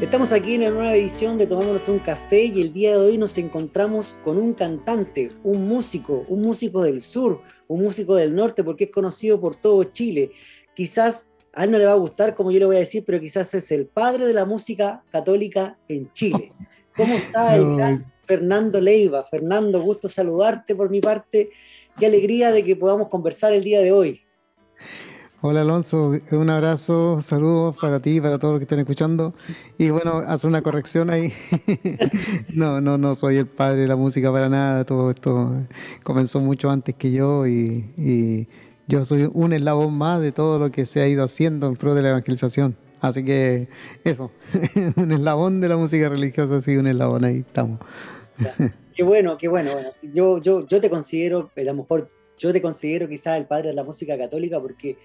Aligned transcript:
Estamos 0.00 0.32
aquí 0.32 0.54
en 0.54 0.60
una 0.60 0.70
nueva 0.70 0.94
edición 0.94 1.38
de 1.38 1.46
Tomámonos 1.48 1.88
un 1.88 1.98
café 1.98 2.44
y 2.44 2.60
el 2.60 2.72
día 2.72 2.92
de 2.92 2.98
hoy 2.98 3.18
nos 3.18 3.36
encontramos 3.36 4.14
con 4.22 4.38
un 4.38 4.54
cantante, 4.54 5.32
un 5.42 5.66
músico, 5.66 6.24
un 6.28 6.42
músico 6.42 6.84
del 6.84 7.00
sur, 7.00 7.42
un 7.66 7.82
músico 7.82 8.14
del 8.14 8.32
norte, 8.32 8.62
porque 8.62 8.84
es 8.84 8.90
conocido 8.92 9.40
por 9.40 9.56
todo 9.56 9.82
Chile. 9.82 10.30
Quizás 10.72 11.32
a 11.52 11.64
él 11.64 11.72
no 11.72 11.78
le 11.78 11.86
va 11.86 11.92
a 11.92 11.96
gustar, 11.96 12.36
como 12.36 12.52
yo 12.52 12.60
le 12.60 12.66
voy 12.66 12.76
a 12.76 12.80
decir, 12.80 13.02
pero 13.04 13.18
quizás 13.18 13.52
es 13.54 13.72
el 13.72 13.86
padre 13.86 14.24
de 14.24 14.34
la 14.34 14.44
música 14.44 15.02
católica 15.10 15.76
en 15.88 16.12
Chile. 16.12 16.52
¿Cómo 16.96 17.14
está 17.14 17.56
el 17.56 17.64
gran 17.76 18.12
Fernando 18.24 18.80
Leiva? 18.80 19.24
Fernando, 19.24 19.82
gusto 19.82 20.08
saludarte 20.08 20.76
por 20.76 20.90
mi 20.90 21.00
parte. 21.00 21.50
Qué 21.98 22.06
alegría 22.06 22.52
de 22.52 22.62
que 22.62 22.76
podamos 22.76 23.08
conversar 23.08 23.52
el 23.52 23.64
día 23.64 23.80
de 23.80 23.90
hoy. 23.90 24.22
Hola 25.40 25.60
Alonso, 25.60 26.18
un 26.32 26.50
abrazo, 26.50 27.22
saludos 27.22 27.76
para 27.80 28.00
ti 28.00 28.16
y 28.16 28.20
para 28.20 28.40
todos 28.40 28.54
los 28.54 28.58
que 28.58 28.64
estén 28.64 28.80
escuchando. 28.80 29.34
Y 29.78 29.90
bueno, 29.90 30.24
haz 30.26 30.42
una 30.42 30.62
corrección 30.62 31.10
ahí. 31.10 31.32
no, 32.52 32.80
no, 32.80 32.98
no 32.98 33.14
soy 33.14 33.36
el 33.36 33.46
padre 33.46 33.82
de 33.82 33.86
la 33.86 33.94
música 33.94 34.32
para 34.32 34.48
nada. 34.48 34.84
Todo 34.84 35.12
esto 35.12 35.52
comenzó 36.02 36.40
mucho 36.40 36.70
antes 36.70 36.96
que 36.96 37.12
yo 37.12 37.46
y, 37.46 38.48
yo 38.88 39.04
soy 39.04 39.30
un 39.32 39.52
eslabón 39.52 39.96
más 39.96 40.20
de 40.20 40.32
todo 40.32 40.58
lo 40.58 40.72
que 40.72 40.86
se 40.86 41.02
ha 41.02 41.06
ido 41.06 41.22
haciendo 41.22 41.68
en 41.68 41.76
pro 41.76 41.94
de 41.94 42.02
la 42.02 42.08
evangelización. 42.08 42.76
Así 43.00 43.24
que 43.24 43.68
eso, 44.02 44.32
un 44.96 45.12
eslabón 45.12 45.60
de 45.60 45.68
la 45.68 45.76
música 45.76 46.08
religiosa, 46.08 46.60
sí, 46.62 46.76
un 46.76 46.88
eslabón 46.88 47.24
ahí 47.24 47.44
estamos. 47.46 47.78
qué 48.92 49.04
bueno, 49.04 49.38
qué 49.38 49.46
bueno. 49.46 49.70
Yo, 50.02 50.38
yo, 50.38 50.66
yo 50.66 50.80
te 50.80 50.90
considero, 50.90 51.52
a 51.56 51.60
lo 51.60 51.74
mejor 51.74 52.10
yo 52.38 52.52
te 52.52 52.62
considero 52.62 53.08
quizás 53.08 53.36
el 53.36 53.46
padre 53.46 53.68
de 53.68 53.74
la 53.74 53.84
música 53.84 54.16
católica 54.16 54.60
porque 54.60 54.96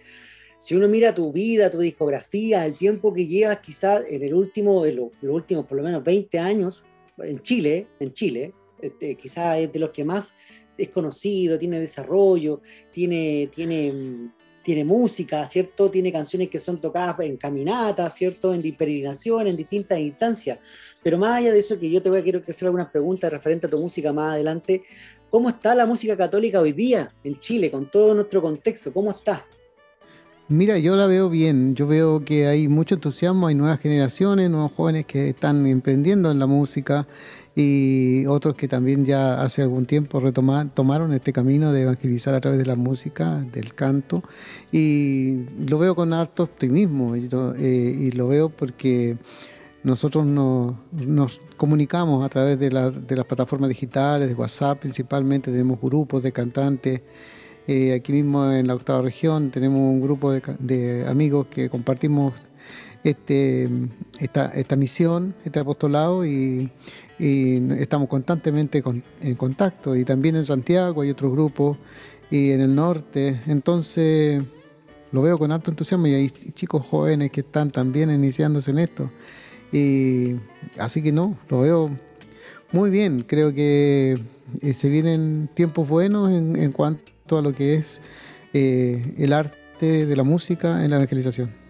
si 0.63 0.75
uno 0.75 0.87
mira 0.87 1.13
tu 1.13 1.31
vida, 1.33 1.69
tu 1.69 1.79
discografía, 1.79 2.65
el 2.65 2.77
tiempo 2.77 3.13
que 3.13 3.27
llevas 3.27 3.59
quizás 3.59 4.05
en 4.09 4.23
el 4.23 4.33
último, 4.33 4.85
en 4.85 4.95
los, 4.95 5.09
últimos 5.21 5.65
por 5.65 5.77
lo 5.77 5.83
menos 5.83 6.01
20 6.03 6.39
años, 6.39 6.85
en 7.17 7.41
Chile, 7.41 7.87
en 7.99 8.13
Chile, 8.13 8.53
este, 8.81 9.15
quizás 9.15 9.59
es 9.59 9.73
de 9.73 9.79
los 9.79 9.89
que 9.89 10.05
más 10.05 10.33
es 10.77 10.87
conocido, 10.87 11.57
tiene 11.57 11.79
desarrollo, 11.79 12.61
tiene, 12.91 13.49
tiene, 13.53 14.31
tiene 14.63 14.85
música, 14.85 15.45
¿cierto? 15.45 15.91
Tiene 15.91 16.11
canciones 16.11 16.49
que 16.49 16.59
son 16.59 16.79
tocadas 16.79 17.19
en 17.19 17.37
caminatas, 17.37 18.15
¿cierto? 18.15 18.53
En 18.53 18.61
peregrinación, 18.75 19.47
en 19.47 19.57
distintas 19.57 19.99
instancias. 19.99 20.59
Pero 21.03 21.17
más 21.17 21.39
allá 21.39 21.51
de 21.51 21.59
eso, 21.59 21.77
que 21.77 21.89
yo 21.89 22.01
te 22.01 22.09
voy 22.09 22.19
a 22.19 22.23
quiero 22.23 22.41
hacer 22.47 22.67
algunas 22.67 22.89
preguntas 22.89 23.31
referentes 23.31 23.67
a 23.67 23.71
tu 23.71 23.79
música 23.79 24.13
más 24.13 24.33
adelante, 24.33 24.83
¿Cómo 25.33 25.49
está 25.49 25.73
la 25.73 25.87
música 25.87 26.15
católica 26.15 26.61
hoy 26.61 26.73
día 26.73 27.11
en 27.23 27.39
Chile, 27.39 27.71
con 27.71 27.89
todo 27.89 28.13
nuestro 28.13 28.39
contexto? 28.39 28.93
¿Cómo 28.93 29.09
está? 29.09 29.43
Mira, 30.47 30.77
yo 30.77 30.95
la 30.95 31.07
veo 31.07 31.27
bien. 31.27 31.73
Yo 31.73 31.87
veo 31.87 32.23
que 32.23 32.45
hay 32.45 32.67
mucho 32.67 32.93
entusiasmo, 32.93 33.47
hay 33.47 33.55
nuevas 33.55 33.79
generaciones, 33.79 34.51
nuevos 34.51 34.73
jóvenes 34.73 35.07
que 35.07 35.29
están 35.29 35.65
emprendiendo 35.65 36.29
en 36.29 36.37
la 36.37 36.45
música 36.45 37.07
y 37.55 38.27
otros 38.27 38.53
que 38.53 38.67
también 38.67 39.07
ya 39.07 39.41
hace 39.41 39.63
algún 39.63 39.87
tiempo 39.87 40.21
tomaron 40.31 41.13
este 41.13 41.33
camino 41.33 41.71
de 41.71 41.81
evangelizar 41.81 42.35
a 42.35 42.39
través 42.39 42.59
de 42.59 42.67
la 42.67 42.75
música, 42.75 43.43
del 43.51 43.73
canto. 43.73 44.21
Y 44.71 45.45
lo 45.67 45.79
veo 45.79 45.95
con 45.95 46.13
harto 46.13 46.43
optimismo 46.43 47.15
y 47.15 47.27
lo, 47.27 47.55
eh, 47.55 47.97
y 48.01 48.11
lo 48.11 48.27
veo 48.27 48.49
porque 48.49 49.17
nosotros 49.83 50.25
nos, 50.25 51.41
comunicamos 51.55 52.25
a 52.25 52.29
través 52.29 52.59
de, 52.59 52.71
las 52.71 53.25
plataformas 53.25 53.69
digitales, 53.69 54.27
de 54.27 54.35
WhatsApp 54.35 54.79
principalmente, 54.79 55.51
tenemos 55.51 55.79
grupos 55.81 56.23
de 56.23 56.31
cantantes. 56.31 57.01
Eh, 57.67 57.93
aquí 57.93 58.11
mismo 58.11 58.51
en 58.51 58.67
la 58.67 58.75
octava 58.75 59.01
región 59.01 59.49
tenemos 59.49 59.79
un 59.79 60.01
grupo 60.01 60.31
de, 60.31 61.05
amigos 61.07 61.47
que 61.47 61.69
compartimos 61.69 62.33
este, 63.03 63.69
esta, 64.19 64.75
misión, 64.75 65.33
este 65.45 65.59
apostolado 65.59 66.25
y, 66.25 66.69
estamos 67.19 68.09
constantemente 68.09 68.83
en 69.21 69.35
contacto. 69.35 69.95
Y 69.95 70.03
también 70.03 70.35
en 70.35 70.45
Santiago 70.45 71.03
hay 71.03 71.09
otros 71.11 71.31
grupos 71.31 71.77
y 72.29 72.51
en 72.51 72.61
el 72.61 72.75
norte. 72.75 73.39
Entonces 73.47 74.43
lo 75.13 75.21
veo 75.21 75.37
con 75.37 75.51
alto 75.51 75.69
entusiasmo 75.69 76.07
y 76.07 76.15
hay 76.15 76.29
chicos 76.29 76.85
jóvenes 76.85 77.31
que 77.31 77.41
están 77.41 77.69
también 77.69 78.09
iniciándose 78.09 78.71
en 78.71 78.79
esto. 78.79 79.11
Y 79.73 80.35
así 80.77 81.01
que 81.01 81.11
no, 81.11 81.35
lo 81.49 81.59
veo 81.59 81.89
muy 82.71 82.91
bien. 82.91 83.21
Creo 83.27 83.53
que 83.53 84.17
eh, 84.61 84.73
se 84.73 84.87
vienen 84.87 85.49
tiempos 85.53 85.89
buenos 85.89 86.31
en, 86.31 86.71
cuanto 86.71 87.39
a 87.39 87.41
lo 87.41 87.53
que 87.53 87.75
es 87.75 87.99
eh, 88.53 89.15
el 89.17 89.33
arte 89.33 90.05
de 90.05 90.15
la 90.15 90.23
música 90.23 90.85
en 90.85 90.91
la 90.91 90.97
evangelización. 90.97 91.63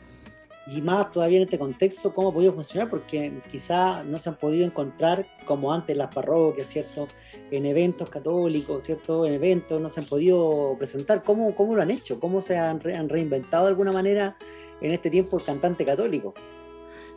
Y 0.66 0.82
más 0.82 1.12
todavía 1.12 1.38
en 1.38 1.44
este 1.44 1.60
contexto, 1.60 2.14
¿cómo 2.14 2.30
ha 2.30 2.34
podido 2.34 2.54
funcionar? 2.54 2.90
Porque 2.90 3.42
quizá 3.50 4.04
no 4.04 4.18
se 4.18 4.30
han 4.30 4.38
podido 4.38 4.66
encontrar 4.66 5.28
como 5.46 5.74
antes 5.74 5.94
en 5.94 5.98
las 5.98 6.14
parroquias, 6.14 6.68
¿cierto? 6.68 7.08
En 7.52 7.66
eventos 7.66 8.10
católicos, 8.10 8.84
¿cierto? 8.84 9.26
En 9.26 9.34
eventos 9.34 9.82
no 9.82 9.90
se 9.90 10.00
han 10.00 10.06
podido 10.06 10.76
presentar. 10.78 11.24
¿Cómo, 11.24 11.54
cómo 11.54 11.76
lo 11.76 11.82
han 11.82 11.92
hecho? 11.92 12.18
¿Cómo 12.20 12.40
se 12.40 12.58
han, 12.58 12.82
han 12.96 13.10
reinventado 13.10 13.66
de 13.66 13.70
alguna 13.70 13.92
manera 13.92 14.38
en 14.80 14.92
este 14.94 15.10
tiempo 15.10 15.38
el 15.38 15.44
cantante 15.44 15.84
católico? 15.84 16.34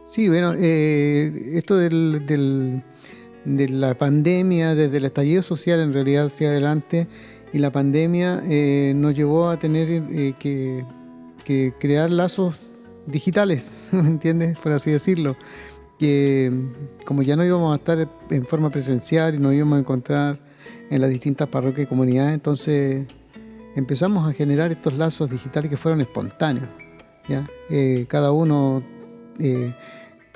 Sí, 0.07 0.29
bueno, 0.29 0.55
eh, 0.57 1.51
esto 1.55 1.77
del, 1.77 2.25
de 3.45 3.69
la 3.69 3.99
pandemia, 3.99 4.77
desde 4.77 4.99
el 4.99 5.05
estallido 5.05 5.43
social 5.43 5.81
en 5.81 5.93
realidad 5.93 6.27
hacia 6.27 6.49
adelante, 6.49 7.09
y 7.53 7.59
la 7.59 7.73
pandemia 7.73 8.41
eh, 8.49 8.93
nos 8.95 9.15
llevó 9.15 9.51
a 9.51 9.59
tener 9.59 9.89
eh, 9.91 10.35
que, 10.39 10.85
crear 11.81 12.11
lazos 12.11 12.73
digitales, 13.07 13.89
¿me 13.93 14.09
entiendes? 14.09 14.57
Por 14.59 14.73
así 14.73 14.93
decirlo. 14.93 15.37
Que 15.99 16.53
como 17.05 17.23
ya 17.23 17.35
no 17.37 17.45
íbamos 17.45 17.73
a 17.73 17.77
estar 17.77 18.09
en 18.31 18.47
forma 18.47 18.71
presencial 18.71 19.35
y 19.35 19.39
nos 19.39 19.55
íbamos 19.55 19.77
a 19.77 19.81
encontrar 19.81 20.39
en 20.91 21.01
las 21.01 21.11
distintas 21.11 21.49
parroquias 21.49 21.87
y 21.87 21.89
comunidades, 21.89 22.35
entonces 22.35 23.07
empezamos 23.75 24.29
a 24.29 24.33
generar 24.35 24.71
estos 24.71 24.97
lazos 24.97 25.31
digitales 25.31 25.71
que 25.71 25.77
fueron 25.77 26.01
espontáneos. 26.01 26.69
¿ya? 27.29 27.45
cada 28.09 28.31
uno 28.31 28.85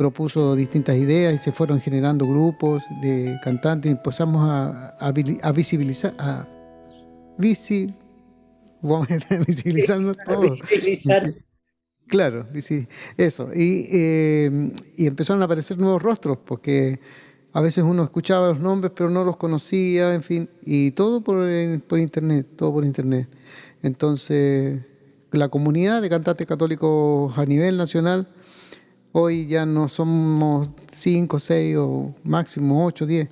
propuso 0.01 0.57
distintas 0.57 0.97
ideas 0.97 1.35
y 1.35 1.37
se 1.37 1.53
fueron 1.53 1.79
generando 1.79 2.27
grupos 2.27 2.87
de 3.03 3.39
cantantes 3.45 3.91
y 3.91 3.93
empezamos 3.93 4.49
a, 4.49 4.97
a, 4.99 5.13
visibilizar, 5.53 6.15
a 6.19 6.49
visibilizarnos 7.37 10.17
todos. 10.25 10.59
Claro, 12.07 12.47
sí, 12.61 12.87
eso. 13.17 13.51
Y, 13.55 13.87
eh, 13.93 14.73
y, 14.97 15.07
empezaron 15.07 15.43
a 15.43 15.45
aparecer 15.45 15.79
nuevos 15.79 16.03
rostros, 16.03 16.39
porque 16.45 16.99
a 17.53 17.61
veces 17.61 17.85
uno 17.85 18.03
escuchaba 18.03 18.49
los 18.49 18.59
nombres, 18.59 18.93
pero 18.97 19.11
no 19.11 19.23
los 19.23 19.37
conocía, 19.37 20.13
en 20.13 20.25
fin, 20.25 20.51
y 20.65 20.91
todo 20.91 21.21
por, 21.21 21.47
por 21.83 22.01
internet, 22.01 22.49
todo 22.57 22.73
por 22.73 22.85
internet. 22.85 23.29
Entonces, 23.83 24.81
la 25.31 25.49
comunidad 25.51 26.03
de 26.03 26.09
cantantes 26.09 26.49
católicos 26.49 27.39
a 27.39 27.45
nivel 27.45 27.77
nacional 27.77 28.27
Hoy 29.13 29.49
ya 29.49 29.67
no 29.67 29.89
somos 29.89 30.71
5, 30.93 31.41
6 31.41 31.77
o 31.79 32.15
máximo 32.23 32.87
8, 32.87 33.07
10. 33.07 33.29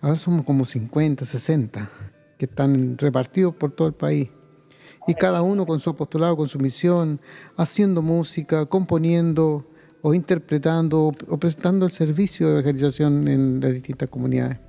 Ahora 0.00 0.16
somos 0.16 0.44
como 0.44 0.64
50, 0.64 1.24
60 1.24 1.90
que 2.38 2.44
están 2.44 2.96
repartidos 2.96 3.52
por 3.56 3.72
todo 3.72 3.88
el 3.88 3.94
país. 3.94 4.28
Y 5.08 5.14
cada 5.14 5.42
uno 5.42 5.66
con 5.66 5.80
su 5.80 5.90
apostolado, 5.90 6.36
con 6.36 6.46
su 6.46 6.60
misión, 6.60 7.20
haciendo 7.56 8.02
música, 8.02 8.66
componiendo 8.66 9.66
o 10.00 10.14
interpretando 10.14 11.12
o 11.28 11.38
presentando 11.38 11.86
el 11.86 11.92
servicio 11.92 12.46
de 12.46 12.52
evangelización 12.52 13.26
en 13.26 13.60
las 13.60 13.72
distintas 13.72 14.08
comunidades. 14.08 14.65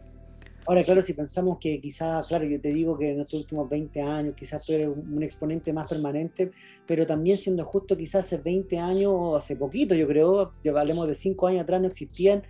Ahora, 0.68 0.84
claro, 0.84 1.02
si 1.02 1.14
pensamos 1.14 1.60
que 1.60 1.80
quizás, 1.80 2.28
claro, 2.28 2.44
yo 2.44 2.60
te 2.60 2.74
digo 2.74 2.98
que 2.98 3.12
en 3.12 3.22
estos 3.22 3.40
últimos 3.40 3.70
20 3.70 4.02
años 4.02 4.36
quizás 4.36 4.66
tú 4.66 4.74
eres 4.74 4.90
un 4.90 5.24
exponente 5.24 5.72
más 5.72 5.88
permanente, 5.88 6.52
pero 6.86 7.08
también 7.08 7.38
siendo 7.38 7.64
justo, 7.64 7.96
quizás 7.96 8.26
hace 8.26 8.38
20 8.38 8.78
años 8.78 9.14
o 9.16 9.38
hace 9.38 9.56
poquito, 9.56 9.96
yo 9.96 10.06
creo, 10.06 10.52
ya 10.66 10.78
hablemos 10.78 11.08
de 11.08 11.16
5 11.16 11.48
años 11.48 11.62
atrás, 11.62 11.80
no 11.80 11.88
existían 11.88 12.44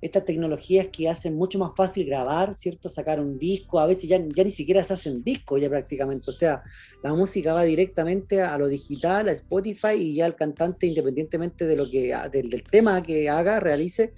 estas 0.00 0.24
tecnologías 0.24 0.86
que 0.92 1.08
hacen 1.08 1.34
mucho 1.34 1.58
más 1.58 1.72
fácil 1.74 2.06
grabar, 2.06 2.54
¿cierto? 2.54 2.88
Sacar 2.88 3.18
un 3.18 3.36
disco, 3.36 3.80
a 3.80 3.86
veces 3.86 4.08
ya, 4.08 4.24
ya 4.24 4.44
ni 4.44 4.50
siquiera 4.50 4.84
se 4.84 4.92
hace 4.92 5.10
un 5.10 5.24
disco 5.24 5.58
ya 5.58 5.68
prácticamente, 5.68 6.30
o 6.30 6.34
sea, 6.34 6.62
la 7.02 7.14
música 7.14 7.52
va 7.52 7.64
directamente 7.64 8.42
a 8.42 8.56
lo 8.58 8.68
digital, 8.68 9.28
a 9.28 9.32
Spotify 9.32 9.94
y 9.98 10.14
ya 10.14 10.26
el 10.26 10.36
cantante, 10.36 10.86
independientemente 10.86 11.66
de 11.66 11.76
lo 11.76 11.90
que, 11.90 12.14
del, 12.30 12.48
del 12.48 12.62
tema 12.62 13.02
que 13.02 13.28
haga, 13.28 13.58
realice, 13.58 14.12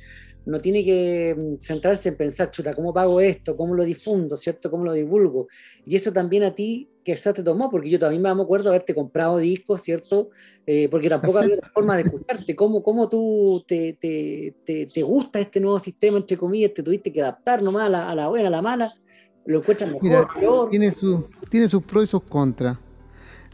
no 0.47 0.61
tiene 0.61 0.85
que 0.85 1.37
mm, 1.37 1.61
centrarse 1.61 2.09
en 2.09 2.17
pensar, 2.17 2.51
chuta, 2.51 2.73
¿cómo 2.73 2.93
pago 2.93 3.21
esto? 3.21 3.57
¿Cómo 3.57 3.75
lo 3.75 3.85
difundo? 3.85 4.37
¿Cierto? 4.37 4.71
¿Cómo 4.71 4.85
lo 4.85 4.93
divulgo? 4.93 5.49
Y 5.85 5.97
eso 5.97 6.13
también 6.13 6.43
a 6.43 6.55
ti, 6.55 6.89
que 7.05 7.13
eso 7.13 7.33
te 7.33 7.43
tomó, 7.43 7.71
porque 7.71 7.91
yo 7.91 7.99
también 7.99 8.23
me 8.23 8.31
acuerdo 8.31 8.71
haberte 8.71 8.95
comprado 8.95 9.39
discos, 9.39 9.83
¿cierto? 9.83 10.31
Eh, 10.67 10.89
porque 10.91 11.09
tampoco 11.09 11.39
había 11.39 11.59
forma 11.73 11.97
de 11.97 12.03
escucharte. 12.03 12.57
¿Cómo, 12.57 12.83
cómo 12.83 13.09
tú 13.09 13.65
te, 13.67 13.95
te, 14.01 14.55
te, 14.65 15.03
gusta 15.03 15.39
este 15.39 15.61
nuevo 15.61 15.79
sistema, 15.79 16.19
entre 16.19 16.37
comillas? 16.37 16.75
¿Te 16.75 16.83
tuviste 16.83 17.13
que 17.13 17.21
adaptar 17.23 17.63
nomás 17.63 17.87
a 17.87 17.89
la, 17.89 18.11
a 18.11 18.15
la 18.15 18.29
buena, 18.29 18.49
a 18.49 18.51
la 18.51 18.63
mala? 18.63 18.95
¿Lo 19.49 19.61
encuentras 19.61 19.91
mejor, 19.91 20.69
Tiene, 20.71 20.91
su, 20.91 21.25
tiene 21.49 21.69
sus 21.71 21.83
pros 21.83 22.05
y 22.05 22.07
sus 22.07 22.23
contras. 22.23 22.77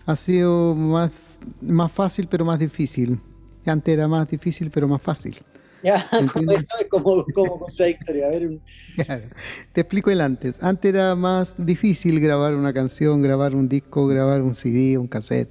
Ha 0.07 0.17
sido 0.17 0.75
más, 0.75 1.13
más 1.61 1.93
fácil, 1.93 2.27
pero 2.29 2.45
más 2.45 2.59
difícil. 2.59 3.21
Antes 3.65 3.95
era 3.95 4.09
más 4.09 4.29
difícil, 4.29 4.73
pero 4.73 4.89
más 4.89 5.01
fácil. 5.01 5.41
Ya, 5.85 5.97
eso 6.13 6.79
es 6.81 6.89
como, 6.89 7.25
contradictorio. 7.35 8.27
A 8.27 8.31
ver, 8.31 8.59
Te 9.73 9.83
explico 9.83 10.11
el 10.11 10.23
antes. 10.23 10.57
Antes 10.63 10.95
era 10.95 11.15
más 11.15 11.57
difícil 11.59 12.21
grabar 12.21 12.55
una 12.55 12.73
canción, 12.73 13.21
grabar 13.21 13.55
un 13.55 13.69
disco, 13.69 14.07
grabar 14.07 14.41
un 14.41 14.55
CD, 14.55 14.97
un 14.97 15.07
cassette. 15.07 15.51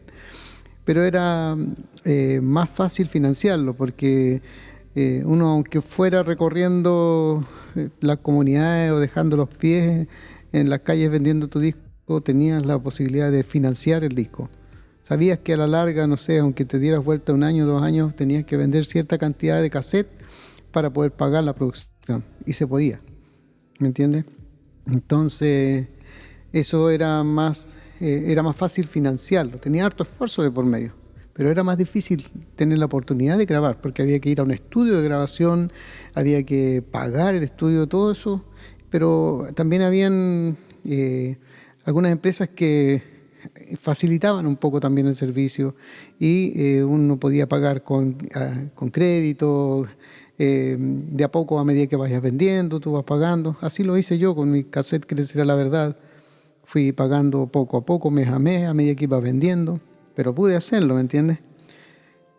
Pero 0.85 1.03
era 1.03 1.55
eh, 2.03 2.39
más 2.41 2.69
fácil 2.69 3.07
financiarlo 3.07 3.75
porque 3.75 4.41
eh, 4.95 5.21
uno, 5.23 5.51
aunque 5.51 5.81
fuera 5.81 6.23
recorriendo 6.23 7.45
eh, 7.75 7.89
las 8.01 8.17
comunidades 8.17 8.91
o 8.91 8.99
dejando 8.99 9.37
los 9.37 9.49
pies 9.49 10.07
en 10.51 10.69
las 10.69 10.79
calles 10.79 11.11
vendiendo 11.11 11.47
tu 11.47 11.59
disco, 11.59 12.21
tenías 12.21 12.65
la 12.65 12.79
posibilidad 12.79 13.31
de 13.31 13.43
financiar 13.43 14.03
el 14.03 14.15
disco. 14.15 14.49
Sabías 15.03 15.39
que 15.39 15.53
a 15.53 15.57
la 15.57 15.67
larga, 15.67 16.07
no 16.07 16.15
sé, 16.15 16.39
aunque 16.39 16.63
te 16.63 16.79
dieras 16.79 17.03
vuelta 17.03 17.33
un 17.33 17.43
año, 17.43 17.65
dos 17.65 17.83
años, 17.83 18.15
tenías 18.15 18.45
que 18.45 18.55
vender 18.55 18.85
cierta 18.85 19.17
cantidad 19.17 19.61
de 19.61 19.69
cassette 19.69 20.07
para 20.71 20.91
poder 20.93 21.11
pagar 21.11 21.43
la 21.43 21.53
producción. 21.53 22.23
Y 22.45 22.53
se 22.53 22.65
podía. 22.65 23.01
¿Me 23.79 23.87
entiendes? 23.87 24.23
Entonces, 24.87 25.87
eso 26.53 26.89
era 26.89 27.21
más, 27.23 27.71
eh, 27.99 28.25
era 28.27 28.43
más 28.43 28.55
fácil 28.55 28.87
financiarlo. 28.87 29.57
Tenía 29.57 29.85
harto 29.85 30.03
esfuerzo 30.03 30.41
de 30.41 30.51
por 30.51 30.65
medio. 30.65 30.93
Pero 31.33 31.49
era 31.49 31.63
más 31.63 31.77
difícil 31.77 32.25
tener 32.55 32.77
la 32.77 32.85
oportunidad 32.85 33.37
de 33.37 33.45
grabar, 33.45 33.81
porque 33.81 34.03
había 34.03 34.19
que 34.19 34.29
ir 34.29 34.39
a 34.39 34.43
un 34.43 34.51
estudio 34.51 34.95
de 34.97 35.03
grabación, 35.03 35.71
había 36.13 36.43
que 36.43 36.81
pagar 36.81 37.35
el 37.35 37.43
estudio, 37.43 37.87
todo 37.87 38.11
eso. 38.11 38.45
Pero 38.89 39.49
también 39.53 39.81
habían 39.81 40.57
eh, 40.85 41.39
algunas 41.83 42.11
empresas 42.11 42.47
que 42.47 43.12
facilitaban 43.75 44.45
un 44.45 44.55
poco 44.55 44.79
también 44.79 45.07
el 45.07 45.15
servicio 45.15 45.75
y 46.19 46.53
eh, 46.55 46.83
uno 46.83 47.17
podía 47.17 47.47
pagar 47.47 47.83
con, 47.83 48.17
ah, 48.35 48.65
con 48.75 48.89
crédito, 48.89 49.87
eh, 50.37 50.75
de 50.79 51.23
a 51.23 51.31
poco 51.31 51.59
a 51.59 51.63
medida 51.63 51.87
que 51.87 51.95
vayas 51.95 52.21
vendiendo, 52.21 52.79
tú 52.79 52.93
vas 52.93 53.03
pagando. 53.03 53.57
Así 53.61 53.83
lo 53.83 53.97
hice 53.97 54.17
yo 54.17 54.35
con 54.35 54.51
mi 54.51 54.63
cassette 54.63 55.05
que 55.05 55.15
decir 55.15 55.45
la 55.45 55.55
verdad. 55.55 55.97
Fui 56.65 56.91
pagando 56.91 57.47
poco 57.47 57.77
a 57.77 57.85
poco, 57.85 58.09
mes 58.09 58.27
a 58.29 58.39
mes, 58.39 58.67
a 58.67 58.73
medida 58.73 58.95
que 58.95 59.03
iba 59.03 59.19
vendiendo, 59.19 59.79
pero 60.15 60.33
pude 60.33 60.55
hacerlo, 60.55 60.95
¿me 60.95 61.01
entiendes? 61.01 61.39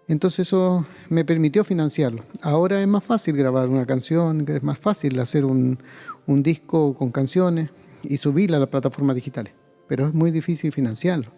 Entonces 0.09 0.49
eso 0.49 0.87
me 1.09 1.25
permitió 1.25 1.65
financiarlo. 1.65 2.25
Ahora 2.43 2.81
es 2.81 2.89
más 2.89 3.05
fácil 3.05 3.37
grabar 3.37 3.69
una 3.69 3.87
canción, 3.87 4.45
es 4.49 4.63
más 4.63 4.79
fácil 4.79 5.19
hacer 5.21 5.45
un, 5.45 5.79
un 6.27 6.43
disco 6.43 6.95
con 6.95 7.11
canciones 7.11 7.71
y 8.03 8.17
subirla 8.17 8.57
a 8.57 8.61
las 8.61 8.69
plataformas 8.69 9.17
digitales 9.17 9.63
pero 9.89 10.07
es 10.07 10.15
muy 10.15 10.31
difícil 10.31 10.73
financiarlo, 10.73 11.31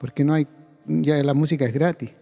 porque 0.00 0.24
no 0.24 0.34
hay, 0.34 0.46
ya 0.86 1.22
la 1.22 1.34
música 1.34 1.64
es 1.64 1.72
gratis, 1.72 2.12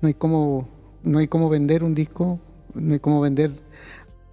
no 0.00 0.08
hay 0.08 0.14
cómo, 0.14 0.68
no 1.02 1.18
hay 1.18 1.28
cómo 1.28 1.48
vender 1.48 1.82
un 1.82 1.94
disco, 1.94 2.38
no 2.74 2.92
hay 2.94 3.00
cómo 3.00 3.20
vender 3.20 3.52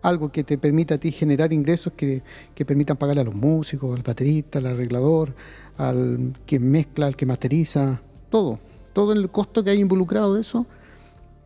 algo 0.02 0.32
que 0.32 0.44
te 0.44 0.58
permita 0.58 0.96
a 0.96 0.98
ti 0.98 1.12
generar 1.12 1.52
ingresos 1.52 1.94
que, 1.94 2.24
que 2.56 2.66
permitan 2.66 2.98
pagarle 2.98 3.22
a 3.22 3.26
los 3.26 3.36
músicos, 3.36 3.96
al 3.96 4.04
baterista, 4.04 4.60
al 4.60 4.68
arreglador, 4.68 5.36
al 5.78 6.34
que 6.46 6.60
mezcla, 6.60 7.08
al 7.08 7.16
que 7.16 7.26
masteriza, 7.26 8.02
todo, 8.30 8.60
todo 8.94 9.14
el 9.14 9.30
costo 9.30 9.64
que 9.64 9.72
hay 9.72 9.80
involucrado 9.80 10.36
de 10.36 10.42
eso, 10.42 10.66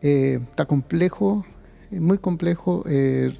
eh, 0.00 0.40
está 0.50 0.64
complejo, 0.64 1.44
muy 1.90 2.18
complejo 2.18 2.84
eh, 2.86 3.32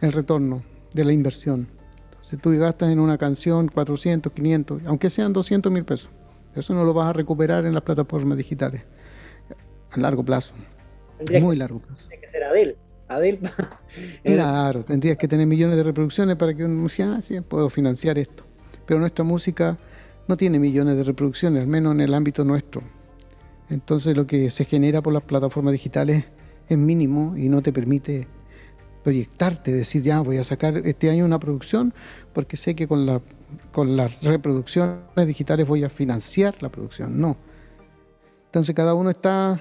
el 0.00 0.12
retorno 0.12 0.62
de 0.92 1.04
la 1.04 1.12
inversión. 1.12 1.68
Si 2.30 2.36
tú 2.36 2.56
gastas 2.56 2.90
en 2.90 3.00
una 3.00 3.18
canción 3.18 3.66
400, 3.66 4.32
500, 4.32 4.82
aunque 4.86 5.10
sean 5.10 5.32
200 5.32 5.72
mil 5.72 5.84
pesos, 5.84 6.10
eso 6.54 6.74
no 6.74 6.84
lo 6.84 6.94
vas 6.94 7.08
a 7.08 7.12
recuperar 7.12 7.66
en 7.66 7.74
las 7.74 7.82
plataformas 7.82 8.38
digitales 8.38 8.82
a 9.90 9.98
largo 9.98 10.24
plazo. 10.24 10.54
muy 11.40 11.56
largo 11.56 11.80
plazo. 11.80 12.06
Tiene 12.06 12.20
que 12.20 12.28
ser 12.28 12.44
Adel. 12.44 12.76
Adel. 13.08 13.40
claro, 14.22 14.84
tendrías 14.84 15.16
que 15.16 15.26
tener 15.26 15.44
millones 15.46 15.76
de 15.76 15.82
reproducciones 15.82 16.36
para 16.36 16.54
que 16.54 16.64
uno 16.64 16.88
diga, 16.88 17.16
ah, 17.16 17.22
sí, 17.22 17.40
puedo 17.40 17.68
financiar 17.68 18.16
esto. 18.16 18.44
Pero 18.86 19.00
nuestra 19.00 19.24
música 19.24 19.76
no 20.28 20.36
tiene 20.36 20.60
millones 20.60 20.96
de 20.96 21.02
reproducciones, 21.02 21.62
al 21.62 21.68
menos 21.68 21.94
en 21.94 22.00
el 22.00 22.14
ámbito 22.14 22.44
nuestro. 22.44 22.82
Entonces 23.68 24.16
lo 24.16 24.28
que 24.28 24.50
se 24.50 24.64
genera 24.64 25.02
por 25.02 25.12
las 25.12 25.24
plataformas 25.24 25.72
digitales 25.72 26.26
es 26.68 26.78
mínimo 26.78 27.36
y 27.36 27.48
no 27.48 27.60
te 27.60 27.72
permite 27.72 28.28
proyectarte, 29.02 29.72
decir, 29.72 30.02
ya 30.02 30.20
voy 30.20 30.38
a 30.38 30.44
sacar 30.44 30.76
este 30.78 31.10
año 31.10 31.24
una 31.24 31.40
producción, 31.40 31.94
porque 32.32 32.56
sé 32.56 32.74
que 32.74 32.86
con, 32.86 33.06
la, 33.06 33.20
con 33.72 33.96
las 33.96 34.22
reproducciones 34.22 34.98
digitales 35.26 35.66
voy 35.66 35.84
a 35.84 35.90
financiar 35.90 36.62
la 36.62 36.68
producción. 36.68 37.20
No. 37.20 37.36
Entonces 38.46 38.74
cada 38.74 38.94
uno 38.94 39.10
está 39.10 39.60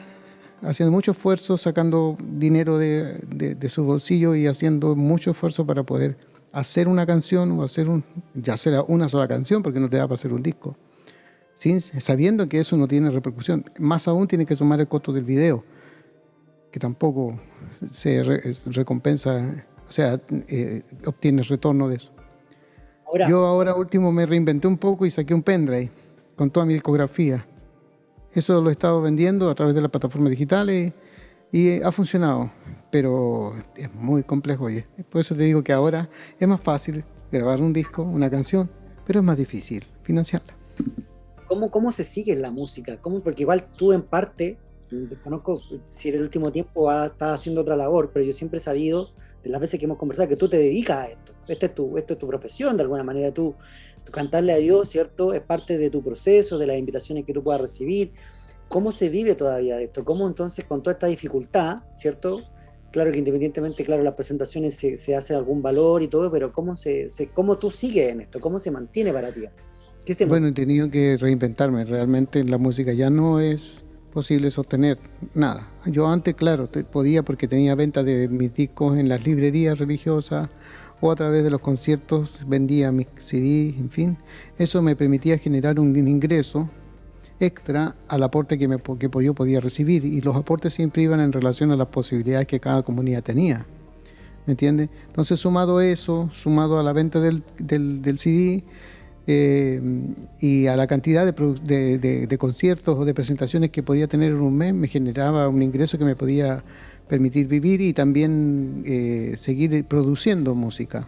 haciendo 0.62 0.92
mucho 0.92 1.12
esfuerzo, 1.12 1.58
sacando 1.58 2.18
dinero 2.20 2.78
de, 2.78 3.20
de, 3.28 3.70
su 3.70 3.84
bolsillo 3.84 4.36
y 4.36 4.48
haciendo 4.48 4.96
mucho 4.96 5.32
esfuerzo 5.32 5.66
para 5.66 5.84
poder 5.84 6.18
hacer 6.52 6.88
una 6.88 7.06
canción 7.06 7.52
o 7.52 7.64
hacer 7.64 7.88
ya 8.34 8.56
una 8.88 9.08
sola 9.08 9.28
canción, 9.28 9.64
porque 9.64 9.80
no 9.80 9.90
te 9.90 9.98
da 9.98 10.08
para 10.08 10.16
hacer 10.16 10.34
un 10.34 10.44
disco. 10.44 10.76
Sabiendo 12.00 12.48
que 12.48 12.60
eso 12.60 12.78
no 12.78 12.88
tiene 12.88 13.10
repercusión. 13.10 13.66
Más 13.78 14.08
aún 14.08 14.28
tiene 14.28 14.46
que 14.46 14.56
sumar 14.56 14.80
el 14.80 14.88
costo 14.88 15.12
del 15.12 15.26
video, 15.26 15.64
que 16.72 16.80
tampoco 16.80 17.40
se 17.92 18.24
recompensa, 18.66 19.66
o 19.88 19.92
sea, 19.92 20.20
eh, 20.48 20.84
obtienes 21.06 21.48
retorno 21.48 21.90
de 21.90 21.96
eso. 21.96 22.12
Yo 23.28 23.46
ahora 23.46 23.74
último 23.76 24.12
me 24.12 24.26
reinventé 24.26 24.68
un 24.68 24.78
poco 24.78 25.06
y 25.06 25.12
saqué 25.12 25.34
un 25.34 25.42
pendrive 25.42 25.90
con 26.36 26.52
toda 26.52 26.66
mi 26.66 26.74
discografía. 26.74 27.46
Eso 28.32 28.62
lo 28.62 28.70
he 28.70 28.74
estado 28.74 29.02
vendiendo 29.02 29.50
a 29.50 29.56
través 29.56 29.74
de 29.74 29.82
las 29.82 29.90
plataformas 29.90 30.30
digitales 30.30 30.94
y 31.52 31.82
ha 31.82 31.92
funcionado, 31.92 32.52
pero 32.92 33.56
es 33.76 33.92
muy 33.96 34.24
complejo. 34.24 34.66
Oye. 34.66 34.86
Por 35.10 35.22
eso 35.22 35.36
te 35.36 35.44
digo 35.44 35.64
que 35.64 35.74
ahora 35.74 36.10
es 36.40 36.48
más 36.48 36.62
fácil 36.62 37.04
grabar 37.32 37.62
un 37.62 37.74
disco, 37.74 38.04
una 38.04 38.30
canción, 38.30 38.70
pero 39.06 39.22
es 39.22 39.26
más 39.26 39.38
difícil 39.38 39.86
financiarla. 40.04 40.54
¿Cómo, 41.48 41.72
cómo 41.72 41.92
se 41.92 42.04
sigue 42.04 42.36
la 42.36 42.52
música? 42.52 42.98
¿Cómo? 43.02 43.22
Porque 43.22 43.42
igual 43.42 43.66
tú 43.76 43.92
en 43.92 44.04
parte 44.04 44.60
desconozco 44.90 45.62
si 45.94 46.10
en 46.10 46.16
el 46.16 46.22
último 46.22 46.52
tiempo 46.52 46.92
estás 46.92 47.40
haciendo 47.40 47.62
otra 47.62 47.76
labor, 47.76 48.12
pero 48.14 48.26
yo 48.26 48.34
siempre 48.34 48.60
he 48.60 48.62
sabido, 48.62 49.12
de 49.44 49.50
las 49.50 49.62
veces 49.62 49.80
que 49.80 49.86
hemos 49.86 49.98
conversado, 49.98 50.28
que 50.28 50.36
tú 50.36 50.50
te 50.50 50.58
dedicas 50.58 50.98
a 51.06 51.10
esto. 51.10 51.34
Esta 51.48 51.68
es 51.68 51.76
tu, 51.76 51.98
esta 51.98 52.14
es 52.14 52.20
tu 52.20 52.28
profesión, 52.28 52.78
de 52.78 52.84
alguna 52.84 53.04
manera. 53.04 53.34
Tú, 53.34 53.56
cantarle 54.12 54.54
a 54.54 54.58
Dios, 54.58 54.90
¿cierto? 54.90 55.34
Es 55.34 55.42
parte 55.42 55.78
de 55.78 55.90
tu 55.90 56.04
proceso, 56.04 56.58
de 56.58 56.68
las 56.68 56.78
invitaciones 56.78 57.26
que 57.26 57.34
tú 57.34 57.44
puedas 57.44 57.62
recibir. 57.62 58.12
¿Cómo 58.68 58.92
se 58.92 59.10
vive 59.10 59.36
todavía 59.36 59.80
esto? 59.82 60.04
¿Cómo 60.04 60.28
entonces 60.28 60.66
con 60.66 60.84
toda 60.84 60.94
esta 60.94 61.08
dificultad, 61.08 61.84
¿cierto? 61.94 62.42
Claro 62.92 63.12
que 63.12 63.20
independientemente, 63.20 63.84
claro, 63.84 64.04
las 64.04 64.16
presentaciones 64.16 64.76
se, 64.76 64.98
se 64.98 65.16
hace 65.16 65.36
algún 65.36 65.62
valor 65.62 66.02
y 66.02 66.08
todo, 66.08 66.32
pero 66.32 66.52
¿cómo, 66.52 66.76
se, 66.76 67.08
¿cómo 67.34 67.58
tú 67.58 67.70
sigues 67.70 68.10
en 68.12 68.22
esto? 68.22 68.40
¿Cómo 68.40 68.58
se 68.58 68.72
mantiene 68.72 69.14
para 69.14 69.32
ti? 69.32 69.44
Bueno, 70.28 70.48
he 70.48 70.52
tenido 70.54 70.90
que 70.90 71.18
reinventarme. 71.18 71.86
Realmente 71.86 72.44
la 72.44 72.58
música 72.58 72.94
ya 72.94 73.12
no 73.12 73.40
es 73.40 73.84
posible 74.10 74.52
sostener 74.52 75.00
nada. 75.34 75.70
Yo 75.86 76.08
antes, 76.08 76.36
claro, 76.36 76.70
podía 76.92 77.24
porque 77.24 77.48
tenía 77.48 77.76
venta 77.76 78.04
de 78.04 78.28
mis 78.28 78.54
discos 78.54 78.98
en 78.98 79.10
las 79.10 79.26
librerías 79.26 79.78
religiosas 79.78 80.50
o 81.02 81.12
a 81.12 81.16
través 81.16 81.44
de 81.44 81.50
los 81.50 81.62
conciertos 81.62 82.40
vendía 82.46 82.92
mis 82.92 83.08
CDs, 83.22 83.78
en 83.80 83.90
fin. 83.90 84.18
Eso 84.58 84.82
me 84.82 84.96
permitía 84.96 85.38
generar 85.38 85.80
un 85.80 85.96
ingreso 85.96 86.70
extra 87.40 87.96
al 88.08 88.24
aporte 88.24 88.58
que, 88.58 88.68
me, 88.68 88.78
que 88.78 89.10
yo 89.24 89.34
podía 89.34 89.60
recibir 89.60 90.04
y 90.04 90.22
los 90.22 90.36
aportes 90.36 90.74
siempre 90.74 91.04
iban 91.04 91.22
en 91.22 91.32
relación 91.32 91.72
a 91.72 91.78
las 91.78 91.88
posibilidades 91.88 92.48
que 92.48 92.60
cada 92.60 92.84
comunidad 92.84 93.24
tenía. 93.24 93.66
¿Me 94.46 94.54
entiendes? 94.54 94.90
Entonces, 95.08 95.40
sumado 95.40 95.80
eso, 95.80 96.30
sumado 96.34 96.80
a 96.80 96.84
la 96.84 96.92
venta 96.92 97.20
del, 97.20 97.44
del 97.60 98.20
CD, 98.20 98.64
eh, 99.32 99.80
y 100.40 100.66
a 100.66 100.76
la 100.76 100.88
cantidad 100.88 101.24
de, 101.24 102.38
conciertos 102.40 102.98
o 102.98 103.06
de 103.06 103.14
presentaciones 103.14 103.70
que 103.70 103.84
podía 103.84 104.08
tener 104.08 104.32
en 104.32 104.42
un 104.42 104.58
mes 104.58 104.74
me 104.74 104.88
generaba 104.88 105.48
un 105.48 105.62
ingreso 105.62 106.00
que 106.00 106.04
me 106.04 106.16
podía 106.16 106.64
permitir 107.08 107.48
vivir 107.48 107.80
y 107.80 107.94
también 107.94 108.82
eh, 108.88 109.36
seguir 109.38 109.86
produciendo 109.86 110.56
música. 110.56 111.08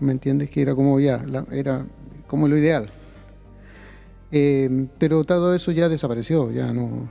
¿Me 0.00 0.12
entiendes? 0.12 0.50
Que 0.50 0.60
era 0.60 0.74
como 0.74 1.00
ya, 1.00 1.24
era 1.50 1.86
como 2.26 2.46
lo 2.46 2.58
ideal. 2.58 2.90
Eh, 4.32 4.88
pero 4.98 5.24
todo 5.24 5.54
eso 5.54 5.72
ya 5.72 5.88
desapareció, 5.88 6.52
ya 6.52 6.74
no, 6.74 7.08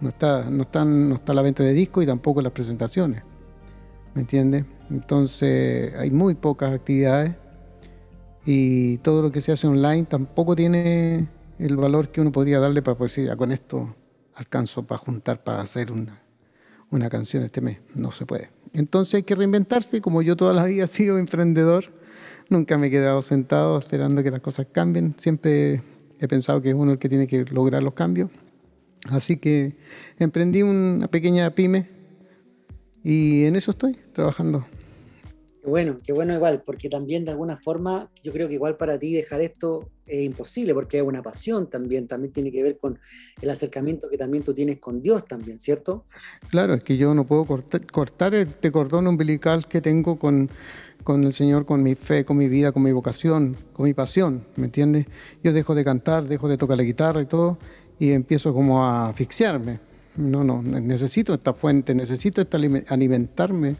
no, 0.00 0.08
está, 0.08 0.48
no, 0.48 0.62
están, 0.62 1.10
no 1.10 1.16
está 1.16 1.34
la 1.34 1.42
venta 1.42 1.64
de 1.64 1.74
discos 1.74 2.02
y 2.02 2.06
tampoco 2.06 2.40
las 2.40 2.52
presentaciones. 2.52 3.24
¿Me 4.14 4.22
entiendes? 4.22 4.64
Entonces 4.88 5.94
hay 5.96 6.10
muy 6.10 6.34
pocas 6.34 6.72
actividades 6.72 7.41
y 8.44 8.98
todo 8.98 9.22
lo 9.22 9.30
que 9.30 9.40
se 9.40 9.52
hace 9.52 9.66
online 9.66 10.04
tampoco 10.04 10.56
tiene 10.56 11.28
el 11.58 11.76
valor 11.76 12.08
que 12.08 12.20
uno 12.20 12.32
podría 12.32 12.58
darle 12.58 12.82
para 12.82 12.98
decir, 12.98 13.26
ya 13.26 13.36
con 13.36 13.52
esto 13.52 13.94
alcanzo 14.34 14.84
para 14.84 14.98
juntar, 14.98 15.44
para 15.44 15.60
hacer 15.60 15.92
una, 15.92 16.22
una 16.90 17.08
canción 17.08 17.42
este 17.44 17.60
mes. 17.60 17.78
No 17.94 18.12
se 18.12 18.26
puede. 18.26 18.50
Entonces 18.72 19.14
hay 19.14 19.22
que 19.22 19.34
reinventarse, 19.34 20.00
como 20.00 20.22
yo 20.22 20.36
toda 20.36 20.52
la 20.52 20.64
vida 20.64 20.84
he 20.84 20.88
sido 20.88 21.18
emprendedor, 21.18 21.92
nunca 22.48 22.78
me 22.78 22.88
he 22.88 22.90
quedado 22.90 23.22
sentado 23.22 23.78
esperando 23.78 24.22
que 24.22 24.30
las 24.30 24.40
cosas 24.40 24.66
cambien, 24.72 25.14
siempre 25.18 25.82
he 26.18 26.28
pensado 26.28 26.62
que 26.62 26.70
es 26.70 26.74
uno 26.74 26.92
el 26.92 26.98
que 26.98 27.08
tiene 27.08 27.26
que 27.26 27.44
lograr 27.44 27.82
los 27.82 27.94
cambios. 27.94 28.30
Así 29.08 29.36
que 29.36 29.76
emprendí 30.18 30.62
una 30.62 31.08
pequeña 31.08 31.50
pyme 31.50 31.88
Y 33.02 33.44
en 33.44 33.56
eso 33.56 33.72
estoy 33.72 33.96
trabajando. 34.12 34.64
Bueno, 35.64 35.96
qué 36.04 36.12
bueno 36.12 36.34
igual, 36.34 36.62
porque 36.66 36.88
también 36.88 37.24
de 37.24 37.30
alguna 37.30 37.56
forma 37.56 38.10
yo 38.24 38.32
creo 38.32 38.48
que 38.48 38.54
igual 38.54 38.76
para 38.76 38.98
ti 38.98 39.12
dejar 39.12 39.40
esto 39.40 39.90
es 40.06 40.22
imposible, 40.22 40.74
porque 40.74 40.98
es 40.98 41.04
una 41.04 41.22
pasión 41.22 41.70
también, 41.70 42.08
también 42.08 42.32
tiene 42.32 42.50
que 42.50 42.64
ver 42.64 42.78
con 42.78 42.98
el 43.40 43.48
acercamiento 43.48 44.08
que 44.10 44.18
también 44.18 44.42
tú 44.42 44.52
tienes 44.52 44.80
con 44.80 45.00
Dios 45.00 45.24
también, 45.24 45.60
¿cierto? 45.60 46.04
Claro, 46.50 46.74
es 46.74 46.82
que 46.82 46.96
yo 46.96 47.14
no 47.14 47.24
puedo 47.24 47.44
cortar, 47.44 47.86
cortar 47.86 48.34
este 48.34 48.72
cordón 48.72 49.06
umbilical 49.06 49.68
que 49.68 49.80
tengo 49.80 50.18
con, 50.18 50.50
con 51.04 51.22
el 51.22 51.32
Señor, 51.32 51.64
con 51.64 51.80
mi 51.80 51.94
fe, 51.94 52.24
con 52.24 52.38
mi 52.38 52.48
vida, 52.48 52.72
con 52.72 52.82
mi 52.82 52.90
vocación, 52.90 53.56
con 53.72 53.84
mi 53.84 53.94
pasión, 53.94 54.42
¿me 54.56 54.64
entiendes? 54.64 55.06
Yo 55.44 55.52
dejo 55.52 55.76
de 55.76 55.84
cantar, 55.84 56.26
dejo 56.26 56.48
de 56.48 56.58
tocar 56.58 56.76
la 56.76 56.82
guitarra 56.82 57.22
y 57.22 57.26
todo, 57.26 57.56
y 58.00 58.10
empiezo 58.10 58.52
como 58.52 58.84
a 58.84 59.10
asfixiarme. 59.10 59.91
No, 60.16 60.44
no, 60.44 60.62
necesito 60.62 61.32
esta 61.32 61.54
fuente, 61.54 61.94
necesito 61.94 62.46
alimentarme 62.88 63.76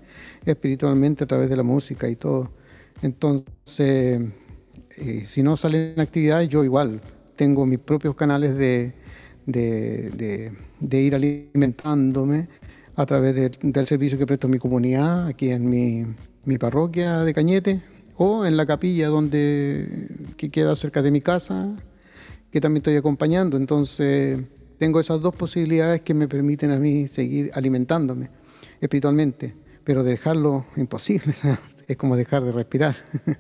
espiritualmente 0.46 1.24
a 1.24 1.26
través 1.26 1.50
de 1.50 1.56
la 1.56 1.62
música 1.62 2.08
y 2.08 2.16
todo. 2.16 2.50
Entonces, 3.02 4.22
eh, 4.96 5.24
si 5.26 5.42
no 5.42 5.56
salen 5.56 6.00
actividades, 6.00 6.48
yo 6.48 6.64
igual 6.64 7.00
tengo 7.36 7.66
mis 7.66 7.80
propios 7.80 8.14
canales 8.14 8.56
de, 8.56 8.92
de, 9.46 11.00
ir 11.00 11.14
alimentándome 11.14 12.48
a 12.94 13.04
través 13.04 13.34
del 13.34 13.86
servicio 13.86 14.16
que 14.16 14.26
presto 14.26 14.46
a 14.46 14.50
mi 14.50 14.58
comunidad, 14.58 15.26
aquí 15.26 15.50
en 15.50 15.68
mi, 15.68 16.04
mi, 16.44 16.56
parroquia 16.56 17.20
de 17.20 17.34
Cañete, 17.34 17.82
o 18.16 18.46
en 18.46 18.56
la 18.56 18.64
capilla 18.64 19.08
donde 19.08 20.08
que 20.36 20.48
queda 20.48 20.76
cerca 20.76 21.02
de 21.02 21.10
mi 21.10 21.20
casa, 21.20 21.74
que 22.50 22.60
también 22.60 22.80
estoy 22.80 22.96
acompañando. 22.96 23.56
Entonces, 23.56 24.38
tengo 24.82 24.98
esas 24.98 25.22
dos 25.22 25.32
posibilidades 25.36 26.00
que 26.00 26.12
me 26.12 26.26
permiten 26.26 26.72
a 26.72 26.76
mí 26.76 27.06
seguir 27.06 27.52
alimentándome 27.54 28.30
espiritualmente, 28.80 29.54
pero 29.84 30.02
dejarlo 30.02 30.66
imposible, 30.74 31.34
es 31.86 31.96
como 31.96 32.16
dejar 32.16 32.42
de 32.42 32.50
respirar. 32.50 32.96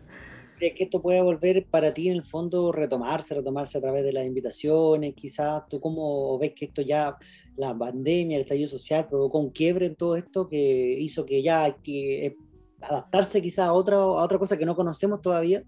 ¿Crees 0.58 0.74
que 0.74 0.84
esto 0.84 1.02
puede 1.02 1.20
volver 1.20 1.66
para 1.68 1.92
ti 1.92 2.06
en 2.06 2.14
el 2.14 2.22
fondo 2.22 2.70
retomarse, 2.70 3.34
retomarse 3.34 3.76
a 3.76 3.80
través 3.80 4.04
de 4.04 4.12
las 4.12 4.24
invitaciones? 4.24 5.14
Quizás 5.16 5.64
tú 5.68 5.80
cómo 5.80 6.38
ves 6.38 6.52
que 6.54 6.66
esto 6.66 6.80
ya, 6.80 7.16
la 7.56 7.76
pandemia, 7.76 8.36
el 8.36 8.42
estallido 8.42 8.68
social 8.68 9.08
provocó 9.08 9.40
un 9.40 9.50
quiebre 9.50 9.86
en 9.86 9.96
todo 9.96 10.14
esto 10.14 10.48
que 10.48 10.96
hizo 11.00 11.26
que 11.26 11.42
ya 11.42 11.64
hay 11.64 11.74
que 11.82 12.26
eh, 12.26 12.36
adaptarse 12.80 13.42
quizás 13.42 13.66
a 13.66 13.72
otra, 13.72 13.96
a 13.96 14.22
otra 14.22 14.38
cosa 14.38 14.56
que 14.56 14.64
no 14.64 14.76
conocemos 14.76 15.20
todavía? 15.20 15.64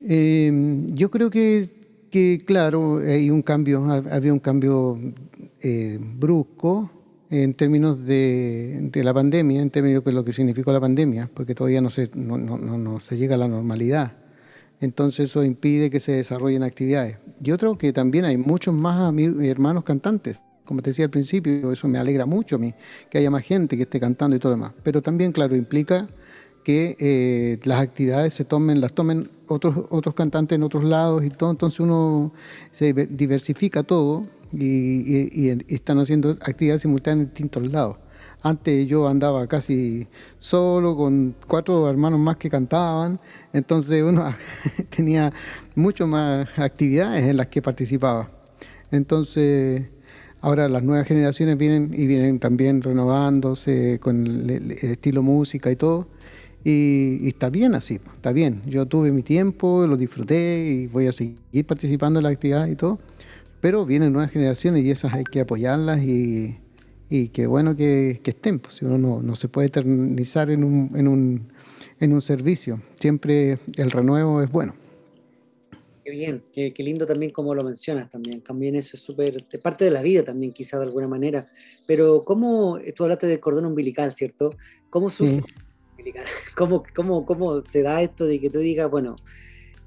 Eh, 0.00 0.52
yo 0.92 1.10
creo 1.10 1.30
que 1.30 1.77
que 2.10 2.42
claro, 2.44 2.98
hay 2.98 3.30
un 3.30 3.42
cambio, 3.42 3.84
había 4.10 4.32
un 4.32 4.38
cambio 4.38 4.98
eh, 5.60 5.98
brusco 6.00 6.90
en 7.30 7.54
términos 7.54 8.04
de, 8.06 8.90
la 8.94 9.12
pandemia, 9.12 9.60
en 9.60 9.70
términos 9.70 10.02
de 10.04 10.12
lo 10.12 10.24
que 10.24 10.32
significó 10.32 10.72
la 10.72 10.80
pandemia, 10.80 11.30
porque 11.32 11.54
todavía 11.54 11.80
no 11.80 11.90
se, 11.90 12.10
no, 12.14 12.38
no, 12.38 12.56
no 12.56 13.00
se 13.00 13.16
llega 13.16 13.34
a 13.34 13.38
la 13.38 13.48
normalidad. 13.48 14.12
Entonces 14.80 15.30
eso 15.30 15.44
impide 15.44 15.90
que 15.90 16.00
se 16.00 16.12
desarrollen 16.12 16.62
actividades. 16.62 17.18
Y 17.42 17.50
otro 17.50 17.76
que 17.76 17.92
también 17.92 18.24
hay 18.24 18.36
muchos 18.36 18.74
más 18.74 19.12
hermanos 19.40 19.84
cantantes. 19.84 20.40
Como 20.64 20.82
te 20.82 20.90
decía 20.90 21.06
al 21.06 21.10
principio, 21.10 21.72
eso 21.72 21.88
me 21.88 21.98
alegra 21.98 22.26
mucho 22.26 22.56
a 22.56 22.58
mí, 22.58 22.74
que 23.10 23.18
haya 23.18 23.30
más 23.30 23.42
gente 23.42 23.76
que 23.76 23.84
esté 23.84 23.98
cantando 23.98 24.36
y 24.36 24.38
todo 24.38 24.52
lo 24.52 24.56
demás. 24.56 24.72
Pero 24.82 25.02
también, 25.02 25.32
claro, 25.32 25.56
implica 25.56 26.06
que 26.62 26.96
eh, 26.98 27.58
las 27.64 27.80
actividades 27.80 28.34
se 28.34 28.44
tomen, 28.44 28.80
las 28.80 28.92
tomen 28.92 29.30
otros, 29.48 29.86
otros 29.90 30.14
cantantes 30.14 30.56
en 30.56 30.62
otros 30.62 30.84
lados 30.84 31.24
y 31.24 31.30
todo, 31.30 31.50
entonces 31.50 31.80
uno 31.80 32.32
se 32.72 32.92
diversifica 32.92 33.82
todo 33.82 34.26
y, 34.52 35.48
están 35.72 35.98
haciendo 35.98 36.30
actividades 36.30 36.82
simultáneas 36.82 37.24
en 37.24 37.30
distintos 37.30 37.66
lados. 37.70 37.96
Antes 38.42 38.86
yo 38.86 39.08
andaba 39.08 39.46
casi 39.48 40.06
solo 40.38 40.96
con 40.96 41.34
cuatro 41.46 41.90
hermanos 41.90 42.20
más 42.20 42.36
que 42.36 42.48
cantaban, 42.48 43.20
entonces 43.52 44.02
uno 44.02 44.32
tenía 44.96 45.32
mucho 45.74 46.06
más 46.06 46.48
actividades 46.56 47.26
en 47.26 47.36
las 47.36 47.48
que 47.48 47.60
participaba. 47.60 48.30
Entonces, 48.90 49.86
ahora 50.40 50.68
las 50.68 50.82
nuevas 50.82 51.06
generaciones 51.06 51.58
vienen 51.58 51.92
y 51.92 52.06
vienen 52.06 52.38
también 52.38 52.80
renovándose 52.80 53.98
con 54.00 54.26
el 54.26 54.72
estilo 54.72 55.22
música 55.22 55.70
y 55.70 55.76
todo. 55.76 56.08
Y, 56.64 57.28
está 57.28 57.50
bien 57.50 57.74
así, 57.74 58.00
está 58.16 58.32
bien. 58.32 58.62
Yo 58.66 58.86
tuve 58.86 59.12
mi 59.12 59.22
tiempo, 59.22 59.86
lo 59.86 59.96
disfruté 59.96 60.66
y 60.66 60.86
voy 60.86 61.06
a 61.06 61.12
seguir 61.12 61.64
participando 61.66 62.18
en 62.18 62.24
la 62.24 62.30
actividad 62.30 62.66
y 62.66 62.74
todo. 62.74 62.98
Pero 63.60 63.86
vienen 63.86 64.12
nuevas 64.12 64.30
generaciones 64.30 64.84
y 64.84 64.90
esas 64.90 65.12
hay 65.14 65.24
que 65.24 65.40
apoyarlas 65.40 66.02
y, 66.02 66.58
y 67.10 67.28
qué 67.28 67.46
bueno 67.46 67.76
que, 67.76 68.20
estén. 68.24 68.58
Pues, 68.58 68.82
uno 68.82 68.98
no, 68.98 69.22
no, 69.22 69.36
se 69.36 69.48
puede 69.48 69.68
eternizar 69.68 70.50
en 70.50 70.64
un, 70.64 70.90
en, 70.94 71.08
un, 71.08 71.52
en 72.00 72.12
un 72.12 72.20
servicio. 72.20 72.80
Siempre 73.00 73.58
el 73.76 73.90
renuevo 73.90 74.42
es 74.42 74.50
bueno. 74.50 74.74
Qué 76.04 76.12
bien, 76.12 76.42
qué, 76.52 76.72
lindo 76.78 77.04
también 77.04 77.32
como 77.32 77.54
lo 77.54 77.62
mencionas 77.64 78.10
también. 78.10 78.40
También 78.40 78.76
eso 78.76 78.96
es 78.96 79.02
súper, 79.02 79.44
parte 79.62 79.84
de 79.84 79.90
la 79.90 80.00
vida 80.00 80.22
también, 80.22 80.52
quizá 80.52 80.78
de 80.78 80.84
alguna 80.84 81.08
manera. 81.08 81.46
Pero, 81.86 82.22
¿cómo, 82.24 82.78
tú 82.94 83.02
hablaste 83.04 83.26
del 83.26 83.40
cordón 83.40 83.66
umbilical, 83.66 84.12
¿cierto? 84.12 84.50
¿Cómo 84.88 85.10
surge 85.10 85.42
¿Cómo, 86.56 86.84
cómo, 86.94 87.26
cómo 87.26 87.60
se 87.62 87.82
da 87.82 88.02
esto 88.02 88.26
de 88.26 88.40
que 88.40 88.50
tú 88.50 88.58
digas, 88.58 88.90
bueno, 88.90 89.16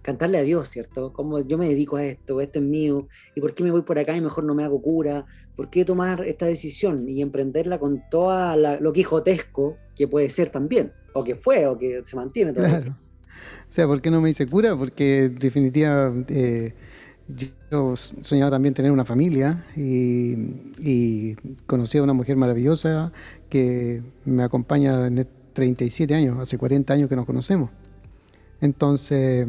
cantarle 0.01 0.37
a 0.37 0.43
Dios, 0.43 0.67
¿cierto? 0.67 1.13
¿Cómo 1.13 1.39
yo 1.41 1.57
me 1.57 1.67
dedico 1.67 1.97
a 1.97 2.03
esto? 2.03 2.41
Esto 2.41 2.59
es 2.59 2.65
mío. 2.65 3.07
¿Y 3.35 3.41
por 3.41 3.53
qué 3.53 3.63
me 3.63 3.71
voy 3.71 3.83
por 3.83 3.99
acá 3.99 4.15
y 4.15 4.21
mejor 4.21 4.43
no 4.43 4.55
me 4.55 4.63
hago 4.63 4.81
cura? 4.81 5.25
¿Por 5.55 5.69
qué 5.69 5.85
tomar 5.85 6.25
esta 6.25 6.45
decisión 6.45 7.07
y 7.07 7.21
emprenderla 7.21 7.79
con 7.79 8.03
todo 8.09 8.55
lo 8.79 8.93
quijotesco 8.93 9.77
que 9.95 10.07
puede 10.07 10.29
ser 10.29 10.49
también? 10.49 10.91
O 11.13 11.23
que 11.23 11.35
fue, 11.35 11.67
o 11.67 11.77
que 11.77 12.01
se 12.03 12.15
mantiene 12.15 12.53
todavía. 12.53 12.81
Claro. 12.81 12.97
O 13.69 13.73
sea, 13.73 13.87
¿por 13.87 14.01
qué 14.01 14.11
no 14.11 14.21
me 14.21 14.29
hice 14.29 14.47
cura? 14.47 14.75
Porque 14.75 15.29
definitivamente 15.29 16.65
eh, 16.65 16.73
yo 17.71 17.95
soñaba 17.95 18.51
también 18.51 18.73
tener 18.73 18.91
una 18.91 19.05
familia 19.05 19.65
y, 19.75 20.35
y, 20.79 21.35
conocí 21.65 21.97
a 21.97 22.03
una 22.03 22.13
mujer 22.13 22.35
maravillosa 22.35 23.13
que 23.49 24.01
me 24.25 24.43
acompaña 24.43 25.07
en, 25.07 25.19
37 25.53 26.13
años, 26.15 26.39
hace 26.39 26.57
40 26.57 26.93
años 26.93 27.09
que 27.09 27.15
nos 27.15 27.25
conocemos. 27.25 27.69
Entonces, 28.61 29.47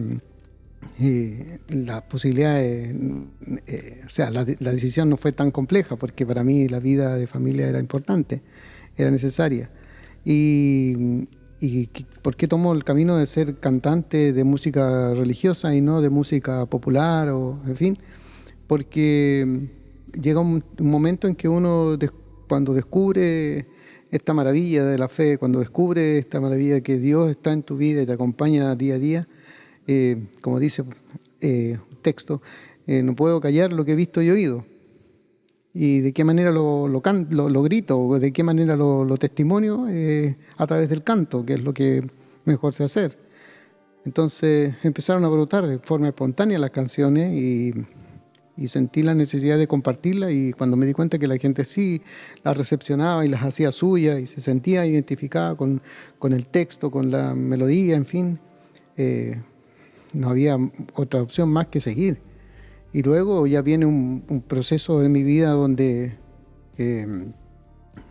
la 1.69 2.07
posibilidad, 2.09 2.63
eh, 2.63 4.03
o 4.07 4.11
sea, 4.11 4.31
la, 4.31 4.45
decisión 4.45 5.11
no 5.11 5.17
fue 5.17 5.33
tan 5.33 5.51
compleja 5.51 5.97
porque 5.97 6.27
para 6.27 6.45
mí 6.45 6.69
la 6.69 6.81
vida 6.81 7.15
de 7.15 7.27
familia 7.27 7.69
era 7.69 7.79
importante, 7.79 8.43
era 8.97 9.11
necesaria. 9.11 9.71
Y, 10.25 11.27
y 11.61 11.89
¿por 12.23 12.37
qué 12.37 12.49
tomó 12.49 12.73
el 12.73 12.85
camino 12.85 13.17
de 13.17 13.27
ser 13.27 13.59
cantante 13.59 14.33
de 14.33 14.45
música 14.45 15.15
religiosa 15.15 15.75
y 15.75 15.81
no 15.81 16.01
de 16.01 16.11
música 16.11 16.67
popular 16.67 17.29
o, 17.31 17.61
en 17.67 17.77
fin? 17.77 17.99
Porque 18.67 19.69
llega 20.21 20.41
un, 20.41 20.65
un 20.79 20.91
momento 20.91 21.27
en 21.29 21.35
que 21.35 21.49
uno, 21.49 21.99
cuando 22.49 22.75
descubre 22.75 23.67
esta 24.13 24.35
maravilla 24.35 24.85
de 24.85 24.99
la 24.99 25.09
fe, 25.09 25.39
cuando 25.39 25.59
descubres 25.59 26.21
esta 26.21 26.39
maravilla 26.39 26.83
que 26.83 26.99
Dios 26.99 27.31
está 27.31 27.51
en 27.51 27.63
tu 27.63 27.79
vida 27.79 28.03
y 28.03 28.07
te 28.07 28.13
acompaña 28.13 28.77
día 28.77 28.97
a 28.97 28.99
día, 28.99 29.29
eh, 29.87 30.29
como 30.43 30.61
dice 30.61 30.85
eh, 31.41 31.79
texto, 32.03 32.43
eh, 32.87 33.03
no 33.03 33.17
puedo 33.17 33.41
callar 33.41 33.73
lo 33.73 33.87
que 33.87 33.93
he 33.93 33.97
visto 33.97 34.21
y 34.21 34.29
oído. 34.29 34.67
Y 35.73 36.01
de 36.01 36.13
qué 36.13 36.25
manera 36.25 36.51
lo, 36.51 36.87
lo, 36.87 37.01
lo, 37.49 37.63
grito, 37.63 38.19
de 38.19 38.33
qué 38.35 38.43
manera 38.43 38.77
lo, 38.77 39.17
testimonio, 39.17 39.87
a 40.59 40.67
través 40.67 40.91
del 40.91 41.03
canto, 41.03 41.47
que 41.47 41.55
es 41.55 41.63
lo 41.63 41.73
que 41.73 42.07
mejor 42.45 42.75
sé 42.75 42.85
hacer. 42.85 43.17
Entonces 44.05 44.75
empezaron 44.83 45.25
a 45.25 45.29
brotar 45.31 45.67
de 45.67 45.79
forma 45.79 46.09
espontánea 46.09 46.59
las 46.59 46.73
canciones 46.73 47.33
y 47.33 47.73
y 48.57 48.69
sentí 48.69 49.03
la 49.03 49.15
necesidad 49.15 49.59
de 49.59 49.67
compartirla 49.67 50.31
y 50.31 50.53
cuando 50.53 50.77
me 50.77 50.87
di 50.87 50.93
cuenta 50.93 51.19
que 51.19 51.27
la 51.27 51.39
gente 51.39 51.65
sí 51.65 52.03
la 52.45 52.53
recepcionaba 52.53 53.25
y 53.25 53.29
las 53.29 53.43
hacía 53.43 53.73
suyas 53.73 54.21
y 54.21 54.27
se 54.27 54.41
sentía 54.41 54.85
identificada 54.87 55.55
con, 55.57 55.81
con 56.19 56.33
el 56.33 56.47
texto, 56.47 56.91
con 56.91 57.11
la 57.11 57.35
melodía, 57.35 57.97
en 57.97 58.05
fin, 58.05 58.39
eh, 58.97 59.41
no 60.13 60.31
había 60.31 60.59
otra 60.95 61.23
opción 61.23 61.49
más 61.49 61.69
que 61.69 61.81
seguir. 61.81 62.19
Y 62.93 63.03
luego 63.03 63.47
ya 63.47 63.63
viene 63.63 63.87
un, 63.87 64.45
proceso 64.47 65.01
de 65.01 65.09
mi 65.09 65.23
vida 65.23 65.51
donde 65.51 66.19
eh, 66.77 67.33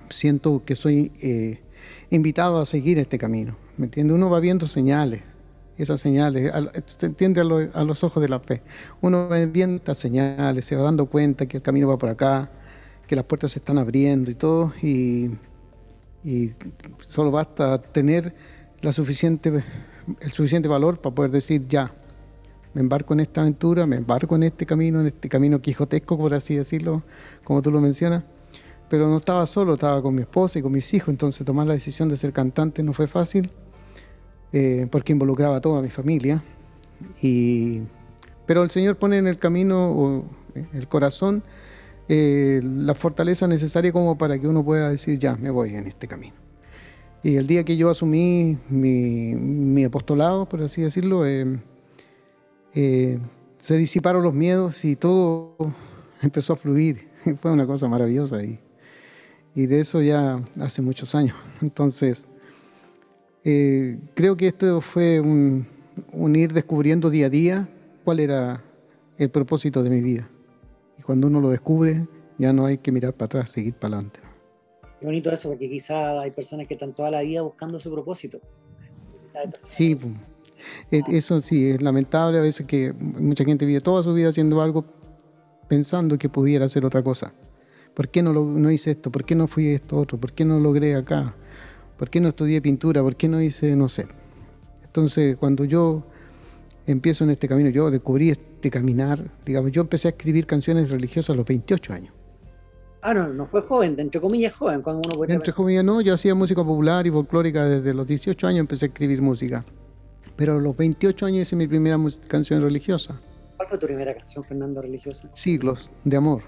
siento 0.10 0.64
que 0.66 0.76
soy 0.76 1.12
eh, 1.22 1.60
invitado 2.10 2.60
a 2.60 2.66
seguir 2.66 2.98
este 2.98 3.20
camino. 3.20 3.56
¿Me 3.78 3.86
entiende? 3.86 4.14
Uno 4.14 4.30
va 4.30 4.40
viendo 4.40 4.66
señales 4.66 5.22
esas 5.78 6.00
señales, 6.02 6.52
se 6.86 7.06
entiende 7.06 7.42
a, 7.42 7.84
los 7.84 8.04
ojos 8.04 8.22
de 8.22 8.30
la 8.30 8.40
fe. 8.40 8.62
Uno 9.02 9.28
ve 9.28 9.46
bien 9.46 9.76
estas 9.76 9.98
señales, 9.98 10.66
se 10.66 10.76
va 10.76 10.84
dando 10.84 11.08
cuenta 11.08 11.46
que 11.46 11.58
el 11.58 11.64
camino 11.64 11.88
va 11.88 11.98
por 11.98 12.10
acá, 12.10 12.50
que 13.08 13.16
las 13.16 13.26
puertas 13.26 13.52
se 13.52 13.60
están 13.60 13.78
abriendo 13.78 14.32
y 14.32 14.36
todo, 14.36 14.74
y, 14.82 15.32
solo 17.00 17.32
basta 17.32 17.82
tener 17.82 18.36
la 18.82 18.92
suficiente, 18.92 19.64
el 20.20 20.32
suficiente 20.32 20.68
valor 20.68 21.00
para 21.00 21.16
poder 21.16 21.32
decir 21.32 21.68
ya, 21.68 21.94
me 22.74 22.82
embarco 22.82 23.14
en 23.14 23.22
esta 23.22 23.42
aventura, 23.42 23.86
me 23.86 23.98
embarco 23.98 24.36
en 24.36 24.44
este 24.44 24.66
camino, 24.66 25.02
en 25.02 25.08
este 25.08 25.28
camino 25.28 25.62
quijotesco, 25.62 26.18
por 26.18 26.34
así 26.34 26.56
decirlo, 26.56 27.04
como 27.44 27.62
tú 27.62 27.72
lo 27.72 27.82
mencionas, 27.82 28.24
pero 28.88 29.10
no 29.10 29.18
estaba 29.18 29.46
solo, 29.46 29.74
estaba 29.74 30.02
con 30.02 30.14
mi 30.14 30.22
esposa 30.22 30.60
y 30.60 30.62
con 30.62 30.72
mis 30.72 30.94
hijos, 30.94 31.10
entonces 31.10 31.46
tomar 31.46 31.66
la 31.66 31.74
decisión 31.74 32.08
de 32.08 32.18
ser 32.18 32.34
cantante 32.34 32.84
no 32.84 32.94
fue 32.94 33.08
fácil, 33.08 33.52
eh, 34.54 34.88
porque 34.90 35.14
involucraba 35.14 35.58
a 35.58 35.62
toda 35.62 35.82
mi 35.82 35.90
familia. 35.90 36.44
Y, 37.22 37.82
pero 38.46 38.64
el 38.64 38.72
Señor 38.72 38.98
pone 38.98 39.18
en 39.18 39.28
el 39.28 39.38
camino, 39.38 39.92
o 39.92 40.26
el 40.74 40.88
corazón, 40.88 41.44
eh, 42.10 42.62
la 42.64 42.94
fortaleza 42.94 43.48
necesaria 43.48 43.92
como 43.92 44.18
para 44.18 44.38
que 44.40 44.48
uno 44.48 44.64
pueda 44.64 44.90
decir, 44.90 45.18
ya, 45.20 45.36
me 45.36 45.50
voy 45.50 45.76
en 45.76 45.88
este 45.88 46.08
camino. 46.08 46.36
Y 47.24 47.36
el 47.36 47.48
día 47.48 47.64
que 47.64 47.78
yo 47.78 47.90
asumí 47.90 48.58
mi, 48.70 49.84
apostolado, 49.84 50.48
por 50.48 50.62
así 50.64 50.82
decirlo, 50.82 51.26
eh, 51.26 51.60
se 52.74 53.78
disiparon 53.78 54.24
los 54.24 54.34
miedos 54.34 54.84
y 54.86 54.96
todo 54.96 55.56
empezó 56.22 56.54
a 56.54 56.56
fluir. 56.56 57.10
Fue 57.42 57.52
una 57.52 57.66
cosa 57.66 57.88
maravillosa. 57.88 58.44
Y, 58.44 58.60
y 59.56 59.68
de 59.68 59.80
eso 59.80 60.02
ya 60.02 60.42
hace 60.60 60.82
muchos 60.82 61.16
años. 61.16 61.36
Entonces, 61.62 62.28
eh, 63.44 64.00
creo 64.14 64.38
que 64.38 64.48
esto 64.48 64.82
fue 64.82 65.20
un, 65.20 65.66
ir 66.36 66.54
descubriendo 66.54 67.10
día 67.10 67.26
a 67.26 67.30
día 67.30 67.70
cuál 68.04 68.20
era 68.20 68.64
el 69.18 69.30
propósito 69.30 69.84
de 69.84 69.90
mi 69.90 70.02
vida. 70.02 70.30
Y 70.98 71.02
cuando 71.02 71.28
uno 71.28 71.42
lo 71.42 71.50
descubre, 71.50 72.08
ya 72.38 72.54
no 72.54 72.66
hay 72.66 72.78
que 72.78 72.92
mirar 72.92 73.14
para 73.14 73.26
atrás, 73.26 73.52
seguir 73.52 73.74
para 73.74 73.96
adelante. 73.96 74.20
Qué 75.00 75.06
bonito 75.06 75.32
eso, 75.32 75.50
porque 75.50 75.70
quizás 75.70 76.20
hay 76.20 76.32
personas 76.32 76.68
que 76.68 76.76
están 76.76 76.94
toda 76.94 77.10
la 77.10 77.22
vida 77.22 77.42
buscando 77.42 77.80
su 77.80 77.92
propósito. 77.92 78.40
Sí, 79.70 79.98
eso 80.92 81.40
sí, 81.40 81.72
es 81.72 81.82
lamentable 81.82 82.38
a 82.38 82.42
veces 82.42 82.68
que 82.68 82.94
mucha 82.94 83.44
gente 83.44 83.66
vive 83.66 83.82
toda 83.82 84.04
su 84.04 84.14
vida 84.14 84.30
haciendo 84.30 84.62
algo 84.62 84.86
pensando 85.68 86.18
que 86.18 86.30
pudiera 86.30 86.66
hacer 86.66 86.86
otra 86.86 87.02
cosa. 87.02 87.34
¿Por 87.96 88.10
qué 88.10 88.22
no, 88.22 88.34
lo, 88.34 88.46
no 88.46 88.70
hice 88.70 88.92
esto? 88.92 89.12
¿Por 89.12 89.26
qué 89.26 89.36
no 89.36 89.48
fui 89.48 89.70
esto 89.70 89.98
otro? 89.98 90.20
¿Por 90.20 90.34
qué 90.34 90.46
no 90.46 90.60
logré 90.60 90.96
acá? 90.96 91.36
¿Por 92.02 92.10
qué 92.10 92.20
no 92.20 92.30
estudié 92.30 92.64
pintura? 92.64 93.04
¿Por 93.04 93.16
qué 93.16 93.28
no 93.28 93.40
hice, 93.40 93.76
no 93.76 93.88
sé? 93.88 94.08
Entonces, 94.84 95.38
cuando 95.38 95.66
yo 95.66 96.02
empiezo 96.88 97.26
en 97.26 97.30
este 97.30 97.48
camino, 97.48 97.70
yo 97.70 97.92
descubrí 97.92 98.32
este 98.32 98.72
caminar, 98.72 99.30
digamos, 99.46 99.72
yo 99.72 99.84
empecé 99.84 100.08
a 100.08 100.12
escribir 100.12 100.48
canciones 100.48 100.90
religiosas 100.90 101.36
a 101.36 101.38
los 101.38 101.46
28 101.46 101.94
años. 101.94 102.12
Ah, 103.04 103.14
no, 103.14 103.28
no 103.28 103.46
fue 103.46 103.62
joven, 103.62 103.96
entre 104.00 104.20
comillas 104.20 104.52
joven, 104.56 104.82
cuando 104.82 105.04
uno 105.06 105.16
puede 105.16 105.32
Entre 105.32 105.54
comillas 105.54 105.86
no, 105.86 106.02
yo 106.02 106.16
hacía 106.16 106.34
música 106.34 106.64
popular 106.64 107.06
y 107.06 107.12
folclórica 107.12 107.66
desde 107.66 107.94
los 107.94 108.08
18 108.08 108.48
años 108.48 108.62
empecé 108.62 108.86
a 108.86 108.88
escribir 108.88 109.22
música. 109.22 109.64
Pero 110.36 110.58
a 110.58 110.60
los 110.60 110.76
28 110.76 111.28
años 111.28 111.42
hice 111.42 111.56
mi 111.56 111.68
primera 111.68 112.00
canción 112.28 112.64
religiosa. 112.64 113.22
¿Cuál 113.58 113.68
fue 113.68 113.78
tu 113.78 113.86
primera 113.86 114.16
canción, 114.16 114.44
Fernando, 114.44 114.82
religiosa? 114.82 115.30
Siglos 115.36 115.92
de 116.04 116.18
amor. 116.18 116.42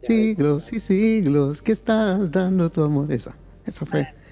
Siglos 0.00 0.72
y 0.72 0.80
siglos 0.80 1.60
que 1.60 1.72
estás 1.72 2.30
dando 2.30 2.70
tu 2.70 2.82
amor. 2.82 3.12
Esa, 3.12 3.36
esa 3.66 3.84
fue. 3.84 4.23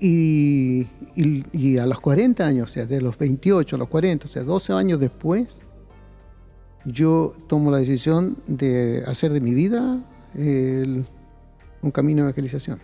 Y, 0.00 0.86
y, 1.16 1.78
a 1.78 1.86
los 1.86 2.00
40 2.00 2.46
años, 2.46 2.70
o 2.70 2.72
sea, 2.72 2.86
de 2.86 3.00
los 3.00 3.18
28 3.18 3.76
a 3.76 3.78
los 3.78 3.88
40, 3.88 4.26
o 4.26 4.28
sea, 4.28 4.42
12 4.44 4.72
años 4.72 5.00
después, 5.00 5.62
yo 6.84 7.34
tomo 7.48 7.70
la 7.70 7.78
decisión 7.78 8.38
de 8.46 9.02
hacer 9.06 9.32
de 9.32 9.40
mi 9.40 9.54
vida 9.54 10.00
un 10.34 11.90
camino 11.92 12.18
de 12.18 12.22
evangelización. 12.28 12.78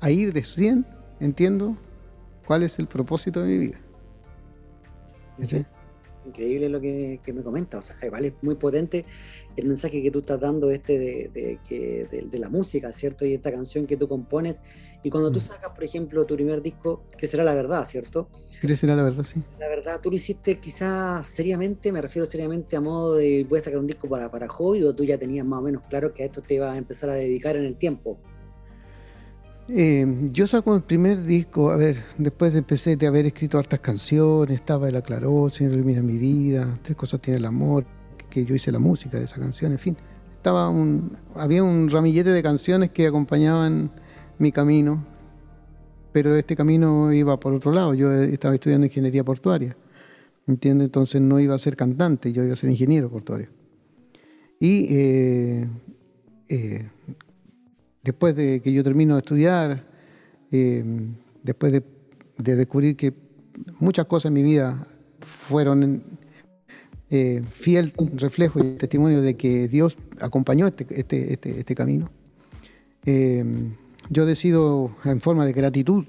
A 0.00 0.10
ir 0.10 0.32
de 0.32 0.42
100, 0.42 0.84
entiendo 1.20 1.76
cuál 2.46 2.64
es 2.64 2.78
el 2.78 2.88
propósito 2.88 3.42
de 3.42 3.48
mi 3.48 3.58
vida. 3.58 3.78
¿Sí? 5.42 5.64
Increíble 6.26 6.68
lo 6.68 6.80
que, 6.80 7.20
me 7.32 7.42
comenta, 7.42 7.78
o 7.78 7.82
sea, 7.82 7.96
igual 8.02 8.24
es 8.24 8.32
muy 8.42 8.54
potente 8.54 9.04
el 9.56 9.66
mensaje 9.66 10.02
que 10.02 10.10
tú 10.10 10.20
estás 10.20 10.40
dando 10.40 10.70
este 10.70 10.98
de, 10.98 11.58
que, 11.68 12.06
de, 12.10 12.38
la 12.38 12.48
música, 12.48 12.92
¿cierto? 12.92 13.24
Y 13.26 13.34
esta 13.34 13.50
canción 13.50 13.86
que 13.86 13.96
tú 13.96 14.08
compones. 14.08 14.56
Y 15.04 15.10
cuando 15.10 15.30
tú 15.32 15.38
mm. 15.38 15.42
sacas, 15.42 15.70
por 15.70 15.84
ejemplo, 15.84 16.24
tu 16.24 16.34
primer 16.34 16.62
disco, 16.62 17.04
que 17.18 17.26
será 17.26 17.44
la 17.44 17.54
verdad, 17.54 17.84
¿cierto? 17.84 18.28
Que 18.60 18.76
será 18.76 18.94
la 18.94 19.02
verdad, 19.02 19.24
sí. 19.24 19.42
La 19.58 19.68
verdad, 19.68 20.00
tú 20.00 20.10
lo 20.10 20.16
hiciste 20.16 20.58
quizás 20.58 21.26
seriamente, 21.26 21.90
me 21.90 22.00
refiero 22.00 22.24
seriamente 22.24 22.76
a 22.76 22.80
modo 22.80 23.16
de, 23.16 23.44
voy 23.48 23.58
a 23.58 23.62
sacar 23.62 23.80
un 23.80 23.86
disco 23.86 24.08
para, 24.08 24.30
para 24.30 24.48
hobby, 24.48 24.82
o 24.84 24.94
tú 24.94 25.04
ya 25.04 25.18
tenías 25.18 25.44
más 25.44 25.58
o 25.58 25.62
menos 25.62 25.82
claro 25.88 26.14
que 26.14 26.22
a 26.22 26.26
esto 26.26 26.40
te 26.40 26.54
iba 26.54 26.72
a 26.72 26.78
empezar 26.78 27.10
a 27.10 27.14
dedicar 27.14 27.56
en 27.56 27.64
el 27.64 27.76
tiempo. 27.76 28.18
Eh, 29.68 30.26
yo 30.32 30.46
saco 30.46 30.74
el 30.74 30.82
primer 30.82 31.22
disco, 31.22 31.70
a 31.70 31.76
ver, 31.76 31.96
después 32.18 32.54
empecé 32.54 32.96
de 32.96 33.06
haber 33.06 33.26
escrito 33.26 33.58
hartas 33.58 33.80
canciones, 33.80 34.56
estaba 34.56 34.88
El 34.88 34.96
aclaró, 34.96 35.48
Señor 35.50 35.74
ilumina 35.74 36.02
mi 36.02 36.18
vida, 36.18 36.78
Tres 36.82 36.96
cosas 36.96 37.20
tiene 37.20 37.38
el 37.38 37.44
amor, 37.44 37.84
que 38.28 38.44
yo 38.44 38.54
hice 38.54 38.72
la 38.72 38.80
música 38.80 39.18
de 39.18 39.24
esa 39.24 39.38
canción, 39.38 39.72
en 39.72 39.78
fin. 39.78 39.96
Estaba 40.32 40.68
un, 40.68 41.16
había 41.36 41.62
un 41.62 41.88
ramillete 41.88 42.30
de 42.30 42.42
canciones 42.42 42.90
que 42.90 43.06
acompañaban 43.06 43.92
mi 44.38 44.50
camino, 44.50 45.04
pero 46.12 46.34
este 46.34 46.56
camino 46.56 47.12
iba 47.12 47.38
por 47.38 47.54
otro 47.54 47.72
lado, 47.72 47.94
yo 47.94 48.12
estaba 48.12 48.54
estudiando 48.54 48.86
ingeniería 48.86 49.22
portuaria, 49.22 49.76
¿entiendes? 50.46 50.86
Entonces 50.86 51.20
no 51.20 51.38
iba 51.38 51.54
a 51.54 51.58
ser 51.58 51.76
cantante, 51.76 52.32
yo 52.32 52.42
iba 52.42 52.52
a 52.52 52.56
ser 52.56 52.70
ingeniero 52.70 53.08
portuario. 53.08 53.48
Y 54.58 54.86
eh, 54.90 55.68
eh, 56.48 56.88
después 58.02 58.34
de 58.34 58.60
que 58.60 58.72
yo 58.72 58.82
termino 58.82 59.14
de 59.14 59.20
estudiar, 59.20 59.84
eh, 60.50 60.84
después 61.42 61.72
de, 61.72 61.82
descubrir 62.36 62.96
que 62.96 63.12
muchas 63.78 64.06
cosas 64.06 64.26
en 64.26 64.34
mi 64.34 64.42
vida 64.42 64.86
fueron 65.20 66.02
eh, 67.10 67.42
fiel 67.50 67.92
reflejo 68.14 68.58
y 68.58 68.72
testimonio 68.72 69.20
de 69.20 69.36
que 69.36 69.68
Dios 69.68 69.96
acompañó 70.20 70.66
este, 70.66 70.86
este, 70.90 71.32
este, 71.32 71.60
este 71.60 71.74
camino, 71.74 72.10
eh, 73.04 73.44
yo 74.10 74.26
decido 74.26 74.96
en 75.04 75.20
forma 75.20 75.44
de 75.44 75.52
gratitud 75.52 76.04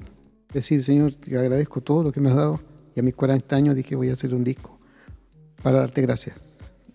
decir, 0.53 0.83
Señor, 0.83 1.13
te 1.15 1.37
agradezco 1.37 1.81
todo 1.81 2.03
lo 2.03 2.11
que 2.11 2.21
me 2.21 2.29
has 2.29 2.35
dado 2.35 2.59
y 2.95 2.99
a 2.99 3.03
mis 3.03 3.15
40 3.15 3.55
años 3.55 3.75
dije 3.75 3.95
voy 3.95 4.09
a 4.09 4.13
hacer 4.13 4.33
un 4.33 4.43
disco 4.43 4.77
para 5.61 5.79
darte 5.79 6.01
gracias. 6.01 6.52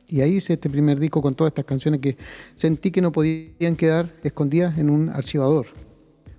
Y 0.09 0.23
ahí 0.23 0.37
hice 0.37 0.55
este 0.55 0.71
primer 0.71 0.99
disco 0.99 1.21
con 1.21 1.35
todas 1.35 1.51
estas 1.51 1.67
canciones 1.67 2.01
que 2.01 2.17
sentí 2.55 2.91
que 2.91 3.03
no 3.03 3.13
podían 3.13 3.77
quedar 3.77 4.15
escondidas 4.23 4.79
en 4.79 4.89
un 4.89 5.11
archivador. 5.11 5.67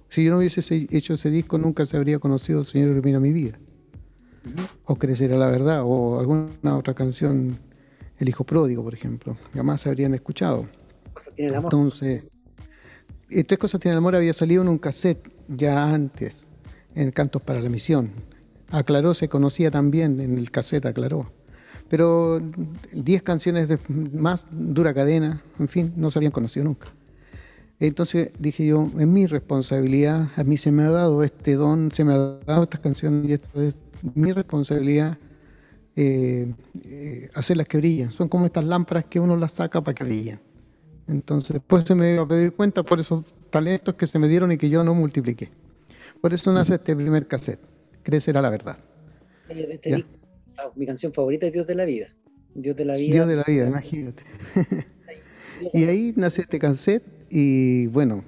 Si 0.10 0.24
yo 0.24 0.32
no 0.32 0.40
hubiese 0.40 0.88
hecho 0.90 1.14
ese 1.14 1.30
disco, 1.30 1.60
nunca 1.60 1.86
se 1.86 1.96
habría 1.96 2.18
conocido 2.18 2.64
Señor 2.64 2.90
Ilumina 2.90 3.20
mi 3.20 3.32
vida. 3.32 3.60
O 4.86 4.96
Crecerá 4.96 5.38
la 5.38 5.48
verdad, 5.48 5.84
o 5.84 6.20
alguna 6.20 6.78
otra 6.78 6.96
canción, 6.96 7.60
El 8.18 8.30
Hijo 8.30 8.44
Pródigo, 8.44 8.84
por 8.84 8.96
ejemplo. 8.96 9.38
Jamás 9.54 9.82
se 9.82 9.90
habrían 9.90 10.16
escuchado. 10.16 10.68
Tiene 11.36 11.52
el 11.52 11.58
amor. 11.58 11.74
Entonces, 11.74 12.24
eh, 13.30 13.44
Tres 13.44 13.60
Cosas 13.60 13.80
Tiene 13.80 13.94
el 13.94 13.98
Amor 14.00 14.16
había 14.16 14.34
salido 14.34 14.64
en 14.64 14.70
un 14.70 14.80
cassette 14.80 15.30
ya 15.48 15.86
antes, 15.86 16.48
en 16.96 17.12
Cantos 17.12 17.44
para 17.44 17.62
la 17.62 17.70
Misión. 17.70 18.12
Aclaró, 18.72 19.14
se 19.14 19.30
conocía 19.30 19.70
también 19.70 20.20
en 20.20 20.38
el 20.38 20.50
cassette, 20.50 20.88
aclaró. 20.88 21.32
Pero 21.90 22.40
10 22.94 23.24
canciones 23.24 23.68
de 23.68 23.80
más, 24.14 24.48
dura 24.52 24.94
cadena, 24.94 25.42
en 25.60 25.68
fin, 25.68 25.94
no 25.96 26.12
se 26.12 26.20
habían 26.20 26.32
conocido 26.32 26.66
nunca. 26.66 26.88
Entonces 27.80 28.32
dije 28.38 28.66
yo, 28.68 28.92
es 29.00 29.08
mi 29.08 29.26
responsabilidad, 29.26 30.30
a 30.36 30.44
mí 30.44 30.58
se 30.58 30.72
me 30.72 30.84
ha 30.84 30.92
dado 30.92 31.24
este 31.24 31.56
don, 31.56 31.92
se 31.92 32.04
me 32.04 32.14
ha 32.14 32.18
dado 32.46 32.64
estas 32.64 32.82
canciones 32.82 33.28
y 33.28 33.34
esto 33.34 33.62
es 33.62 33.78
mi 34.16 34.32
responsabilidad 34.34 35.18
eh, 35.96 36.54
eh, 36.86 37.30
hacerlas 37.34 37.68
que 37.68 37.78
brillen. 37.78 38.12
Son 38.12 38.28
como 38.28 38.46
estas 38.46 38.66
lámparas 38.66 39.06
que 39.06 39.20
uno 39.20 39.36
las 39.36 39.54
saca 39.54 39.82
para 39.82 39.96
que 39.96 40.04
brillen. 40.04 40.40
Entonces 41.08 41.54
después 41.54 41.86
se 41.86 41.96
me 41.96 42.12
dio 42.12 42.22
a 42.22 42.28
pedir 42.28 42.54
cuenta 42.54 42.84
por 42.84 43.00
esos 43.00 43.26
talentos 43.50 43.96
que 43.96 44.06
se 44.08 44.20
me 44.20 44.28
dieron 44.28 44.52
y 44.52 44.58
que 44.58 44.70
yo 44.70 44.84
no 44.84 44.94
multipliqué. 44.94 45.50
Por 46.22 46.34
eso 46.34 46.52
nace 46.52 46.76
este 46.76 46.96
primer 46.96 47.28
cassette, 47.28 47.62
Crecer 48.04 48.38
a 48.38 48.42
la 48.42 48.50
verdad. 48.50 48.78
Este 49.48 50.06
mi 50.76 50.86
canción 50.86 51.14
favorita 51.14 51.46
es 51.48 51.54
Dios 51.54 51.68
de 51.68 51.76
la 51.76 51.86
Vida. 51.86 52.14
Dios 52.54 52.76
de 52.76 52.86
la 52.86 52.96
Vida. 52.96 53.14
Dios 53.14 53.28
de 53.28 53.36
la 53.36 53.44
Vida, 53.44 53.68
imagínate. 53.68 54.24
y 55.74 55.84
ahí 55.84 56.14
nace 56.16 56.42
este 56.42 56.60
cassette 56.60 57.04
y 57.30 57.88
bueno, 57.88 58.24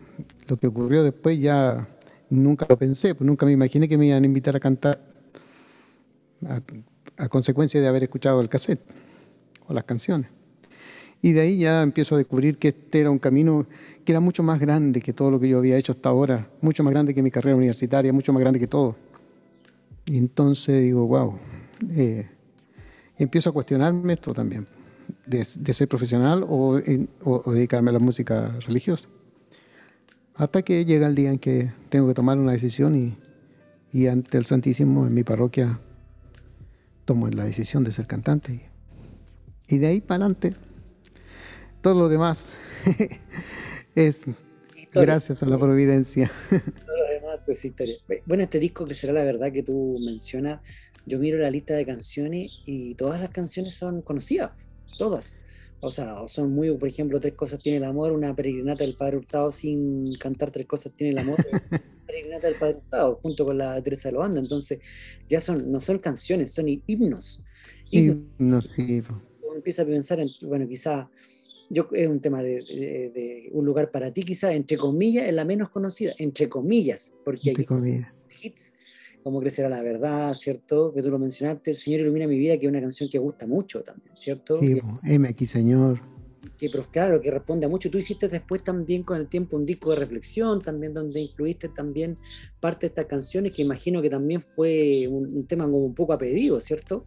lo 0.47 0.57
que 0.57 0.67
ocurrió 0.67 1.03
después 1.03 1.39
ya 1.39 1.87
nunca 2.29 2.65
lo 2.69 2.77
pensé, 2.77 3.15
pues 3.15 3.25
nunca 3.25 3.45
me 3.45 3.51
imaginé 3.51 3.87
que 3.87 3.97
me 3.97 4.07
iban 4.07 4.23
a 4.23 4.25
invitar 4.25 4.55
a 4.55 4.59
cantar 4.59 4.99
a, 7.17 7.29
consecuencia 7.29 7.79
de 7.79 7.87
haber 7.87 8.03
escuchado 8.03 8.41
el 8.41 8.49
cassette 8.49 8.81
o 9.67 9.73
las 9.73 9.83
canciones. 9.83 10.29
Y 11.21 11.33
de 11.33 11.41
ahí 11.41 11.59
ya 11.59 11.83
empiezo 11.83 12.15
a 12.15 12.17
descubrir 12.17 12.57
que 12.57 12.69
este 12.69 13.01
era 13.01 13.11
un 13.11 13.19
camino 13.19 13.67
que 14.03 14.11
era 14.11 14.19
mucho 14.19 14.41
más 14.41 14.59
grande 14.59 15.01
que 15.01 15.13
todo 15.13 15.29
lo 15.29 15.39
que 15.39 15.47
yo 15.47 15.59
había 15.59 15.77
hecho 15.77 15.91
hasta 15.91 16.09
ahora, 16.09 16.49
mucho 16.61 16.83
más 16.83 16.91
grande 16.91 17.13
que 17.13 17.21
mi 17.21 17.29
carrera 17.29 17.55
universitaria, 17.55 18.11
mucho 18.11 18.33
más 18.33 18.41
grande 18.41 18.59
que 18.59 18.67
todo. 18.67 18.95
Y 20.05 20.17
entonces 20.17 20.81
digo, 20.81 21.05
wow, 21.05 21.37
eh, 21.89 22.29
empiezo 23.17 23.49
a 23.49 23.53
cuestionarme 23.53 24.13
esto 24.13 24.33
también, 24.33 24.67
de, 25.25 25.45
ser 25.45 25.87
profesional 25.87 26.45
o, 26.47 26.79
dedicarme 27.47 27.89
a 27.89 27.93
la 27.93 27.99
música 27.99 28.57
religiosa. 28.67 29.09
Hasta 30.35 30.61
que 30.61 30.85
llega 30.85 31.07
el 31.07 31.15
día 31.15 31.29
en 31.29 31.39
que 31.39 31.71
tengo 31.89 32.07
que 32.07 32.13
tomar 32.13 32.37
una 32.37 32.53
decisión 32.53 32.95
y, 32.95 33.17
y 33.91 34.07
ante 34.07 34.37
el 34.37 34.45
Santísimo 34.45 35.05
en 35.05 35.13
mi 35.13 35.23
parroquia 35.23 35.79
tomo 37.05 37.27
la 37.27 37.45
decisión 37.45 37.83
de 37.83 37.91
ser 37.91 38.07
cantante. 38.07 38.69
Y, 39.67 39.77
de 39.77 39.87
ahí 39.87 40.01
para 40.01 40.25
adelante 40.25 40.53
todo 41.81 41.95
lo 41.95 42.09
demás 42.09 42.51
es 43.95 44.25
gracias 44.93 45.41
a 45.43 45.45
la 45.45 45.57
providencia. 45.57 46.31
Todo 46.49 46.97
lo 46.97 47.05
demás 47.13 47.47
es 47.49 47.65
historia. 47.65 47.95
Bueno, 48.25 48.43
este 48.43 48.59
disco 48.59 48.85
que 48.85 48.93
será 48.93 49.13
la 49.13 49.23
verdad 49.23 49.51
que 49.51 49.63
tú 49.63 49.97
mencionas, 50.05 50.61
yo 51.05 51.19
miro 51.19 51.37
la 51.37 51.49
lista 51.49 51.73
de 51.73 51.85
canciones 51.85 52.61
y 52.65 52.95
todas 52.95 53.19
las 53.19 53.29
canciones 53.29 53.73
son 53.73 54.01
conocidas, 54.01 54.51
todas. 54.97 55.37
O 55.83 55.89
sea, 55.89 56.27
son 56.27 56.53
muy, 56.53 56.71
por 56.77 56.87
ejemplo, 56.87 57.19
Tres 57.19 57.33
Cosas 57.33 57.61
Tiene 57.61 57.79
el 57.79 57.83
Amor, 57.85 58.11
una 58.11 58.35
peregrinata 58.35 58.83
del 58.83 58.95
Padre 58.95 59.17
Hurtado 59.17 59.49
sin 59.51 60.13
cantar 60.15 60.51
Tres 60.51 60.67
Cosas 60.67 60.93
Tiene 60.95 61.13
el 61.13 61.17
Amor, 61.17 61.37
peregrinata 62.07 62.47
del 62.47 62.57
Padre 62.57 62.77
Hurtado, 62.77 63.19
junto 63.23 63.45
con 63.45 63.57
la 63.57 63.81
Teresa 63.81 64.09
de 64.09 64.13
Loanda. 64.13 64.39
Entonces, 64.39 64.79
ya 65.27 65.41
son, 65.41 65.71
no 65.71 65.79
son 65.79 65.97
canciones, 65.97 66.53
son 66.53 66.67
himnos. 66.67 67.41
Himnos, 67.89 68.65
sí. 68.65 69.01
Uno 69.41 69.55
empieza 69.55 69.81
a 69.81 69.85
pensar 69.85 70.19
en, 70.19 70.29
bueno, 70.43 70.67
quizá, 70.67 71.09
yo, 71.71 71.87
es 71.93 72.07
un 72.07 72.19
tema 72.19 72.43
de, 72.43 73.49
un 73.51 73.65
lugar 73.65 73.89
para 73.89 74.13
ti, 74.13 74.21
quizá, 74.21 74.53
entre 74.53 74.77
comillas, 74.77 75.27
es 75.27 75.33
la 75.33 75.45
menos 75.45 75.69
conocida, 75.69 76.13
entre 76.19 76.47
comillas, 76.47 77.11
porque 77.25 77.49
entre 77.49 77.65
hay 77.75 78.05
hits 78.43 78.73
cómo 79.23 79.39
crecerá 79.39 79.69
la 79.69 79.81
verdad, 79.81 80.33
¿cierto? 80.33 80.93
Que 80.93 81.01
tú 81.01 81.09
lo 81.09 81.19
mencionaste, 81.19 81.73
Señor 81.73 82.01
ilumina 82.01 82.27
mi 82.27 82.37
vida, 82.37 82.57
que 82.57 82.65
es 82.65 82.69
una 82.69 82.81
canción 82.81 83.09
que 83.09 83.17
gusta 83.17 83.47
mucho 83.47 83.81
también, 83.81 84.15
¿cierto? 84.15 84.59
Sí, 84.59 84.81
aquí, 85.27 85.45
Señor. 85.45 86.01
Que, 86.57 86.69
claro, 86.91 87.19
que 87.21 87.31
responde 87.31 87.65
a 87.65 87.69
mucho. 87.69 87.89
Tú 87.89 87.97
hiciste 87.97 88.27
después 88.27 88.63
también 88.63 89.03
con 89.03 89.17
el 89.17 89.27
tiempo 89.27 89.57
un 89.57 89.65
disco 89.65 89.91
de 89.91 89.95
reflexión, 89.97 90.61
también 90.61 90.93
donde 90.93 91.19
incluiste 91.19 91.69
también 91.69 92.17
parte 92.59 92.81
de 92.81 92.87
estas 92.87 93.05
canciones, 93.05 93.51
que 93.51 93.61
imagino 93.61 94.01
que 94.01 94.09
también 94.09 94.41
fue 94.41 95.07
un, 95.07 95.45
tema 95.47 95.65
como 95.65 95.85
un 95.85 95.95
poco 95.95 96.13
a 96.13 96.17
pedido, 96.17 96.59
¿cierto? 96.59 97.05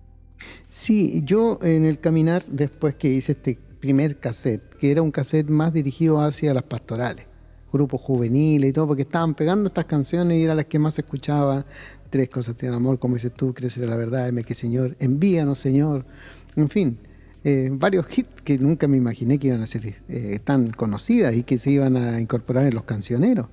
Sí, 0.69 1.23
yo 1.25 1.59
en 1.63 1.85
el 1.85 2.01
caminar, 2.01 2.45
después 2.47 2.97
que 2.97 3.09
hice 3.09 3.33
este 3.33 3.59
primer 3.81 4.19
cassette, 4.19 4.75
que 4.75 4.91
era 4.91 5.03
un 5.03 5.11
cassette 5.11 5.49
más 5.49 5.73
dirigido 5.73 6.21
hacia 6.21 6.53
las 6.53 6.65
pastorales, 6.65 7.27
grupos 7.75 8.01
juveniles 8.01 8.71
y 8.71 8.73
todo, 8.73 8.87
porque 8.87 9.03
estaban 9.03 9.35
pegando 9.35 9.67
estas 9.67 9.85
canciones 9.85 10.39
y 10.39 10.45
eran 10.45 10.57
las 10.57 10.67
que 10.67 10.79
más 10.79 10.99
escuchaban 10.99 11.67
tres 12.09 12.29
cosas 12.29 12.57
tienen 12.57 12.77
amor, 12.77 13.01
como 13.01 13.15
dices 13.15 13.33
tú, 13.35 13.53
crecer 13.53 13.89
la 13.89 13.97
verdad, 13.97 14.29
M 14.29 14.45
que 14.45 14.55
Señor, 14.55 14.97
envíanos 15.01 15.59
Señor, 15.59 16.07
en 16.55 16.69
fin, 16.69 16.99
eh, 17.43 17.71
varios 17.73 18.07
hits 18.17 18.41
que 18.43 18.57
nunca 18.57 18.87
me 18.87 18.97
imaginé 18.97 19.39
que 19.39 19.49
iban 19.49 19.61
a 19.61 19.67
ser 19.67 19.97
eh, 20.09 20.39
tan 20.45 20.71
conocidas 20.71 21.35
y 21.35 21.43
que 21.43 21.59
se 21.59 21.73
iban 21.73 21.97
a 21.97 22.21
incorporar 22.21 22.67
en 22.67 22.75
los 22.75 22.85
cancioneros. 22.85 23.49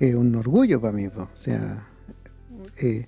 un 0.00 0.34
orgullo 0.34 0.80
para 0.80 0.92
mí, 0.92 1.06
o 1.06 1.28
sea, 1.34 1.86
eh, 2.82 3.06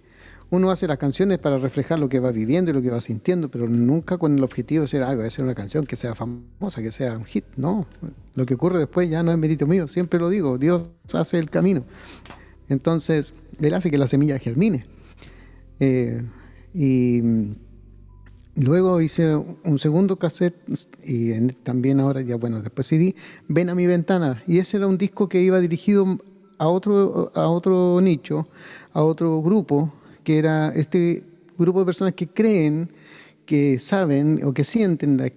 uno 0.51 0.71
hace 0.71 0.87
las 0.87 0.99
canciones 0.99 1.39
para 1.39 1.59
reflejar 1.59 1.99
lo 1.99 2.09
que 2.09 2.21
va 2.21 2.31
viviendo 2.31 2.71
y 2.71 2.75
lo 2.75 2.81
que 2.81 2.91
va 2.91 3.01
sintiendo, 3.01 3.51
pero 3.51 3.69
nunca 3.69 4.17
con 4.17 4.37
el 4.37 4.43
objetivo 4.43 4.83
de 4.83 4.89
ser, 4.89 5.03
algo, 5.03 5.23
de 5.23 5.31
ser 5.31 5.45
una 5.45 5.55
canción 5.55 5.85
que 5.85 5.97
sea 5.97 6.15
famosa, 6.15 6.81
que 6.83 6.91
sea 6.91 7.17
un 7.17 7.25
hit, 7.25 7.45
no. 7.57 7.87
Lo 8.35 8.47
que 8.47 8.55
ocurre 8.55 8.79
después 8.79 9.11
ya 9.11 9.23
no 9.23 9.31
es 9.31 9.39
mérito 9.39 9.67
mío, 9.67 9.89
siempre 9.89 10.19
lo 10.19 10.31
digo, 10.31 10.57
Dios 10.57 10.85
hace 11.13 11.39
el 11.39 11.51
camino. 11.51 11.85
Entonces, 12.69 13.35
él 13.61 13.75
hace 13.75 13.91
que 13.91 13.99
la 13.99 14.07
semilla 14.07 14.39
germine. 14.39 14.87
Eh, 15.81 16.23
y 16.75 17.23
luego 18.57 19.01
hice 19.01 19.37
un 19.37 19.79
segundo 19.79 20.19
cassette 20.19 20.57
y 21.05 21.53
también 21.63 22.01
ahora 22.01 22.21
ya, 22.23 22.37
bueno, 22.37 22.63
después 22.63 22.87
CD, 22.87 23.15
Ven 23.49 23.69
a 23.69 23.75
mi 23.75 23.87
ventana. 23.87 24.43
Y 24.47 24.59
ese 24.59 24.79
era 24.79 24.87
un 24.87 24.99
disco 24.99 25.29
que 25.29 25.43
iba 25.43 25.61
dirigido 25.61 26.19
a 26.59 26.69
otro, 26.69 27.31
a 27.35 27.49
otro 27.49 28.01
nicho, 28.01 28.49
a 28.93 29.03
otro 29.03 29.41
grupo, 29.43 29.93
que 30.29 30.37
era 30.37 30.69
este 30.77 31.25
grupo 31.57 31.79
de 31.79 31.87
personas 31.87 32.13
que 32.13 32.29
creen, 32.29 32.93
que 33.47 33.79
saben 33.79 34.45
o 34.45 34.53
que 34.53 34.63
sienten 34.63 35.17
la, 35.17 35.33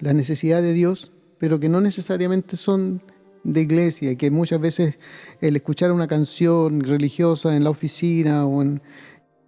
la 0.00 0.14
necesidad 0.14 0.62
de 0.62 0.72
Dios, 0.72 1.12
pero 1.36 1.60
que 1.60 1.68
no 1.68 1.82
necesariamente 1.82 2.56
son 2.56 3.02
de 3.44 3.60
iglesia, 3.60 4.16
que 4.16 4.30
muchas 4.30 4.62
veces 4.62 4.94
el 5.42 5.56
escuchar 5.56 5.92
una 5.92 6.06
canción 6.06 6.80
religiosa 6.84 7.54
en 7.54 7.64
la 7.64 7.68
oficina 7.68 8.46
o 8.46 8.62
en, 8.62 8.80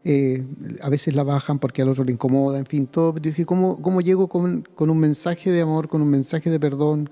eh, 0.05 0.45
a 0.83 0.91
veces 0.91 1.15
la 1.15 1.23
bajan 1.23 1.59
porque 1.59 1.81
al 1.81 1.89
otro 1.89 2.05
le 2.05 2.13
incomoda, 2.13 2.59
en 2.59 2.67
fin, 2.67 2.87
todo. 2.87 3.13
dije, 3.13 3.47
¿cómo, 3.47 3.81
cómo 3.81 4.03
llego 4.03 4.29
con, 4.29 4.69
con, 4.75 4.91
un 4.91 4.99
mensaje 4.99 5.51
de 5.51 5.63
amor, 5.63 5.89
con 5.89 6.03
un 6.03 6.11
mensaje 6.11 6.51
de 6.51 6.61
perdón 6.61 7.09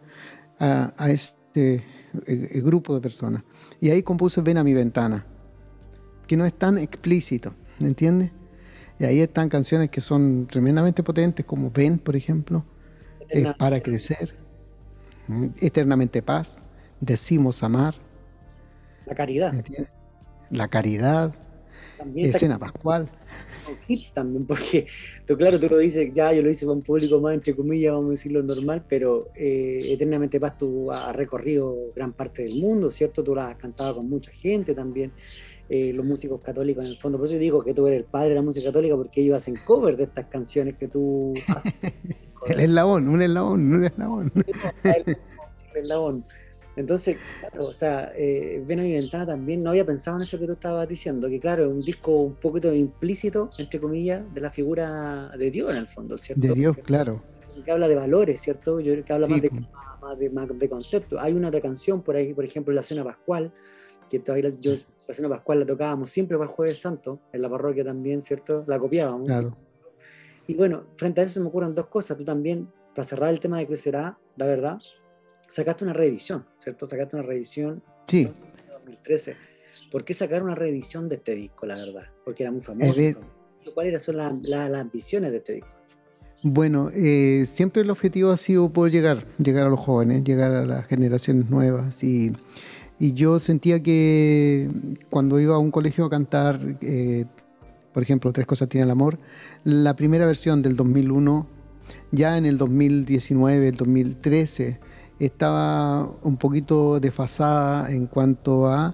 a, 0.60 0.92
a 0.98 1.10
este 1.10 1.82
eh, 2.26 2.60
grupo 2.62 2.94
de 2.94 3.00
personas? 3.00 3.42
Y 3.80 3.88
ahí 3.88 4.02
compuse 4.02 4.42
Ven 4.42 4.58
a 4.58 4.64
mi 4.64 4.74
ventana, 4.74 5.24
que 6.26 6.36
no 6.36 6.44
es 6.44 6.54
tan 6.54 6.78
explícito, 6.78 7.54
¿me 7.78 7.88
entiendes? 7.88 8.30
Y 8.98 9.04
ahí 9.04 9.20
están 9.20 9.48
canciones 9.48 9.90
que 9.90 10.00
son 10.00 10.46
tremendamente 10.46 11.02
potentes, 11.02 11.44
como 11.44 11.70
Ven, 11.70 11.98
por 11.98 12.16
ejemplo, 12.16 12.64
para 13.58 13.80
crecer, 13.80 14.34
eternamente 15.60 16.22
paz 16.22 16.62
decimos 17.00 17.62
amar. 17.62 17.94
La 19.06 19.14
caridad. 19.14 19.54
La 20.50 20.68
caridad. 20.68 21.34
También 21.98 22.30
escena 22.30 22.58
pascual. 22.58 23.10
Con 23.64 23.74
hits 23.88 24.12
también, 24.12 24.46
porque 24.46 24.86
tú, 25.26 25.36
claro, 25.36 25.58
tú 25.58 25.68
lo 25.68 25.78
dices, 25.78 26.12
ya 26.12 26.32
yo 26.32 26.42
lo 26.42 26.50
hice 26.50 26.66
para 26.66 26.76
un 26.76 26.82
público 26.82 27.20
más, 27.20 27.34
entre 27.34 27.54
comillas, 27.54 27.92
vamos 27.92 28.08
a 28.08 28.10
decirlo 28.10 28.42
normal, 28.42 28.84
pero 28.88 29.28
eh, 29.34 29.86
Eternamente 29.88 30.38
Paz 30.38 30.58
tú 30.58 30.92
has 30.92 31.14
recorrido 31.16 31.74
gran 31.94 32.12
parte 32.12 32.42
del 32.42 32.60
mundo, 32.60 32.90
¿cierto? 32.90 33.24
Tú 33.24 33.34
la 33.34 33.48
has 33.48 33.56
cantado 33.56 33.96
con 33.96 34.08
mucha 34.08 34.30
gente 34.30 34.74
también. 34.74 35.12
Eh, 35.68 35.92
los 35.92 36.06
músicos 36.06 36.40
católicos 36.42 36.84
en 36.84 36.92
el 36.92 36.98
fondo. 36.98 37.18
Por 37.18 37.26
eso 37.26 37.34
yo 37.34 37.40
digo 37.40 37.64
que 37.64 37.74
tú 37.74 37.88
eres 37.88 37.98
el 37.98 38.04
padre 38.04 38.28
de 38.28 38.34
la 38.36 38.42
música 38.42 38.66
católica 38.66 38.94
porque 38.94 39.20
ellos 39.20 39.36
hacen 39.36 39.56
cover 39.64 39.96
de 39.96 40.04
estas 40.04 40.26
canciones 40.26 40.76
que 40.76 40.86
tú 40.86 41.34
haces. 41.48 41.72
el 42.46 42.60
eslabón, 42.60 43.08
un 43.08 43.20
eslabón, 43.20 43.74
un 43.74 43.84
eslabón. 43.84 44.32
el 44.84 45.16
eslabón. 45.74 46.24
Entonces, 46.76 47.16
claro, 47.40 47.66
o 47.66 47.72
sea, 47.72 48.12
eh, 48.14 48.62
Ven 48.64 48.80
a 48.80 48.82
mi 48.82 48.92
ventana 48.92 49.26
también 49.26 49.62
no 49.62 49.70
había 49.70 49.84
pensado 49.84 50.18
en 50.18 50.24
eso 50.24 50.38
que 50.38 50.46
tú 50.46 50.52
estabas 50.52 50.86
diciendo, 50.86 51.28
que 51.28 51.40
claro, 51.40 51.64
es 51.64 51.68
un 51.68 51.80
disco 51.80 52.12
un 52.12 52.34
poquito 52.34 52.72
implícito, 52.72 53.50
entre 53.58 53.80
comillas, 53.80 54.22
de 54.34 54.40
la 54.42 54.50
figura 54.50 55.32
de 55.38 55.50
Dios 55.50 55.70
en 55.70 55.78
el 55.78 55.88
fondo, 55.88 56.18
¿cierto? 56.18 56.46
De 56.46 56.52
Dios, 56.52 56.76
claro. 56.84 57.22
Que 57.64 57.72
habla 57.72 57.88
de 57.88 57.94
valores, 57.94 58.40
¿cierto? 58.40 58.78
Yo 58.80 58.92
creo 58.92 59.04
que 59.04 59.12
habla 59.14 59.26
más, 59.26 59.40
de, 59.40 60.30
más, 60.30 60.58
de, 60.58 60.68
conceptos. 60.68 61.18
Hay 61.20 61.32
una 61.32 61.48
otra 61.48 61.62
canción 61.62 62.02
por 62.02 62.14
ahí, 62.14 62.34
por 62.34 62.44
ejemplo, 62.44 62.74
La 62.74 62.82
Cena 62.82 63.02
Pascual, 63.02 63.50
que 64.10 64.18
todavía 64.20 64.50
yo, 64.60 64.72
Cena 64.98 65.28
Pascual 65.28 65.60
la 65.60 65.66
tocábamos 65.66 66.10
siempre 66.10 66.36
para 66.36 66.48
el 66.48 66.54
Jueves 66.54 66.78
Santo, 66.78 67.20
en 67.32 67.42
la 67.42 67.48
parroquia 67.48 67.84
también, 67.84 68.22
¿cierto? 68.22 68.64
La 68.66 68.78
copiábamos. 68.78 69.26
Claro. 69.26 69.56
Y 70.46 70.54
bueno, 70.54 70.84
frente 70.96 71.20
a 71.20 71.24
eso 71.24 71.34
se 71.34 71.40
me 71.40 71.48
ocurren 71.48 71.74
dos 71.74 71.86
cosas. 71.86 72.16
Tú 72.16 72.24
también, 72.24 72.68
para 72.94 73.06
cerrar 73.06 73.30
el 73.30 73.40
tema 73.40 73.58
de 73.58 73.66
Crecerá, 73.66 74.18
la 74.36 74.46
verdad, 74.46 74.78
sacaste 75.48 75.84
una 75.84 75.92
reedición, 75.92 76.46
¿cierto? 76.58 76.86
Sacaste 76.86 77.16
una 77.16 77.24
reedición 77.24 77.82
sí. 78.06 78.22
en 78.22 78.72
2013. 78.72 79.36
¿Por 79.90 80.04
qué 80.04 80.14
sacar 80.14 80.42
una 80.42 80.54
reedición 80.54 81.08
de 81.08 81.16
este 81.16 81.34
disco, 81.34 81.66
la 81.66 81.76
verdad? 81.76 82.04
Porque 82.24 82.42
era 82.42 82.52
muy 82.52 82.60
famoso. 82.60 83.00
¿Cuáles 83.74 84.02
son 84.02 84.16
las 84.16 84.74
ambiciones 84.74 85.32
de 85.32 85.36
este 85.38 85.52
disco? 85.54 85.68
Bueno, 86.42 86.90
eh, 86.94 87.44
siempre 87.46 87.82
el 87.82 87.90
objetivo 87.90 88.30
ha 88.30 88.36
sido 88.36 88.72
poder 88.72 88.92
llegar, 88.92 89.26
llegar 89.38 89.66
a 89.66 89.70
los 89.70 89.80
jóvenes, 89.80 90.22
llegar 90.22 90.52
a 90.52 90.64
las 90.64 90.86
generaciones 90.86 91.50
nuevas. 91.50 92.04
Y, 92.04 92.32
y 92.98 93.12
yo 93.12 93.38
sentía 93.38 93.82
que 93.82 94.70
cuando 95.10 95.38
iba 95.38 95.54
a 95.54 95.58
un 95.58 95.70
colegio 95.70 96.06
a 96.06 96.10
cantar, 96.10 96.60
eh, 96.80 97.26
por 97.92 98.02
ejemplo, 98.02 98.32
Tres 98.32 98.46
Cosas 98.46 98.68
Tiene 98.68 98.84
el 98.84 98.90
Amor, 98.90 99.18
la 99.64 99.96
primera 99.96 100.26
versión 100.26 100.62
del 100.62 100.76
2001, 100.76 101.46
ya 102.12 102.38
en 102.38 102.46
el 102.46 102.58
2019, 102.58 103.68
el 103.68 103.76
2013, 103.76 104.80
estaba 105.18 106.10
un 106.22 106.36
poquito 106.36 107.00
desfasada 107.00 107.90
en 107.90 108.06
cuanto 108.06 108.66
a, 108.66 108.92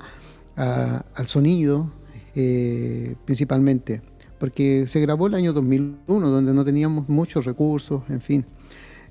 al 0.57 1.27
sonido, 1.27 1.91
eh, 2.35 3.17
principalmente, 3.25 4.03
porque 4.38 4.87
se 4.87 5.01
grabó 5.01 5.27
el 5.27 5.35
año 5.35 5.53
2001, 5.53 6.29
donde 6.29 6.53
no 6.53 6.65
teníamos 6.65 7.09
muchos 7.09 7.45
recursos, 7.45 8.03
en 8.09 8.21
fin. 8.21 8.45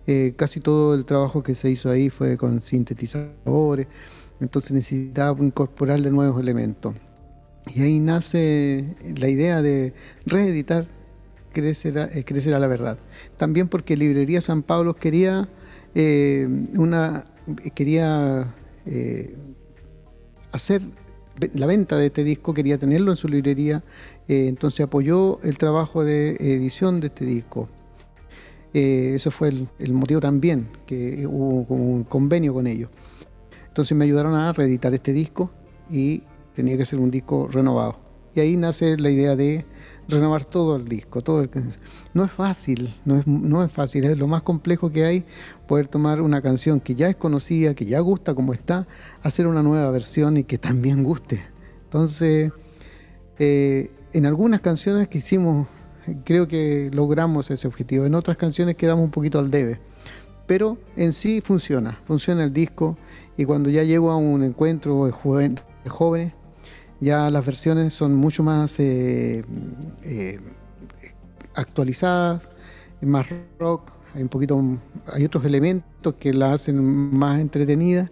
Eh, 0.07 0.33
casi 0.35 0.59
todo 0.59 0.95
el 0.95 1.05
trabajo 1.05 1.43
que 1.43 1.53
se 1.53 1.69
hizo 1.69 1.89
ahí 1.89 2.09
fue 2.09 2.35
con 2.35 2.59
sintetizadores, 2.59 3.87
entonces 4.41 4.71
necesitaba 4.71 5.41
incorporarle 5.43 6.11
nuevos 6.11 6.41
elementos. 6.41 6.95
Y 7.73 7.81
ahí 7.83 7.99
nace 7.99 8.95
la 9.15 9.29
idea 9.29 9.61
de 9.61 9.93
reeditar 10.25 10.87
Crecer 11.53 11.99
a, 11.99 12.05
eh, 12.05 12.25
la 12.45 12.67
verdad. 12.67 12.97
También 13.35 13.67
porque 13.67 13.97
Librería 13.97 14.39
San 14.39 14.63
Pablo 14.63 14.93
quería 14.93 15.49
eh, 15.93 16.47
una, 16.75 17.25
quería 17.75 18.55
eh, 18.85 19.35
hacer 20.53 20.81
la 21.53 21.65
venta 21.65 21.97
de 21.97 22.07
este 22.07 22.23
disco, 22.23 22.53
quería 22.53 22.77
tenerlo 22.77 23.11
en 23.11 23.17
su 23.17 23.27
librería, 23.27 23.83
eh, 24.27 24.47
entonces 24.47 24.85
apoyó 24.85 25.41
el 25.43 25.57
trabajo 25.57 26.03
de 26.03 26.37
edición 26.39 26.99
de 26.99 27.07
este 27.07 27.25
disco. 27.25 27.67
eso 28.73 29.31
fue 29.31 29.49
el, 29.79 29.93
motivo 29.93 30.21
también, 30.21 30.69
que 30.85 31.27
hubo 31.27 31.65
un 31.73 32.03
convenio 32.05 32.53
con 32.53 32.67
ellos. 32.67 32.89
Entonces 33.71 33.97
me 33.97 34.03
ayudaron 34.03 34.35
a 34.35 34.51
reeditar 34.51 34.93
este 34.93 35.13
disco 35.13 35.49
y 35.89 36.23
tenía 36.53 36.75
que 36.75 36.83
ser 36.83 36.99
un 36.99 37.09
disco 37.09 37.47
renovado. 37.49 37.99
Y 38.35 38.41
ahí 38.41 38.57
nace 38.57 38.97
la 38.97 39.09
idea 39.09 39.37
de 39.37 39.65
renovar 40.09 40.43
todo 40.43 40.75
el 40.75 40.89
disco. 40.89 41.21
Todo 41.21 41.47
No 42.13 42.25
es 42.25 42.31
fácil, 42.31 42.93
no 43.05 43.17
es, 43.17 43.25
no 43.25 43.63
es 43.63 43.71
fácil, 43.71 44.03
es 44.03 44.17
lo 44.17 44.27
más 44.27 44.43
complejo 44.43 44.89
que 44.89 45.05
hay 45.05 45.23
poder 45.67 45.87
tomar 45.87 46.21
una 46.21 46.41
canción 46.41 46.81
que 46.81 46.95
ya 46.95 47.07
es 47.07 47.15
conocida, 47.15 47.73
que 47.73 47.85
ya 47.85 47.99
gusta 47.99 48.33
como 48.33 48.51
está, 48.51 48.87
hacer 49.23 49.47
una 49.47 49.63
nueva 49.63 49.89
versión 49.89 50.35
y 50.35 50.43
que 50.43 50.57
también 50.57 51.03
guste. 51.03 51.41
Entonces, 51.85 52.51
eh, 53.39 53.91
en 54.11 54.25
algunas 54.25 54.59
canciones 54.59 55.07
que 55.07 55.19
hicimos, 55.19 55.67
creo 56.25 56.47
que 56.47 56.89
logramos 56.93 57.49
ese 57.51 57.67
objetivo, 57.67 58.05
en 58.05 58.15
otras 58.15 58.35
canciones 58.35 58.75
quedamos 58.75 59.05
un 59.05 59.11
poquito 59.11 59.39
al 59.39 59.49
debe. 59.49 59.79
Pero 60.47 60.77
en 60.97 61.13
sí 61.13 61.39
funciona, 61.39 62.01
funciona 62.05 62.43
el 62.43 62.51
disco 62.51 62.97
y 63.37 63.45
cuando 63.45 63.69
ya 63.69 63.83
llego 63.83 64.11
a 64.11 64.17
un 64.17 64.43
encuentro 64.43 65.05
de, 65.05 65.11
jóvenes, 65.11 66.33
ya 66.99 67.29
las 67.29 67.45
versiones 67.45 67.93
son 67.93 68.15
mucho 68.15 68.43
más 68.43 68.79
eh, 68.79 69.43
eh, 70.03 70.39
actualizadas, 71.55 72.51
más 73.01 73.27
rock, 73.57 73.91
hay 74.13 74.21
un 74.23 74.29
poquito, 74.29 74.61
hay 75.11 75.25
otros 75.25 75.45
elementos 75.45 76.15
que 76.15 76.33
la 76.33 76.53
hacen 76.53 76.83
más 76.83 77.39
entretenida, 77.39 78.11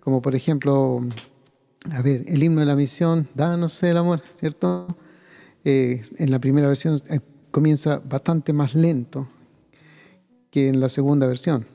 como 0.00 0.22
por 0.22 0.34
ejemplo, 0.34 1.00
a 1.90 2.02
ver, 2.02 2.24
el 2.26 2.42
himno 2.42 2.60
de 2.60 2.66
la 2.66 2.76
misión, 2.76 3.28
Danos 3.34 3.82
el 3.82 3.96
amor, 3.96 4.22
¿cierto? 4.36 4.86
Eh, 5.64 6.02
en 6.18 6.30
la 6.30 6.38
primera 6.38 6.68
versión 6.68 7.00
comienza 7.50 8.00
bastante 8.04 8.52
más 8.52 8.74
lento 8.74 9.28
que 10.50 10.68
en 10.68 10.78
la 10.80 10.88
segunda 10.88 11.26
versión. 11.26 11.66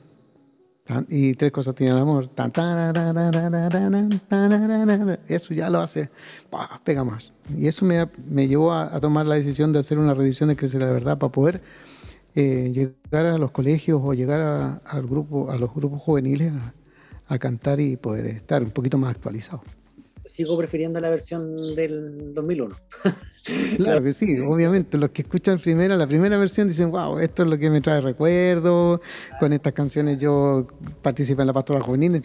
Y 1.08 1.34
tres 1.34 1.52
cosas 1.52 1.74
tienen 1.74 1.96
el 1.96 2.02
amor. 2.02 2.30
Eso 5.28 5.54
ya 5.54 5.70
lo 5.70 5.80
hace, 5.80 6.10
pega 6.84 7.04
más. 7.04 7.32
Y 7.56 7.66
eso 7.66 7.84
me, 7.84 8.08
me 8.28 8.48
llevó 8.48 8.72
a, 8.72 9.00
tomar 9.00 9.26
la 9.26 9.36
decisión 9.36 9.72
de 9.72 9.78
hacer 9.80 9.98
una 9.98 10.14
revisión 10.14 10.48
de 10.48 10.56
Crecer 10.56 10.82
la 10.82 10.90
Verdad 10.90 11.18
para 11.18 11.32
poder 11.32 11.62
eh, 12.34 12.70
llegar 12.72 13.26
a 13.26 13.38
los 13.38 13.50
colegios 13.50 14.00
o 14.02 14.14
llegar 14.14 14.40
a 14.40 15.00
los 15.00 15.74
grupos 15.74 16.00
juveniles 16.02 16.52
a 17.26 17.38
cantar 17.38 17.80
y 17.80 17.96
poder 17.96 18.26
estar 18.26 18.62
un 18.62 18.70
poquito 18.70 18.98
más 18.98 19.10
actualizado 19.10 19.62
sigo 20.30 20.56
prefiriendo 20.56 21.00
la 21.00 21.10
versión 21.10 21.74
del 21.74 22.32
2001. 22.32 22.76
claro 23.76 24.02
que 24.02 24.12
sí, 24.12 24.38
obviamente. 24.38 24.96
Los 24.96 25.10
que 25.10 25.22
escuchan 25.22 25.58
primera, 25.58 25.96
la 25.96 26.06
primera 26.06 26.38
versión 26.38 26.68
dicen, 26.68 26.90
wow, 26.90 27.18
esto 27.18 27.42
es 27.42 27.48
lo 27.48 27.58
que 27.58 27.68
me 27.68 27.80
trae 27.80 28.00
recuerdos, 28.00 29.00
con 29.38 29.52
estas 29.52 29.72
canciones 29.72 30.18
yo 30.20 30.66
participé 31.02 31.42
en 31.42 31.48
la 31.48 31.52
pastora 31.52 31.80
juvenil. 31.80 32.22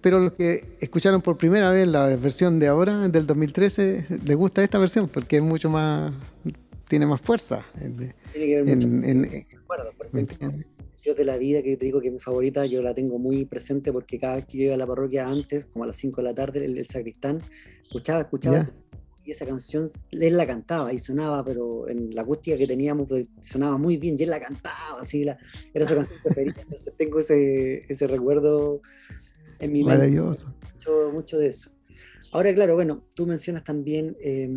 Pero 0.00 0.18
los 0.18 0.32
que 0.32 0.76
escucharon 0.80 1.22
por 1.22 1.36
primera 1.36 1.70
vez 1.70 1.86
la 1.86 2.08
versión 2.16 2.58
de 2.58 2.66
ahora, 2.66 3.08
del 3.08 3.26
2013, 3.26 4.06
les 4.24 4.36
gusta 4.36 4.62
esta 4.62 4.78
versión 4.78 5.08
porque 5.08 5.36
es 5.36 5.42
mucho 5.42 5.70
más, 5.70 6.12
tiene 6.88 7.06
más 7.06 7.20
fuerza. 7.20 7.64
Tiene 7.78 8.14
que 8.32 8.62
ver 8.62 8.76
mucho. 8.76 8.88
En, 8.88 9.46
yo 11.04 11.14
de 11.14 11.24
la 11.24 11.36
vida 11.36 11.62
que 11.62 11.76
te 11.76 11.84
digo 11.84 12.00
que 12.00 12.08
es 12.08 12.12
mi 12.12 12.20
favorita, 12.20 12.64
yo 12.66 12.80
la 12.82 12.94
tengo 12.94 13.18
muy 13.18 13.44
presente 13.44 13.92
porque 13.92 14.18
cada 14.18 14.36
vez 14.36 14.46
que 14.46 14.58
yo 14.58 14.64
iba 14.64 14.74
a 14.74 14.78
la 14.78 14.86
parroquia 14.86 15.28
antes, 15.28 15.66
como 15.66 15.84
a 15.84 15.86
las 15.88 15.96
5 15.96 16.16
de 16.16 16.22
la 16.22 16.34
tarde, 16.34 16.64
el, 16.64 16.86
sacristán, 16.86 17.42
escuchaba, 17.82 18.20
escuchaba, 18.20 18.70
y 19.24 19.30
esa 19.30 19.46
canción 19.46 19.90
él 20.10 20.36
la 20.36 20.46
cantaba 20.46 20.92
y 20.92 20.98
sonaba, 20.98 21.44
pero 21.44 21.88
en 21.88 22.14
la 22.14 22.22
acústica 22.22 22.56
que 22.56 22.66
teníamos 22.66 23.08
pues, 23.08 23.28
sonaba 23.40 23.78
muy 23.78 23.96
bien 23.96 24.16
y 24.18 24.22
él 24.22 24.30
la 24.30 24.40
cantaba, 24.40 25.00
así, 25.00 25.24
la, 25.24 25.38
era 25.72 25.84
su 25.84 25.94
canción 25.94 26.20
preferida. 26.22 26.56
Entonces 26.60 26.92
tengo 26.96 27.18
ese, 27.18 27.84
ese 27.88 28.06
recuerdo 28.06 28.80
en 29.58 29.72
mi 29.72 29.84
mente. 29.84 29.98
Maravilloso. 29.98 30.54
Mucho, 30.72 31.10
mucho 31.12 31.38
de 31.38 31.48
eso. 31.48 31.70
Ahora, 32.32 32.52
claro, 32.54 32.74
bueno, 32.74 33.04
tú 33.14 33.26
mencionas 33.26 33.62
también. 33.62 34.16
Eh, 34.20 34.48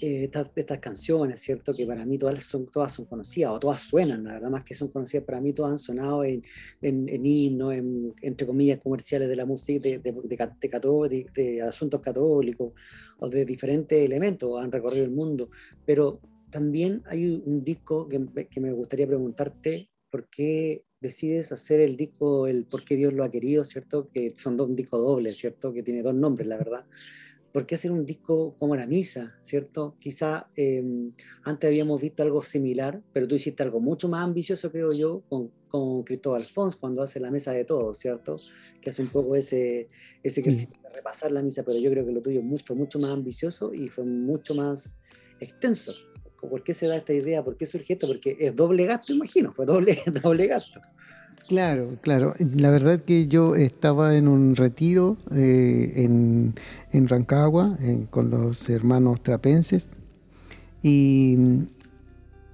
eh, 0.00 0.24
estas, 0.24 0.50
estas, 0.56 0.78
canciones, 0.78 1.40
¿cierto? 1.40 1.74
Que 1.74 1.86
para 1.86 2.04
mí 2.04 2.18
todas 2.18 2.44
son, 2.44 2.66
todas 2.66 2.92
son 2.92 3.06
conocidas, 3.06 3.52
o 3.52 3.58
todas 3.58 3.80
suenan, 3.82 4.24
la 4.24 4.34
verdad, 4.34 4.50
más 4.50 4.64
que 4.64 4.74
son 4.74 4.88
conocidas, 4.88 5.24
para 5.24 5.40
mí 5.40 5.52
todas 5.52 5.72
han 5.72 5.78
sonado 5.78 6.24
en, 6.24 6.42
en, 6.82 7.08
en 7.08 7.26
himnos, 7.26 7.74
en, 7.74 8.14
entre 8.22 8.46
comillas, 8.46 8.78
comerciales 8.78 9.28
de 9.28 9.36
la 9.36 9.44
música, 9.44 9.88
de, 9.88 9.98
de, 9.98 10.12
de, 10.12 11.26
de, 11.34 11.62
asuntos 11.62 12.00
católicos, 12.00 12.72
o 13.18 13.28
de 13.28 13.44
diferentes 13.44 13.98
elementos, 13.98 14.60
han 14.62 14.72
recorrido 14.72 15.04
el 15.04 15.12
mundo, 15.12 15.50
pero 15.84 16.20
también 16.50 17.02
hay 17.06 17.42
un 17.44 17.64
disco 17.64 18.08
que, 18.08 18.46
que 18.48 18.60
me 18.60 18.72
gustaría 18.72 19.06
preguntarte, 19.06 19.90
¿por 20.10 20.28
qué 20.28 20.84
decides 21.00 21.52
hacer 21.52 21.80
el 21.80 21.96
disco, 21.96 22.46
el 22.46 22.64
por 22.64 22.84
qué 22.84 22.96
Dios 22.96 23.12
lo 23.12 23.24
ha 23.24 23.30
querido, 23.30 23.64
¿cierto? 23.64 24.08
Que 24.08 24.34
son 24.36 24.56
dos 24.56 24.74
discos 24.74 25.00
dobles, 25.00 25.38
¿cierto? 25.38 25.72
Que 25.72 25.82
tiene 25.82 26.02
dos 26.02 26.14
nombres, 26.14 26.48
la 26.48 26.56
verdad. 26.56 26.86
¿Por 27.52 27.66
qué 27.66 27.74
hacer 27.74 27.90
un 27.90 28.04
disco 28.04 28.54
como 28.58 28.76
la 28.76 28.86
misa, 28.86 29.36
cierto? 29.42 29.96
Quizá 29.98 30.48
em, 30.56 31.12
antes 31.42 31.68
habíamos 31.68 32.00
visto 32.00 32.22
algo 32.22 32.42
similar, 32.42 33.02
pero 33.12 33.26
tú 33.26 33.34
hiciste 33.34 33.62
algo 33.62 33.80
mucho 33.80 34.08
más 34.08 34.24
ambicioso, 34.24 34.70
creo 34.70 34.92
yo, 34.92 35.22
con, 35.28 35.50
con 35.68 36.02
Cristóbal 36.04 36.44
Fons 36.44 36.76
cuando 36.76 37.02
hace 37.02 37.20
la 37.20 37.30
mesa 37.30 37.52
de 37.52 37.64
todos, 37.64 37.98
¿cierto? 37.98 38.40
Que 38.80 38.90
hace 38.90 39.02
un 39.02 39.08
poco 39.08 39.36
ese, 39.36 39.88
ese 40.22 40.40
ejercicio 40.40 40.80
de 40.82 40.90
repasar 40.94 41.32
la 41.32 41.42
misa, 41.42 41.62
pero 41.64 41.78
yo 41.78 41.90
creo 41.90 42.04
que 42.04 42.12
lo 42.12 42.22
tuyo 42.22 42.42
fue 42.64 42.76
mucho 42.76 42.98
más 42.98 43.10
ambicioso 43.10 43.72
y 43.72 43.88
fue 43.88 44.04
mucho 44.04 44.54
más 44.54 44.98
extenso. 45.40 45.94
¿Por 46.40 46.62
qué 46.62 46.72
se 46.72 46.86
da 46.86 46.96
esta 46.96 47.12
idea? 47.12 47.42
¿Por 47.42 47.56
qué 47.56 47.66
surge 47.66 47.94
esto? 47.94 48.06
Porque 48.06 48.36
es 48.38 48.54
doble 48.54 48.86
gasto, 48.86 49.12
imagino, 49.12 49.52
fue 49.52 49.66
doble, 49.66 49.98
doble 50.22 50.46
gasto. 50.46 50.80
Claro, 51.48 51.96
claro. 52.02 52.34
La 52.38 52.70
verdad 52.70 53.00
que 53.00 53.26
yo 53.26 53.54
estaba 53.54 54.14
en 54.16 54.28
un 54.28 54.54
retiro 54.54 55.16
eh, 55.34 55.94
en, 55.96 56.54
en, 56.92 57.08
Rancagua 57.08 57.78
con 58.10 58.28
los 58.28 58.68
hermanos 58.68 59.22
trapenses 59.22 59.92
y, 60.82 61.38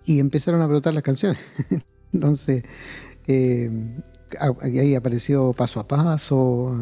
y, 0.07 0.21
empezaron 0.21 0.63
a 0.63 0.69
brotar 0.69 0.95
las 0.95 1.03
canciones. 1.03 1.41
Entonces, 2.13 2.63
eh, 3.27 3.69
ahí 4.61 4.95
apareció 4.95 5.53
paso 5.55 5.81
a 5.81 5.89
paso, 5.89 6.81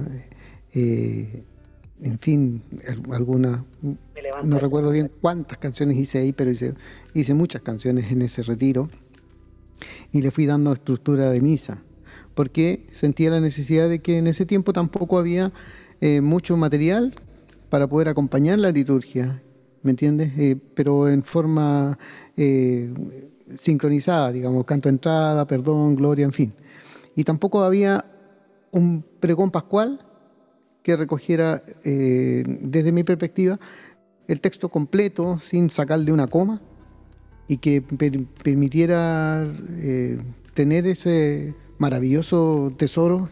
eh, 0.74 1.44
en 2.02 2.18
fin, 2.18 2.62
alguna, 3.10 3.64
no 4.44 4.58
recuerdo 4.58 4.90
bien 4.90 5.10
cuántas 5.22 5.56
canciones 5.56 5.96
hice 5.96 6.18
ahí, 6.18 6.34
pero 6.34 6.50
hice, 6.50 6.74
hice 7.14 7.32
muchas 7.32 7.62
canciones 7.62 8.12
en 8.12 8.20
ese 8.20 8.42
retiro 8.42 8.90
y 10.10 10.20
le 10.20 10.30
fui 10.30 10.44
dando 10.44 10.74
estructura 10.74 11.30
de 11.30 11.40
misa 11.40 11.82
porque 12.34 12.86
sentía 12.92 13.30
la 13.30 13.40
necesidad 13.40 13.88
de 13.88 14.00
que 14.00 14.18
en 14.18 14.26
ese 14.26 14.46
tiempo 14.46 14.72
tampoco 14.72 15.18
había 15.18 15.52
eh, 16.00 16.20
mucho 16.20 16.56
material 16.56 17.14
para 17.68 17.86
poder 17.86 18.08
acompañar 18.08 18.58
la 18.58 18.70
liturgia, 18.70 19.42
¿me 19.82 19.90
entiendes? 19.90 20.32
Eh, 20.38 20.56
pero 20.74 21.08
en 21.08 21.22
forma 21.22 21.98
eh, 22.36 22.92
sincronizada, 23.56 24.32
digamos, 24.32 24.64
canto 24.64 24.88
entrada, 24.88 25.46
perdón, 25.46 25.96
gloria, 25.96 26.24
en 26.24 26.32
fin. 26.32 26.52
Y 27.14 27.24
tampoco 27.24 27.62
había 27.62 28.04
un 28.70 29.04
pregón 29.20 29.50
pascual 29.50 30.04
que 30.82 30.96
recogiera, 30.96 31.62
desde 31.84 32.90
mi 32.90 33.04
perspectiva, 33.04 33.60
el 34.26 34.40
texto 34.40 34.68
completo 34.68 35.38
sin 35.38 35.70
sacarle 35.70 36.10
una 36.10 36.26
coma 36.26 36.60
y 37.46 37.58
que 37.58 37.82
permitiera 37.82 39.46
tener 40.54 40.86
ese 40.86 41.54
maravilloso 41.78 42.72
tesoro 42.76 43.28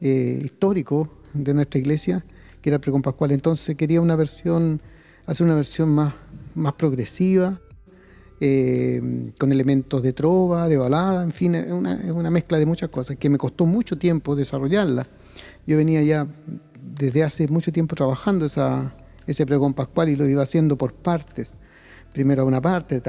eh, 0.00 0.40
histórico 0.44 1.08
de 1.34 1.54
nuestra 1.54 1.78
iglesia, 1.78 2.24
que 2.62 2.70
era 2.70 2.76
el 2.76 2.80
pregón 2.80 3.02
pascual. 3.02 3.32
Entonces 3.32 3.76
quería 3.76 4.00
una 4.00 4.16
versión, 4.16 4.80
hacer 5.26 5.46
una 5.46 5.54
versión 5.54 5.90
más, 5.90 6.14
más 6.54 6.74
progresiva, 6.74 7.60
eh, 8.40 9.30
con 9.38 9.52
elementos 9.52 10.02
de 10.02 10.14
trova, 10.14 10.66
de 10.68 10.78
balada, 10.78 11.22
en 11.22 11.30
fin, 11.32 11.54
es 11.54 11.70
una, 11.70 12.00
una, 12.14 12.30
mezcla 12.30 12.58
de 12.58 12.64
muchas 12.64 12.88
cosas 12.88 13.18
que 13.18 13.28
me 13.28 13.36
costó 13.36 13.66
mucho 13.66 13.98
tiempo 13.98 14.34
desarrollarla. 14.34 15.06
Yo 15.66 15.76
venía 15.76 16.02
ya 16.02 16.26
desde 16.96 17.22
hace 17.22 17.48
mucho 17.48 17.70
tiempo 17.70 17.94
trabajando 17.94 18.46
esa, 18.46 18.94
ese 19.26 19.44
pregón 19.44 19.74
pascual 19.74 20.08
y 20.08 20.16
lo 20.16 20.26
iba 20.26 20.42
haciendo 20.42 20.76
por 20.76 20.94
partes 20.94 21.54
primero 22.12 22.46
una 22.46 22.60
parte, 22.60 23.02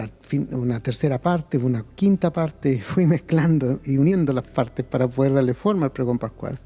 una 0.51 0.81
tercera 0.81 1.19
parte, 1.19 1.57
una 1.57 1.83
quinta 1.95 2.31
parte, 2.31 2.79
fui 2.81 3.05
mezclando 3.05 3.79
y 3.85 3.97
uniendo 3.97 4.33
las 4.33 4.47
partes 4.47 4.85
para 4.85 5.07
poder 5.07 5.33
darle 5.33 5.53
forma 5.53 5.85
al 5.85 5.91
pregón 5.91 6.19
pascual. 6.19 6.59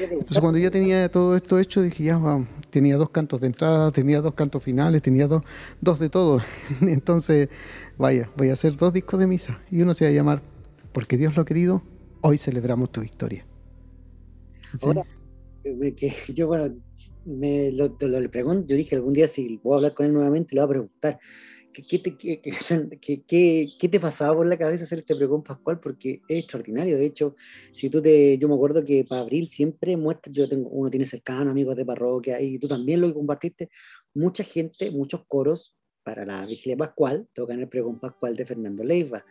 Entonces 0.00 0.40
cuando 0.40 0.58
ya 0.58 0.70
tenía 0.70 1.08
todo 1.08 1.36
esto 1.36 1.58
hecho, 1.58 1.82
dije, 1.82 2.04
ya, 2.04 2.20
tenía 2.70 2.96
dos 2.96 3.10
cantos 3.10 3.40
de 3.40 3.46
entrada, 3.46 3.92
tenía 3.92 4.20
dos 4.20 4.34
cantos 4.34 4.62
finales, 4.62 5.02
tenía 5.02 5.26
dos, 5.26 5.42
dos 5.80 5.98
de 5.98 6.08
todo. 6.08 6.40
Entonces, 6.80 7.48
vaya, 7.96 8.30
voy 8.36 8.50
a 8.50 8.54
hacer 8.54 8.76
dos 8.76 8.92
discos 8.92 9.20
de 9.20 9.26
misa 9.26 9.60
y 9.70 9.82
uno 9.82 9.94
se 9.94 10.04
va 10.04 10.10
a 10.10 10.14
llamar 10.14 10.42
Porque 10.92 11.16
Dios 11.16 11.36
lo 11.36 11.42
ha 11.42 11.44
querido, 11.44 11.82
hoy 12.22 12.38
celebramos 12.38 12.90
tu 12.90 13.02
victoria. 13.02 13.46
Ahora, 14.82 15.04
que 15.96 16.12
yo, 16.34 16.46
bueno, 16.46 16.74
me 17.24 17.72
lo, 17.72 17.96
le 18.00 18.28
pregunto, 18.28 18.66
yo 18.66 18.76
dije 18.76 18.96
algún 18.96 19.12
día 19.12 19.28
si 19.28 19.58
puedo 19.58 19.76
hablar 19.76 19.94
con 19.94 20.06
él 20.06 20.12
nuevamente, 20.12 20.54
le 20.54 20.60
voy 20.60 20.66
a 20.66 20.68
preguntar. 20.68 21.18
¿Qué, 21.82 21.98
te, 21.98 22.16
qué, 23.00 23.22
qué, 23.26 23.68
qué, 23.78 23.88
te 23.88 24.00
pasaba 24.00 24.36
por 24.36 24.46
la 24.46 24.56
cabeza 24.56 24.84
hacer 24.84 25.00
este 25.00 25.16
pregón 25.16 25.42
pascual? 25.42 25.80
Porque 25.80 26.22
es 26.28 26.38
extraordinario. 26.38 26.96
De 26.96 27.06
hecho, 27.06 27.34
si 27.72 27.90
tú 27.90 28.00
te. 28.00 28.38
Yo 28.38 28.48
me 28.48 28.54
acuerdo 28.54 28.84
que 28.84 29.04
para 29.04 29.22
abril 29.22 29.46
siempre 29.46 29.96
muestra. 29.96 30.32
Yo 30.32 30.48
tengo, 30.48 30.68
uno 30.70 30.90
tiene 30.90 31.04
cercano, 31.06 31.50
amigos 31.50 31.76
de 31.76 31.84
parroquia, 31.84 32.40
y 32.40 32.58
tú 32.58 32.68
también 32.68 33.00
lo 33.00 33.08
que 33.08 33.14
compartiste. 33.14 33.70
Mucha 34.14 34.44
gente, 34.44 34.90
muchos 34.90 35.24
coros 35.26 35.76
para 36.04 36.24
la 36.24 36.46
vigilia 36.46 36.76
pascual 36.76 37.26
tocan 37.32 37.60
el 37.60 37.68
pregón 37.68 37.98
pascual 37.98 38.36
de 38.36 38.46
Fernando 38.46 38.84
Leiva. 38.84 39.24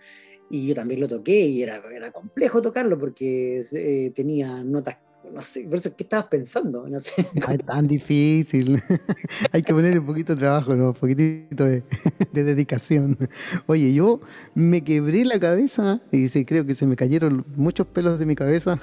Y 0.50 0.68
yo 0.68 0.76
también 0.76 1.00
lo 1.00 1.08
toqué 1.08 1.46
y 1.46 1.64
era, 1.64 1.82
era 1.96 2.12
complejo 2.12 2.62
tocarlo 2.62 3.00
porque 3.00 3.66
eh, 3.72 4.12
tenía 4.14 4.64
notas 4.64 4.98
no 5.32 5.42
sé, 5.42 5.64
por 5.66 5.76
eso, 5.76 5.96
¿qué 5.96 6.04
estabas 6.04 6.28
pensando? 6.28 6.88
No 6.88 7.00
sé. 7.00 7.28
es 7.34 7.66
tan 7.66 7.88
difícil. 7.88 8.80
Hay 9.52 9.62
que 9.62 9.74
poner 9.74 10.00
un 10.00 10.06
poquito 10.06 10.36
de 10.36 10.40
trabajo, 10.40 10.76
¿no? 10.76 10.88
un 10.88 10.94
poquitito 10.94 11.66
de, 11.66 11.84
dedicación. 12.32 13.18
Oye, 13.66 13.94
yo 13.94 14.22
me 14.56 14.84
quebré 14.84 15.26
la 15.26 15.40
cabeza 15.40 16.02
y 16.12 16.30
sí, 16.30 16.46
creo 16.46 16.66
que 16.66 16.76
se 16.76 16.86
me 16.86 16.96
cayeron 16.96 17.46
muchos 17.56 17.88
pelos 17.88 18.20
de 18.20 18.26
mi 18.26 18.36
cabeza 18.36 18.80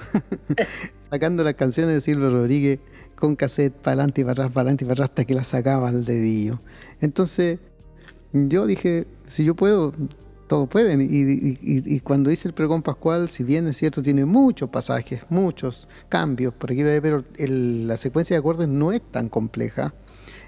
sacando 1.09 1.43
las 1.43 1.55
canciones 1.55 1.95
de 1.95 2.01
Silvio 2.01 2.29
Rodríguez 2.29 2.79
con 3.15 3.35
cassette 3.35 3.73
para 3.73 3.93
adelante 3.93 4.21
y 4.21 4.23
para 4.23 4.31
atrás, 4.33 4.51
para 4.51 4.61
adelante 4.61 4.83
y 4.83 4.87
para 4.87 4.93
atrás 4.93 5.09
hasta 5.09 5.25
que 5.25 5.33
la 5.33 5.43
sacaba 5.43 5.89
al 5.89 6.05
dedillo. 6.05 6.59
Entonces, 7.01 7.59
yo 8.33 8.65
dije, 8.65 9.07
si 9.27 9.43
yo 9.43 9.55
puedo, 9.55 9.93
todos 10.51 10.67
pueden. 10.67 11.07
Y, 11.09 12.01
cuando 12.01 12.29
hice 12.29 12.49
el 12.49 12.53
pregón 12.53 12.81
pascual, 12.81 13.29
si 13.29 13.41
bien 13.41 13.67
es 13.67 13.77
cierto, 13.77 14.03
tiene 14.03 14.25
muchos 14.25 14.69
pasajes, 14.69 15.21
muchos 15.29 15.87
cambios 16.09 16.53
por 16.53 16.73
aquí, 16.73 16.83
pero 17.01 17.23
la 17.37 17.95
secuencia 17.95 18.35
de 18.35 18.39
acordes 18.39 18.67
no 18.67 18.91
es 18.91 19.01
tan 19.01 19.29
compleja. 19.29 19.93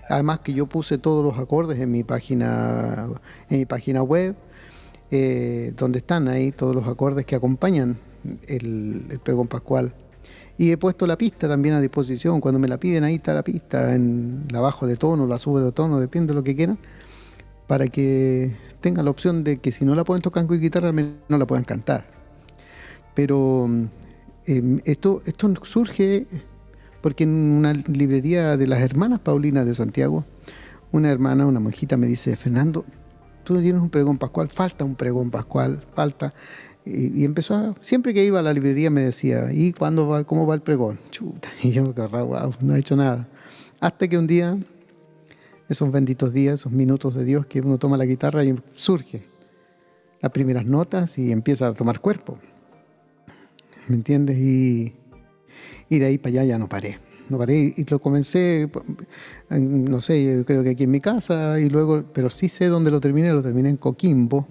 Además 0.10 0.42
que 0.42 0.54
yo 0.54 0.66
puse 0.66 0.98
todos 0.98 1.24
los 1.24 1.40
acordes 1.40 1.80
en 1.80 1.90
mi 1.90 2.04
página, 2.04 3.08
en 3.50 3.60
mi 3.60 3.66
página 3.66 4.04
web, 4.04 4.36
eh, 5.10 5.72
donde 5.78 6.00
están 6.00 6.28
ahí 6.28 6.52
todos 6.52 6.76
los 6.76 6.86
acordes 6.86 7.26
que 7.26 7.38
acompañan 7.38 7.98
el, 8.46 9.22
pregón 9.24 9.48
pascual. 9.48 9.94
Y 10.58 10.72
he 10.72 10.78
puesto 10.78 11.08
la 11.08 11.18
pista 11.18 11.48
también 11.48 11.76
a 11.76 11.80
disposición. 11.80 12.42
Cuando 12.42 12.60
me 12.60 12.68
la 12.68 12.78
piden, 12.78 13.06
ahí 13.06 13.16
está 13.16 13.34
la 13.34 13.44
pista. 13.44 13.96
En 13.96 14.48
la 14.50 14.60
bajo 14.60 14.86
de 14.86 14.98
tono, 14.98 15.28
la 15.28 15.40
subo 15.40 15.62
de 15.62 15.72
tono, 15.72 16.02
depende 16.02 16.28
de 16.28 16.34
lo 16.34 16.44
que 16.44 16.58
quieran. 16.58 16.78
Para 17.68 17.88
que 17.88 18.56
tenga 18.82 19.04
la 19.04 19.10
opción 19.10 19.44
de 19.44 19.58
que 19.58 19.72
si 19.72 19.86
no 19.86 19.96
la 19.96 20.04
pueden 20.04 20.22
tocar 20.22 20.46
con 20.46 20.60
guitarra, 20.60 20.92
no 20.92 21.38
la 21.38 21.46
puedan 21.46 21.64
cantar. 21.64 22.06
Pero 23.14 23.70
em, 24.46 24.82
esto, 24.86 25.22
esto 25.26 25.54
surge 25.64 26.28
porque 27.02 27.26
en 27.26 27.30
una 27.32 27.74
librería 27.74 28.56
de 28.56 28.66
las 28.66 28.82
hermanas 28.82 29.20
Paulinas 29.20 29.66
de 29.66 29.76
Santiago, 29.76 30.24
una 30.92 31.12
hermana, 31.12 31.46
una 31.46 31.60
monjita 31.60 31.98
me 31.98 32.08
dice, 32.08 32.36
Fernando, 32.38 32.86
tú 33.44 33.60
tienes 33.62 33.82
un 33.82 33.90
pregón 33.90 34.18
pascual, 34.18 34.50
falta 34.50 34.86
un 34.86 34.96
pregón 34.96 35.30
pascual, 35.30 35.84
falta. 35.94 36.34
Y, 36.86 37.24
empezó 37.26 37.56
a, 37.56 37.76
siempre 37.82 38.14
que 38.14 38.26
iba 38.26 38.40
a 38.40 38.42
la 38.42 38.54
librería 38.54 38.90
me 38.90 39.02
decía, 39.02 39.50
¿y 39.52 39.74
cuándo 39.74 40.08
va, 40.08 40.24
cómo 40.24 40.48
va 40.48 40.56
el 40.56 40.62
pregón? 40.62 41.00
Chuta, 41.12 41.50
y 41.64 41.72
yo 41.72 41.84
me 41.84 41.90
acordaba, 41.90 42.24
wow, 42.24 42.54
no 42.62 42.76
he 42.76 42.80
hecho 42.80 42.96
nada. 42.96 43.28
Hasta 43.80 44.08
que 44.08 44.18
un 44.18 44.28
día 44.28 44.58
esos 45.70 45.92
benditos 45.92 46.34
días, 46.34 46.62
esos 46.62 46.72
minutos 46.72 47.16
de 47.16 47.26
Dios 47.26 47.46
que 47.46 47.62
uno 47.62 47.78
toma 47.78 47.98
la 47.98 48.06
guitarra 48.06 48.44
y 48.44 48.56
surge 48.74 49.24
las 50.22 50.32
primeras 50.32 50.66
notas 50.66 51.18
y 51.18 51.32
empieza 51.32 51.68
a 51.68 51.74
tomar 51.74 52.00
cuerpo. 52.00 52.38
¿Me 53.88 53.96
entiendes? 53.96 54.38
Y, 54.38 54.94
de 55.90 56.06
ahí 56.06 56.18
para 56.18 56.30
allá 56.30 56.44
ya 56.46 56.58
no 56.58 56.68
paré. 56.68 57.00
No 57.30 57.38
paré 57.38 57.74
y 57.76 57.86
lo 57.86 58.00
comencé, 58.00 58.70
no 59.50 60.02
sé, 60.02 60.38
yo 60.38 60.46
creo 60.46 60.64
que 60.64 60.72
aquí 60.72 60.84
en 60.84 60.92
mi 60.92 61.00
casa, 61.00 61.60
y 61.60 61.70
luego, 61.70 62.04
pero 62.14 62.30
sí 62.30 62.50
sé 62.50 62.68
dónde 62.68 62.92
lo 62.92 63.00
terminé, 63.00 63.32
lo 63.32 63.42
terminé 63.42 63.70
en 63.70 63.78
Coquimbo, 63.78 64.46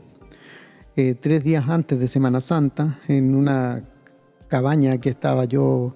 eh, 0.96 1.14
tres 1.14 1.44
días 1.44 1.68
antes 1.68 1.98
de 1.98 2.08
Semana 2.08 2.40
Santa, 2.40 3.00
en 3.08 3.34
una 3.34 3.84
cabaña 4.48 4.98
que 4.98 5.10
estaba 5.10 5.44
yo 5.44 5.94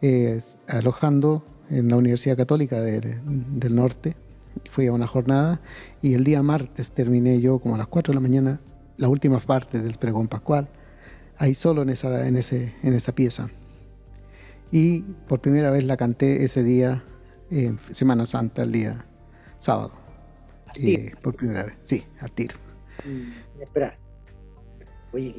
eh, 0.00 0.40
alojando 0.66 1.44
en 1.70 1.88
la 1.88 1.96
Universidad 1.96 2.36
Católica 2.36 2.80
del 2.80 3.74
Norte 3.74 4.16
fui 4.70 4.86
a 4.86 4.92
una 4.92 5.06
jornada 5.06 5.60
y 6.02 6.14
el 6.14 6.24
día 6.24 6.42
martes 6.42 6.92
terminé 6.92 7.40
yo 7.40 7.58
como 7.58 7.74
a 7.74 7.78
las 7.78 7.86
4 7.88 8.12
de 8.12 8.14
la 8.14 8.20
mañana 8.20 8.60
la 8.96 9.08
última 9.08 9.38
parte 9.38 9.80
del 9.80 9.94
pregón 9.94 10.28
pascual, 10.28 10.68
ahí 11.38 11.54
solo 11.54 11.82
en 11.82 11.90
esa, 11.90 12.26
en 12.26 12.36
ese, 12.36 12.74
en 12.82 12.94
esa 12.94 13.14
pieza. 13.14 13.48
Y 14.70 15.02
por 15.28 15.40
primera 15.40 15.70
vez 15.70 15.84
la 15.84 15.96
canté 15.96 16.44
ese 16.44 16.62
día, 16.62 17.04
en 17.50 17.78
Semana 17.92 18.26
Santa, 18.26 18.64
el 18.64 18.72
día 18.72 19.06
sábado. 19.58 19.92
Eh, 20.74 21.12
por 21.22 21.34
primera 21.34 21.64
vez, 21.64 21.74
sí, 21.82 22.04
al 22.20 22.32
tiro. 22.32 22.56
Mm, 23.04 23.62
espera. 23.62 23.96
Oye, 25.12 25.32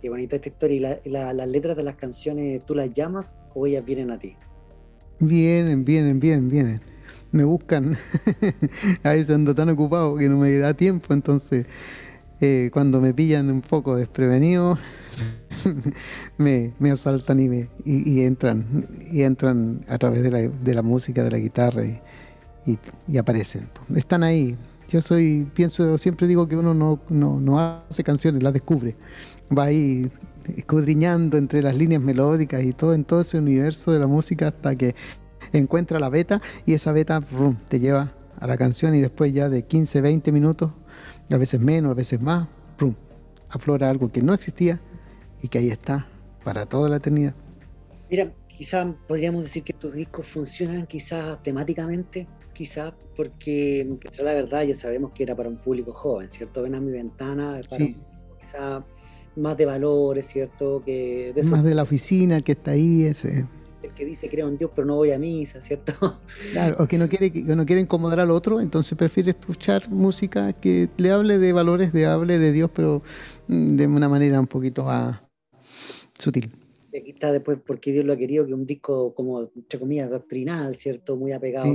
qué, 0.00 0.10
bonita 0.10 0.36
esta 0.36 0.48
historia. 0.48 1.00
¿Y 1.04 1.10
las 1.10 1.48
letras 1.48 1.76
de 1.76 1.84
las 1.84 1.94
canciones 1.94 2.64
tú 2.66 2.74
las 2.74 2.92
llamas 2.92 3.38
o 3.54 3.66
ellas 3.66 3.84
vienen 3.84 4.10
a 4.10 4.18
ti? 4.18 4.36
Vienen, 5.20 5.84
vienen, 5.84 6.18
vienen, 6.18 6.48
vienen 6.48 6.91
me 7.32 7.44
buscan. 7.44 7.96
a 9.02 9.10
veces 9.10 9.34
ando 9.34 9.54
tan 9.54 9.70
ocupado 9.70 10.16
que 10.16 10.28
no 10.28 10.38
me 10.38 10.56
da 10.58 10.74
tiempo, 10.74 11.12
entonces 11.12 11.66
eh, 12.40 12.70
cuando 12.72 13.00
me 13.00 13.12
pillan 13.14 13.50
un 13.50 13.62
poco 13.62 13.96
desprevenido, 13.96 14.78
me, 16.38 16.72
asaltan 16.90 17.40
y, 17.40 17.48
me, 17.48 17.68
y, 17.84 18.22
entran 18.22 18.86
y 19.10 19.22
entran 19.22 19.84
a 19.88 19.98
través 19.98 20.22
de 20.22 20.30
la, 20.30 20.38
de 20.40 20.74
la 20.74 20.82
música, 20.82 21.24
de 21.24 21.30
la 21.30 21.38
guitarra 21.38 21.84
y, 21.84 23.18
aparecen. 23.18 23.68
Están 23.94 24.22
ahí. 24.22 24.56
Yo 24.88 25.00
soy, 25.00 25.48
pienso, 25.54 25.96
siempre 25.96 26.26
digo 26.26 26.46
que 26.46 26.56
uno 26.56 26.74
no, 26.74 27.00
no, 27.08 27.40
no 27.40 27.58
hace 27.58 28.04
canciones, 28.04 28.42
las 28.42 28.52
descubre. 28.52 28.94
Va 29.56 29.64
ahí 29.64 30.10
escudriñando 30.56 31.38
entre 31.38 31.62
las 31.62 31.76
líneas 31.76 32.02
melódicas 32.02 32.62
y 32.64 32.72
todo 32.72 32.92
en 32.92 33.04
todo 33.04 33.20
ese 33.20 33.38
universo 33.38 33.92
de 33.92 34.00
la 34.00 34.06
música 34.06 34.48
hasta 34.48 34.74
que 34.76 34.94
encuentra 35.52 35.98
la 35.98 36.08
beta 36.08 36.40
y 36.66 36.74
esa 36.74 36.92
beta 36.92 37.20
te 37.68 37.80
lleva 37.80 38.12
a 38.38 38.46
la 38.46 38.56
canción 38.56 38.94
y 38.94 39.00
después 39.00 39.32
ya 39.32 39.48
de 39.48 39.62
15, 39.64 40.00
20 40.00 40.32
minutos, 40.32 40.72
a 41.30 41.36
veces 41.36 41.60
menos, 41.60 41.92
a 41.92 41.94
veces 41.94 42.20
más, 42.20 42.48
aflora 43.48 43.90
algo 43.90 44.10
que 44.10 44.22
no 44.22 44.34
existía 44.34 44.80
y 45.42 45.48
que 45.48 45.58
ahí 45.58 45.68
está 45.68 46.06
para 46.44 46.66
toda 46.66 46.88
la 46.88 46.96
eternidad. 46.96 47.34
Mira, 48.10 48.32
quizás 48.46 48.86
podríamos 49.06 49.42
decir 49.42 49.62
que 49.62 49.72
tus 49.72 49.94
discos 49.94 50.26
funcionan 50.26 50.86
quizás 50.86 51.42
temáticamente, 51.42 52.26
quizás 52.52 52.92
porque, 53.16 53.96
que 54.00 54.22
la 54.22 54.32
verdad, 54.32 54.64
ya 54.64 54.74
sabemos 54.74 55.12
que 55.12 55.22
era 55.22 55.34
para 55.34 55.48
un 55.48 55.56
público 55.56 55.92
joven, 55.92 56.28
¿cierto? 56.28 56.62
Ven 56.62 56.74
a 56.74 56.80
mi 56.80 56.92
ventana, 56.92 57.60
para 57.68 57.86
quizás 58.40 58.82
más 59.36 59.56
de 59.56 59.66
valores, 59.66 60.26
¿cierto? 60.26 60.82
Que 60.84 61.32
de 61.34 61.42
más 61.44 61.64
de 61.64 61.74
la 61.74 61.82
oficina 61.82 62.40
que 62.40 62.52
está 62.52 62.72
ahí, 62.72 63.04
ese 63.04 63.46
el 63.82 63.92
que 63.92 64.04
dice 64.04 64.28
creo 64.28 64.48
en 64.48 64.56
Dios 64.56 64.70
pero 64.74 64.86
no 64.86 64.96
voy 64.96 65.12
a 65.12 65.18
misa, 65.18 65.60
¿cierto? 65.60 65.92
Claro, 66.52 66.76
o 66.78 66.86
que 66.86 66.98
no 66.98 67.08
quiere, 67.08 67.32
que 67.32 67.42
no 67.42 67.66
quiere 67.66 67.80
incomodar 67.80 68.20
al 68.20 68.30
otro, 68.30 68.60
entonces 68.60 68.96
prefiere 68.96 69.30
escuchar 69.30 69.88
música 69.90 70.52
que 70.52 70.88
le 70.96 71.10
hable 71.10 71.38
de 71.38 71.52
valores, 71.52 71.92
de 71.92 72.06
hable 72.06 72.38
de 72.38 72.52
Dios, 72.52 72.70
pero 72.74 73.02
mm, 73.48 73.76
de 73.76 73.86
una 73.86 74.08
manera 74.08 74.40
un 74.40 74.46
poquito 74.46 74.84
más 74.84 75.20
sutil. 76.18 76.52
Y 76.92 76.98
aquí 76.98 77.10
está 77.10 77.32
después 77.32 77.58
porque 77.64 77.92
Dios 77.92 78.04
lo 78.04 78.12
ha 78.12 78.16
querido, 78.16 78.46
que 78.46 78.54
un 78.54 78.66
disco 78.66 79.14
como, 79.14 79.50
entre 79.54 79.78
comillas, 79.78 80.10
doctrinal, 80.10 80.76
¿cierto? 80.76 81.16
Muy 81.16 81.32
apegado 81.32 81.74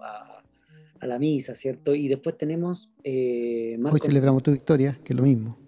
a, 0.00 1.06
la 1.06 1.18
misa, 1.18 1.56
¿cierto? 1.56 1.96
Y 1.96 2.06
después 2.06 2.38
tenemos... 2.38 2.88
Eh, 3.02 3.76
Hoy 3.82 3.98
celebramos 4.00 4.44
tu 4.44 4.52
victoria, 4.52 4.96
que 5.02 5.12
es 5.12 5.16
lo 5.16 5.24
mismo. 5.24 5.58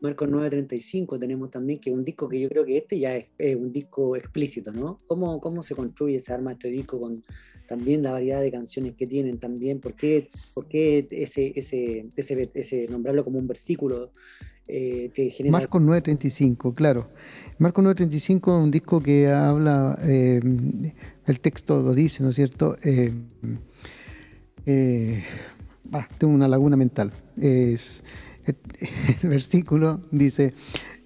Marcos 0.00 0.28
935 0.28 1.18
tenemos 1.18 1.50
también, 1.50 1.78
que 1.80 1.90
es 1.90 1.96
un 1.96 2.04
disco 2.04 2.28
que 2.28 2.40
yo 2.40 2.48
creo 2.48 2.64
que 2.64 2.76
este 2.76 2.98
ya 2.98 3.16
es, 3.16 3.32
un 3.56 3.72
disco 3.72 4.16
explícito, 4.16 4.72
¿no? 4.72 4.98
¿Cómo, 5.06 5.40
¿Cómo 5.40 5.62
se 5.62 5.74
construye 5.74 6.16
ese 6.16 6.32
arma 6.32 6.52
este 6.52 6.68
disco 6.68 7.00
con 7.00 7.24
también 7.66 8.02
la 8.02 8.12
variedad 8.12 8.40
de 8.40 8.52
canciones 8.52 8.94
que 8.94 9.06
tienen 9.06 9.38
también? 9.38 9.80
¿Por 9.80 9.94
qué, 9.94 10.28
por 10.54 10.68
qué 10.68 11.06
ese, 11.10 11.52
ese, 11.56 12.08
ese, 12.14 12.50
ese, 12.54 12.88
nombrarlo 12.88 13.24
como 13.24 13.38
un 13.38 13.46
versículo 13.46 14.10
eh, 14.68 15.10
te 15.14 15.30
genera... 15.30 15.52
Marcos 15.52 15.80
935, 15.80 16.74
claro. 16.74 17.08
Marcos 17.58 17.82
935 17.82 18.58
es 18.58 18.64
un 18.64 18.70
disco 18.70 19.02
que 19.02 19.28
habla, 19.28 19.98
eh, 20.02 20.40
el 21.26 21.40
texto 21.40 21.82
lo 21.82 21.94
dice, 21.94 22.22
¿no 22.22 22.30
es 22.30 22.36
cierto? 22.36 22.76
Eh, 22.82 23.12
eh 24.66 25.22
tengo 26.18 26.34
una 26.34 26.48
laguna 26.48 26.76
mental. 26.76 27.12
Es 27.40 28.02
el 29.22 29.28
versículo 29.28 30.00
dice, 30.10 30.54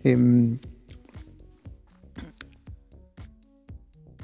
em, 0.04 0.58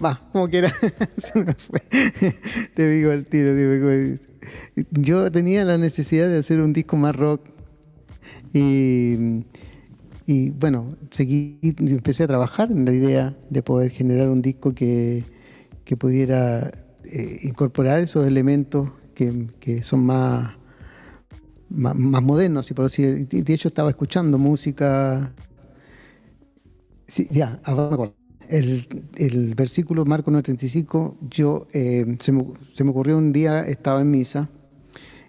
va, 0.05 0.21
como 0.33 0.49
quiera, 0.49 0.73
te 2.75 2.91
digo 2.91 3.11
al 3.11 3.27
tiro, 3.27 3.53
yo 4.91 5.31
tenía 5.31 5.65
la 5.65 5.79
necesidad 5.79 6.29
de 6.29 6.39
hacer 6.39 6.61
un 6.61 6.73
disco 6.73 6.97
más 6.97 7.17
rock 7.17 7.49
y, 8.53 9.45
y 10.27 10.51
bueno, 10.51 10.97
seguí, 11.11 11.59
empecé 11.63 12.25
a 12.25 12.27
trabajar 12.27 12.71
en 12.71 12.85
la 12.85 12.93
idea 12.93 13.37
de 13.51 13.63
poder 13.63 13.91
generar 13.91 14.29
un 14.29 14.43
disco 14.43 14.75
que, 14.75 15.25
que 15.85 15.97
pudiera 15.97 16.73
eh, 17.05 17.41
incorporar 17.45 18.01
esos 18.01 18.27
elementos 18.27 18.91
que, 19.15 19.83
son 19.83 20.05
más, 20.05 20.56
más, 21.69 21.97
modernos, 21.97 22.71
por 22.73 22.87
decir. 22.87 23.29
De 23.29 23.55
hecho, 23.55 23.69
estaba 23.69 23.91
escuchando 23.91 24.39
música. 24.39 25.33
Sí, 27.07 27.29
ya, 27.31 27.61
ahora 27.65 28.13
El, 28.49 28.87
el, 29.17 29.55
versículo 29.55 30.05
Marco 30.05 30.31
9:35, 30.31 31.17
yo 31.31 31.69
eh, 31.73 32.17
se, 32.21 32.33
me, 32.33 32.45
se, 32.73 32.85
me, 32.85 32.91
ocurrió 32.91 33.17
un 33.17 33.33
día, 33.33 33.61
estaba 33.63 34.01
en 34.01 34.11
misa 34.11 34.49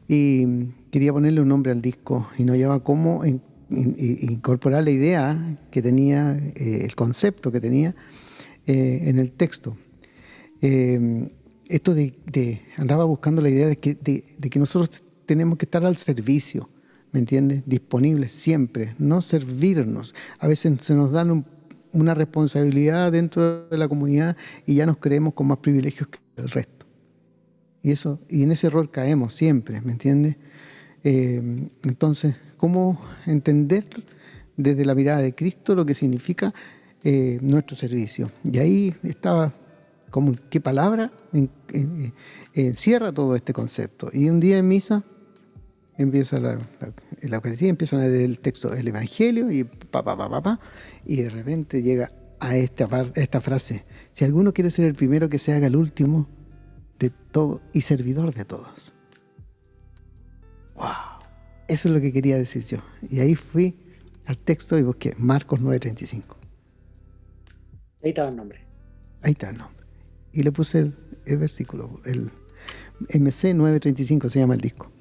y 0.08 0.72
quería 0.90 1.14
ponerle 1.14 1.42
un 1.42 1.50
nombre 1.50 1.72
al 1.72 1.82
disco 1.82 2.28
y 2.38 2.46
no 2.46 2.56
llevaba 2.56 2.84
cómo 2.84 3.24
incorporar 3.70 4.84
la 4.84 4.92
idea 4.92 5.60
que 5.72 5.82
tenía, 5.82 6.38
eh, 6.56 6.82
el 6.84 6.96
concepto 6.96 7.52
que 7.52 7.60
tenía 7.60 7.96
eh, 8.66 9.02
en 9.04 9.20
el 9.20 9.32
texto. 9.32 9.78
Eh, 10.62 11.30
esto 11.68 11.94
de, 11.94 12.62
andaba 12.78 13.04
buscando 13.04 13.42
la 13.42 13.50
idea 13.50 13.68
de 13.68 13.78
que, 13.78 13.96
de, 13.96 14.50
que 14.50 14.60
nosotros 14.60 15.04
tenemos 15.28 15.60
que 15.60 15.66
estar 15.66 15.86
al 15.86 15.98
servicio, 15.98 16.70
¿me 17.12 17.20
entiendes? 17.20 17.62
Disponibles 17.68 18.32
siempre, 18.32 18.96
no 18.98 19.22
servirnos. 19.22 20.16
A 20.40 20.48
veces 20.48 20.82
se 20.82 20.96
nos 20.96 21.12
dan 21.12 21.46
una 21.92 22.16
responsabilidad 22.16 23.12
dentro 23.12 23.68
de 23.68 23.78
la 23.78 23.88
comunidad 23.88 24.36
y 24.66 24.76
ya 24.76 24.86
nos 24.88 24.98
creemos 24.98 25.34
con 25.34 25.48
más 25.48 25.58
privilegios 25.58 26.08
que 26.08 26.20
el 26.38 26.50
resto. 26.50 26.88
Y, 27.84 27.92
eso, 27.92 28.20
y 28.30 28.44
en 28.44 28.52
ese 28.52 28.68
error 28.68 28.90
caemos 28.90 29.34
siempre, 29.34 29.82
¿me 29.82 29.92
entiendes? 29.92 30.38
entonces, 31.04 32.36
cómo 32.58 33.00
entender 33.26 33.88
desde 34.58 34.84
la 34.84 34.94
mirada 34.94 35.20
de 35.20 35.34
Cristo 35.34 35.74
lo 35.74 35.86
que 35.86 35.94
significa 35.94 36.54
eh, 37.02 37.40
nuestro 37.42 37.78
servicio. 37.78 38.30
Y 38.44 38.58
ahí 38.58 38.96
estaba 39.04 39.54
como 40.10 40.34
qué 40.50 40.60
palabra 40.60 41.14
encierra 42.54 43.14
todo 43.14 43.38
este 43.38 43.54
concepto. 43.54 44.10
Y 44.12 44.30
un 44.30 44.42
día 44.42 44.58
en 44.58 44.68
misa 44.68 45.06
empieza 45.98 46.40
la, 46.40 46.60
la, 47.22 47.36
Eucaristía, 47.36 47.70
empieza 47.70 48.06
el 48.06 48.40
texto 48.40 48.70
del 48.70 48.88
Evangelio 48.88 49.52
y 49.52 49.64
pa, 49.64 50.04
pa, 50.04 50.18
pa, 50.18 50.42
pa, 50.42 50.60
y 51.06 51.22
de 51.22 51.30
repente 51.30 51.82
llega 51.82 52.12
a 52.40 52.56
esta, 52.56 52.88
esta 53.16 53.42
frase, 53.42 53.84
si 54.14 54.26
alguno 54.26 54.54
quiere 54.54 54.70
ser 54.70 54.86
el 54.86 54.94
primero, 54.94 55.30
que 55.30 55.40
se 55.40 55.54
haga 55.54 55.68
el 55.68 55.76
último 55.76 56.28
de 57.00 57.10
todo 57.10 57.62
y 57.74 57.82
servidor 57.82 58.34
de 58.34 58.46
todos. 58.46 58.94
¡Wow! 60.76 61.18
Eso 61.68 61.90
es 61.90 61.94
lo 61.94 62.00
que 62.00 62.14
quería 62.14 62.38
decir 62.38 62.64
yo. 62.66 62.80
Y 63.10 63.20
ahí 63.20 63.36
fui 63.36 63.78
al 64.26 64.38
texto 64.38 64.78
y 64.78 64.84
busqué 64.84 65.16
Marcos 65.18 65.60
9:35. 65.60 66.38
Ahí 68.04 68.10
estaba 68.10 68.30
el 68.30 68.36
nombre. 68.36 68.62
Ahí 69.22 69.32
está 69.32 69.50
el 69.50 69.58
nombre. 69.58 69.86
Y 70.32 70.44
le 70.44 70.52
puse 70.52 70.80
el, 71.26 71.38
versículo, 71.38 72.00
el 72.06 72.32
MC 73.20 73.54
935 73.56 74.30
se 74.30 74.40
llama 74.40 74.54
el 74.54 74.62
disco. 74.62 74.92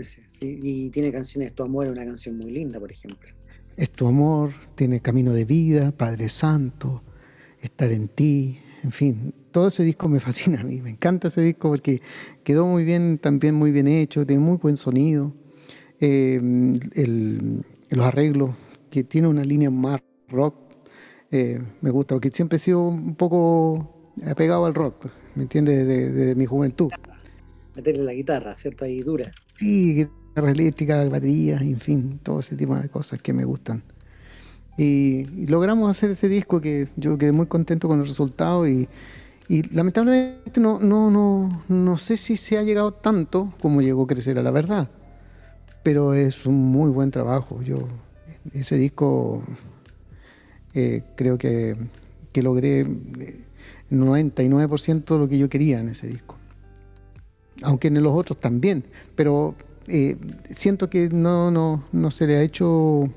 Sí, 0.00 0.20
y 0.40 0.90
tiene 0.90 1.12
canciones, 1.12 1.54
Tu 1.54 1.62
Amor 1.62 1.86
es 1.86 1.92
una 1.92 2.04
canción 2.04 2.36
muy 2.36 2.50
linda, 2.50 2.78
por 2.80 2.90
ejemplo. 2.90 3.28
Es 3.76 3.90
Tu 3.90 4.06
Amor, 4.06 4.52
tiene 4.74 5.00
Camino 5.00 5.32
de 5.32 5.44
Vida, 5.44 5.92
Padre 5.92 6.28
Santo, 6.28 7.02
Estar 7.60 7.90
en 7.92 8.08
Ti, 8.08 8.58
en 8.82 8.92
fin, 8.92 9.34
todo 9.50 9.68
ese 9.68 9.84
disco 9.84 10.08
me 10.08 10.20
fascina 10.20 10.60
a 10.60 10.64
mí, 10.64 10.80
me 10.80 10.90
encanta 10.90 11.28
ese 11.28 11.40
disco 11.42 11.68
porque 11.68 12.00
quedó 12.42 12.66
muy 12.66 12.84
bien, 12.84 13.18
también 13.18 13.54
muy 13.54 13.70
bien 13.70 13.86
hecho, 13.88 14.26
tiene 14.26 14.42
muy 14.42 14.56
buen 14.56 14.76
sonido. 14.76 15.32
Em, 16.00 16.72
los 17.90 18.06
arreglos, 18.06 18.50
que 18.90 19.04
tiene 19.04 19.28
una 19.28 19.44
línea 19.44 19.70
más 19.70 20.00
rock, 20.28 20.56
eh, 21.30 21.60
me 21.80 21.90
gusta, 21.90 22.16
porque 22.16 22.30
siempre 22.30 22.56
he 22.56 22.60
sido 22.60 22.88
un 22.88 23.14
poco 23.14 24.12
apegado 24.26 24.66
al 24.66 24.74
rock, 24.74 25.06
¿me 25.36 25.44
entiendes? 25.44 25.86
De, 25.86 26.34
mi 26.34 26.44
juventud. 26.44 26.90
Meterle 27.76 28.02
la 28.02 28.12
guitarra, 28.12 28.54
¿cierto? 28.54 28.84
Ahí 28.84 29.00
dura. 29.00 29.30
Sí, 29.62 29.94
guitarra 29.94 30.50
eléctrica, 30.50 31.04
baterías, 31.08 31.60
en 31.60 31.78
fin, 31.78 32.20
todo 32.22 32.40
ese 32.40 32.56
tipo 32.56 32.74
de 32.74 32.88
cosas 32.88 33.20
que 33.20 33.32
me 33.32 33.44
gustan. 33.44 33.82
Y, 34.76 35.24
logramos 35.46 35.90
hacer 35.90 36.10
ese 36.10 36.28
disco 36.28 36.60
que 36.60 36.88
yo 36.96 37.18
quedé 37.18 37.32
muy 37.32 37.46
contento 37.46 37.88
con 37.88 38.00
el 38.00 38.06
resultado 38.06 38.66
y, 38.66 38.88
y 39.48 39.62
lamentablemente 39.74 40.60
no, 40.60 40.80
no, 40.80 41.10
no, 41.10 41.64
no 41.68 41.98
sé 41.98 42.16
si 42.16 42.36
se 42.36 42.58
ha 42.58 42.62
llegado 42.62 42.92
tanto 42.92 43.52
como 43.60 43.82
llegó 43.82 44.04
a 44.04 44.06
crecer 44.06 44.38
a 44.38 44.42
la 44.42 44.50
verdad 44.50 44.88
pero 45.82 46.14
es 46.14 46.46
un 46.46 46.70
muy 46.70 46.90
buen 46.90 47.10
trabajo. 47.10 47.62
Yo 47.62 47.88
ese 48.52 48.76
disco 48.76 49.42
eh, 50.74 51.02
creo 51.16 51.38
que, 51.38 51.76
que 52.32 52.42
logré 52.42 52.86
99% 53.90 54.88
eh, 54.88 55.02
de 55.06 55.18
lo 55.18 55.28
que 55.28 55.38
yo 55.38 55.48
quería 55.48 55.80
en 55.80 55.88
ese 55.90 56.06
disco. 56.06 56.36
Aunque 57.62 57.88
en 57.88 58.02
los 58.02 58.14
otros 58.14 58.38
también, 58.38 58.84
pero 59.14 59.54
eh, 59.88 60.16
siento 60.50 60.88
que 60.88 61.08
no, 61.10 61.50
no, 61.50 61.84
no 61.92 62.10
se 62.10 62.26
le 62.26 62.36
ha 62.36 62.42
hecho 62.42 63.08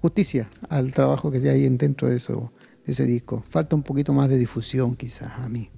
justicia 0.00 0.48
al 0.68 0.92
trabajo 0.92 1.30
que 1.30 1.38
hay 1.48 1.68
dentro 1.70 2.08
de, 2.08 2.16
eso, 2.16 2.52
de 2.86 2.92
ese 2.92 3.04
disco. 3.04 3.42
Falta 3.48 3.74
un 3.74 3.82
poquito 3.82 4.12
más 4.12 4.28
de 4.28 4.38
difusión 4.38 4.94
quizás 4.94 5.32
a 5.38 5.48
mí 5.48 5.70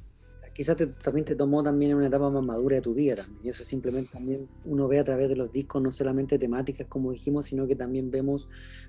quizás 0.61 0.76
también 1.03 1.24
te 1.24 1.35
tomó 1.37 1.62
también 1.62 1.93
en 1.93 1.97
una 1.97 2.09
etapa 2.09 2.28
más 2.28 2.45
madura 2.45 2.76
de 2.76 2.83
tu 2.83 2.93
vida 2.93 3.16
también. 3.16 3.41
Y 3.43 3.49
eso 3.49 3.64
simplemente 3.64 4.11
también 4.12 4.47
uno 4.66 4.89
ve 4.89 4.99
a 4.99 5.05
través 5.05 5.31
de 5.31 5.35
los 5.35 5.51
discos, 5.51 5.81
no 5.81 5.91
solamente 5.91 6.39
temáticas 6.39 6.87
como 6.87 7.12
dijimos, 7.12 7.47
sino 7.47 7.66
que 7.66 7.76
también 7.76 8.11
vemos 8.11 8.47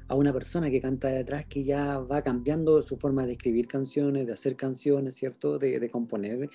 a 0.09 0.15
una 0.15 0.33
persona 0.33 0.69
que 0.69 0.81
canta 0.81 1.07
detrás 1.07 1.45
que 1.45 1.63
ya 1.63 1.99
va 1.99 2.23
cambiando 2.23 2.81
su 2.81 2.97
forma 2.97 3.25
de 3.25 3.31
escribir 3.31 3.69
canciones, 3.69 4.27
de 4.27 4.33
hacer 4.33 4.57
canciones, 4.57 5.15
¿cierto? 5.15 5.59
De, 5.59 5.89
componer 5.89 6.49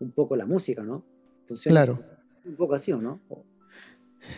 un 0.00 0.12
poco 0.12 0.36
la 0.36 0.44
música, 0.44 0.82
¿no? 0.82 1.02
Funciona 1.48 1.80
claro. 1.80 2.04
un 2.44 2.56
poco 2.56 2.74
así, 2.74 2.92
¿o 2.92 3.00
no? 3.00 3.20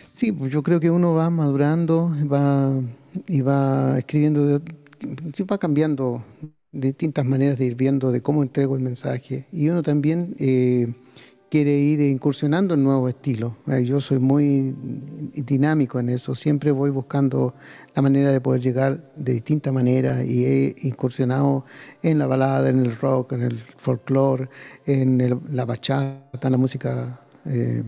Sí, 0.07 0.31
pues 0.31 0.51
yo 0.51 0.63
creo 0.63 0.79
que 0.79 0.89
uno 0.89 1.13
va 1.13 1.29
madurando 1.29 2.09
va, 2.31 2.71
y 3.27 3.41
va 3.41 3.99
escribiendo, 3.99 4.61
va 5.49 5.57
cambiando 5.57 6.23
distintas 6.71 7.25
maneras 7.25 7.59
de 7.59 7.65
ir 7.65 7.75
viendo 7.75 8.11
de 8.11 8.21
cómo 8.21 8.43
entrego 8.43 8.75
el 8.77 8.81
mensaje 8.81 9.45
y 9.51 9.67
uno 9.67 9.83
también 9.83 10.35
eh, 10.39 10.93
quiere 11.49 11.77
ir 11.77 11.99
incursionando 11.99 12.75
en 12.75 12.83
nuevos 12.83 13.09
estilos. 13.09 13.51
Eh, 13.67 13.83
yo 13.83 13.99
soy 13.99 14.19
muy 14.19 14.73
dinámico 15.33 15.99
en 15.99 16.09
eso, 16.09 16.33
siempre 16.33 16.71
voy 16.71 16.91
buscando 16.91 17.53
la 17.95 18.01
manera 18.01 18.31
de 18.31 18.39
poder 18.39 18.61
llegar 18.61 19.11
de 19.15 19.33
distintas 19.33 19.73
maneras 19.73 20.25
y 20.25 20.45
he 20.45 20.75
incursionado 20.83 21.65
en 22.01 22.19
la 22.19 22.27
balada, 22.27 22.69
en 22.69 22.79
el 22.79 22.95
rock, 22.95 23.33
en 23.33 23.41
el 23.43 23.59
folclore, 23.77 24.49
en 24.85 25.41
la 25.49 25.65
bachata, 25.65 26.47
en 26.47 26.51
la 26.51 26.57
música, 26.57 27.19
eh, 27.45 27.83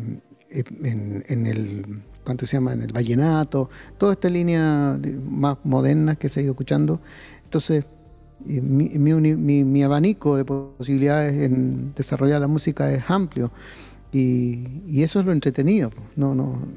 en, 0.49 1.47
el 1.47 2.03
¿cuánto 2.23 2.45
se 2.45 2.57
llama? 2.57 2.73
En 2.73 2.81
el 2.81 2.91
vallenato, 2.91 3.69
toda 3.97 4.13
esta 4.13 4.29
línea 4.29 4.99
más 5.29 5.57
moderna 5.63 6.15
que 6.15 6.29
se 6.29 6.39
ha 6.39 6.43
ido 6.43 6.51
escuchando. 6.51 6.99
Entonces, 7.43 7.85
mi, 8.45 9.83
abanico 9.83 10.35
de 10.35 10.45
posibilidades 10.45 11.33
en 11.33 11.93
desarrollar 11.95 12.41
la 12.41 12.47
música 12.47 12.91
es 12.91 13.03
amplio. 13.07 13.51
Y, 14.13 15.01
eso 15.01 15.19
es 15.19 15.25
lo 15.25 15.31
entretenido. 15.31 15.91
No, 16.15 16.35
no, 16.35 16.67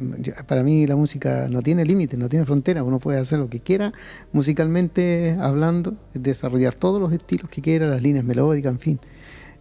para 0.46 0.62
mí 0.62 0.86
la 0.86 0.96
música 0.96 1.48
no 1.48 1.60
tiene 1.60 1.84
límites, 1.84 2.18
no 2.18 2.28
tiene 2.28 2.46
fronteras. 2.46 2.82
Uno 2.84 2.98
puede 2.98 3.20
hacer 3.20 3.38
lo 3.38 3.50
que 3.50 3.60
quiera 3.60 3.92
musicalmente 4.32 5.36
hablando, 5.38 5.94
desarrollar 6.14 6.74
todos 6.74 7.00
los 7.00 7.12
estilos 7.12 7.50
que 7.50 7.60
quiera, 7.60 7.86
las 7.86 8.02
líneas 8.02 8.24
melódicas, 8.24 8.72
en 8.72 8.78
fin. 8.78 9.00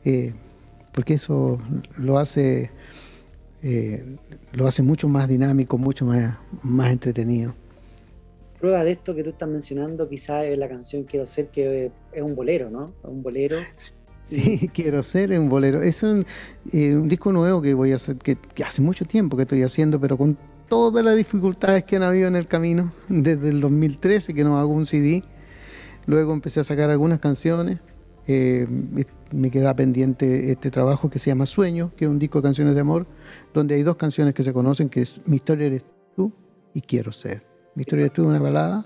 Eh, 0.05 0.33
porque 0.93 1.15
eso 1.15 1.59
lo 1.97 2.17
hace, 2.17 2.71
eh, 3.61 4.05
lo 4.53 4.67
hace 4.67 4.81
mucho 4.81 5.09
más 5.09 5.27
dinámico, 5.27 5.77
mucho 5.77 6.05
más, 6.05 6.37
más 6.63 6.91
entretenido 6.91 7.53
prueba 8.65 8.83
de 8.83 8.93
esto 8.93 9.13
que 9.13 9.23
tú 9.23 9.29
estás 9.29 9.47
mencionando 9.47 10.09
quizás 10.09 10.45
es 10.45 10.57
la 10.57 10.67
canción 10.67 11.03
Quiero 11.03 11.27
ser, 11.27 11.49
que 11.49 11.91
es 12.11 12.21
un 12.23 12.33
bolero, 12.35 12.71
¿no? 12.71 12.93
Un 13.03 13.21
bolero. 13.21 13.57
Sí, 14.25 14.69
quiero 14.73 15.01
ser 15.03 15.31
un 15.39 15.47
bolero. 15.47 15.81
Es 15.81 16.03
un, 16.03 16.25
eh, 16.71 16.95
un, 16.95 17.07
disco 17.07 17.31
nuevo 17.31 17.61
que 17.61 17.73
voy 17.73 17.93
a 17.93 17.95
hacer, 17.95 18.17
que, 18.17 18.37
hace 18.65 18.81
mucho 18.81 19.05
tiempo 19.05 19.37
que 19.37 19.43
estoy 19.43 19.63
haciendo, 19.63 19.99
pero 20.01 20.17
con 20.17 20.37
todas 20.67 21.05
las 21.05 21.15
dificultades 21.15 21.83
que 21.83 21.95
han 21.95 22.03
habido 22.03 22.27
en 22.27 22.35
el 22.35 22.47
camino, 22.47 22.91
desde 23.07 23.49
el 23.49 23.61
2013 23.61 24.33
que 24.33 24.43
no 24.43 24.57
hago 24.57 24.73
un 24.73 24.85
CD. 24.85 25.23
Luego 26.07 26.33
empecé 26.33 26.59
a 26.59 26.63
sacar 26.63 26.89
algunas 26.89 27.19
canciones. 27.19 27.79
Eh, 28.27 28.67
me 29.31 29.51
queda 29.51 29.75
pendiente 29.75 30.51
este 30.51 30.71
trabajo 30.71 31.09
que 31.09 31.19
se 31.19 31.29
llama 31.29 31.45
Sueño, 31.45 31.91
que 31.95 32.05
es 32.05 32.11
un 32.11 32.17
disco 32.17 32.39
de 32.39 32.43
canciones 32.43 32.73
de 32.73 32.81
amor, 32.81 33.05
donde 33.53 33.75
hay 33.75 33.83
dos 33.83 33.97
canciones 33.97 34.33
que 34.33 34.43
se 34.43 34.51
conocen, 34.51 34.89
que 34.89 35.03
es 35.03 35.21
Mi 35.25 35.35
historia 35.35 35.67
eres 35.67 35.83
tú 36.15 36.31
y 36.73 36.81
Quiero 36.81 37.11
ser. 37.11 37.45
Mi 37.75 37.81
historia 37.81 38.07
es 38.07 38.17
una 38.17 38.39
balada, 38.39 38.85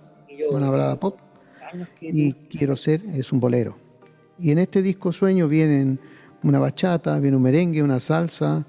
una 0.51 0.69
balada 0.69 0.99
pop, 0.99 1.19
y 2.01 2.33
Quiero 2.33 2.75
ser 2.75 3.01
es 3.13 3.31
un 3.31 3.39
bolero. 3.39 3.88
Y 4.39 4.51
en 4.51 4.59
este 4.59 4.81
disco 4.81 5.11
Sueño 5.11 5.47
vienen 5.47 5.99
una 6.43 6.59
bachata, 6.59 7.19
viene 7.19 7.37
un 7.37 7.43
merengue, 7.43 7.83
una 7.83 7.99
salsa, 7.99 8.65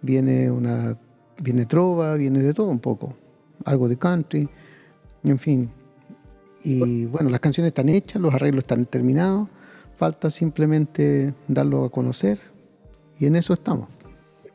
viene 0.00 0.50
una 0.50 0.96
viene 1.42 1.66
trova, 1.66 2.14
viene 2.14 2.40
de 2.40 2.54
todo 2.54 2.68
un 2.68 2.78
poco, 2.78 3.14
algo 3.64 3.88
de 3.88 3.96
country, 3.96 4.48
en 5.24 5.38
fin. 5.38 5.70
Y 6.64 7.06
bueno, 7.06 7.28
las 7.28 7.40
canciones 7.40 7.70
están 7.70 7.88
hechas, 7.88 8.22
los 8.22 8.32
arreglos 8.32 8.62
están 8.62 8.84
terminados, 8.86 9.48
falta 9.96 10.30
simplemente 10.30 11.34
darlo 11.48 11.84
a 11.84 11.90
conocer 11.90 12.38
y 13.18 13.26
en 13.26 13.36
eso 13.36 13.52
estamos. 13.52 13.88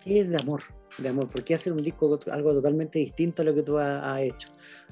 ¿Qué 0.04 0.22
es 0.22 0.30
de 0.30 0.38
amor? 0.38 0.62
De 0.98 1.10
amor, 1.10 1.28
¿por 1.28 1.44
qué 1.44 1.54
hacer 1.54 1.74
un 1.74 1.84
disco 1.84 2.18
algo 2.32 2.54
totalmente 2.54 2.98
distinto 3.00 3.42
a 3.42 3.46
lo 3.46 3.54
que 3.54 3.62
tú 3.62 3.78
has, 3.78 4.22
hecho? 4.22 4.50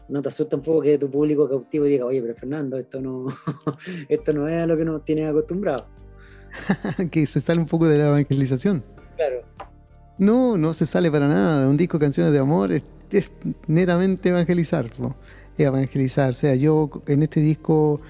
¿No 0.08 0.22
te 0.22 0.28
asusta 0.28 0.56
un 0.56 0.62
poco 0.62 0.82
que 0.82 0.98
tu 0.98 1.10
público 1.10 1.50
cautivo 1.50 1.86
diga, 1.86 2.06
oye, 2.06 2.22
pero 2.22 2.36
Fernando, 2.36 2.78
esto 2.78 3.02
no, 3.02 3.26
esto 4.10 4.34
no 4.34 4.48
es 4.48 4.62
a 4.62 4.68
lo 4.68 4.78
que 4.78 4.86
nos 4.86 5.04
tienes 5.04 5.28
acostumbrados? 5.30 5.86
que 7.12 7.26
se 7.26 7.42
sale 7.42 7.60
un 7.60 7.66
poco 7.66 7.88
de 7.88 7.98
la 7.98 8.08
evangelización. 8.08 8.84
Claro. 9.16 9.42
No, 10.18 10.58
no 10.58 10.74
se 10.74 10.86
sale 10.86 11.12
para 11.12 11.28
nada. 11.28 11.68
Un 11.68 11.78
disco 11.78 11.98
de 11.98 12.06
canciones 12.06 12.32
de 12.32 12.40
amor 12.40 12.72
es, 12.72 12.84
netamente 13.68 14.30
evangelizar. 14.30 14.90
evangelizar. 15.58 16.30
O 16.30 16.34
sea, 16.34 16.56
yo 16.56 16.90
en 17.08 17.24
este 17.24 17.42
disco 17.42 18.02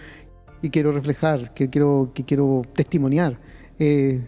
que 0.61 0.69
quiero 0.69 0.91
reflejar, 0.91 1.53
que 1.53 1.69
quiero, 1.69 2.11
que 2.13 2.23
quiero 2.23 2.63
testimoniar 2.75 3.39
eh, 3.79 4.21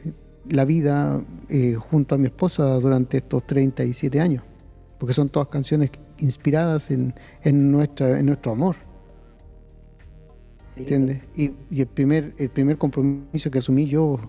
la 0.50 0.66
vida 0.66 1.22
eh, 1.50 1.76
junto 1.76 2.16
a 2.16 2.18
mi 2.18 2.26
esposa 2.26 2.64
durante 2.80 3.18
estos 3.18 3.46
37 3.46 4.20
años. 4.20 4.44
Porque 4.98 5.14
son 5.14 5.30
todas 5.30 5.50
canciones 5.50 5.92
inspiradas 6.20 6.92
en, 6.92 7.14
nuestra, 7.44 8.20
en 8.20 8.26
nuestro 8.26 8.52
amor. 8.52 8.76
¿Entiendes? 10.76 11.24
Y, 11.36 11.54
el, 11.76 11.88
primer, 11.88 12.34
el 12.38 12.50
primer 12.50 12.78
compromiso 12.78 13.50
que 13.50 13.58
asumí 13.58 13.88
yo 13.88 14.20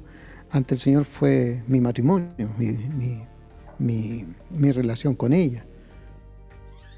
ante 0.51 0.75
el 0.75 0.81
Señor 0.81 1.05
fue 1.05 1.63
mi 1.67 1.81
matrimonio, 1.81 2.51
mi, 2.59 3.23
mi, 3.79 4.73
relación 4.73 5.15
con 5.15 5.33
ella. 5.33 5.65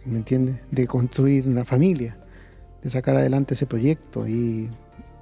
¿Me 0.07 0.19
entiendes? 0.19 0.57
De 0.71 0.87
construir 0.87 1.47
una 1.47 1.65
familia, 1.65 2.17
de 2.83 2.91
sacar 2.91 3.17
adelante 3.17 3.55
ese 3.55 3.67
proyecto. 3.67 4.27
Y, 4.27 4.71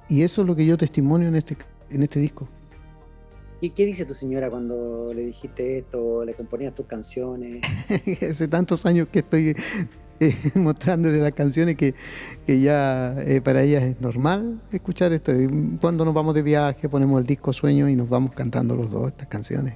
y 0.07 0.21
eso 0.21 0.41
es 0.41 0.47
lo 0.47 0.55
que 0.55 0.65
yo 0.65 0.77
testimonio 0.77 1.27
en 1.27 1.35
este, 1.35 1.57
en 1.89 2.03
este 2.03 2.19
disco. 2.19 2.47
¿Y 3.61 3.71
qué 3.71 3.85
dice 3.85 4.05
tu 4.05 4.13
señora 4.13 4.49
cuando 4.49 5.11
le 5.13 5.21
dijiste 5.21 5.79
esto, 5.79 6.23
le 6.23 6.33
componías 6.33 6.73
tus 6.73 6.85
canciones? 6.85 7.61
Hace 8.29 8.47
tantos 8.47 8.85
años 8.85 9.07
que 9.11 9.19
estoy 9.19 9.55
eh, 10.19 10.33
mostrándole 10.55 11.17
las 11.17 11.33
canciones 11.33 11.75
que, 11.75 11.93
ya 12.47 13.15
eh, 13.21 13.41
para 13.41 13.63
ella 13.63 13.85
es 13.85 13.99
normal 13.99 14.61
escuchar 14.71 15.11
esto. 15.11 15.33
Cuando 15.81 16.05
nos 16.05 16.13
vamos 16.13 16.33
de 16.35 16.41
viaje 16.41 16.87
ponemos 16.87 17.19
el 17.19 17.27
disco 17.27 17.51
Sueño 17.51 17.89
y 17.89 17.95
nos 17.95 18.07
vamos 18.07 18.33
cantando 18.33 18.75
los 18.75 18.91
dos 18.91 19.09
estas 19.09 19.27
canciones 19.27 19.75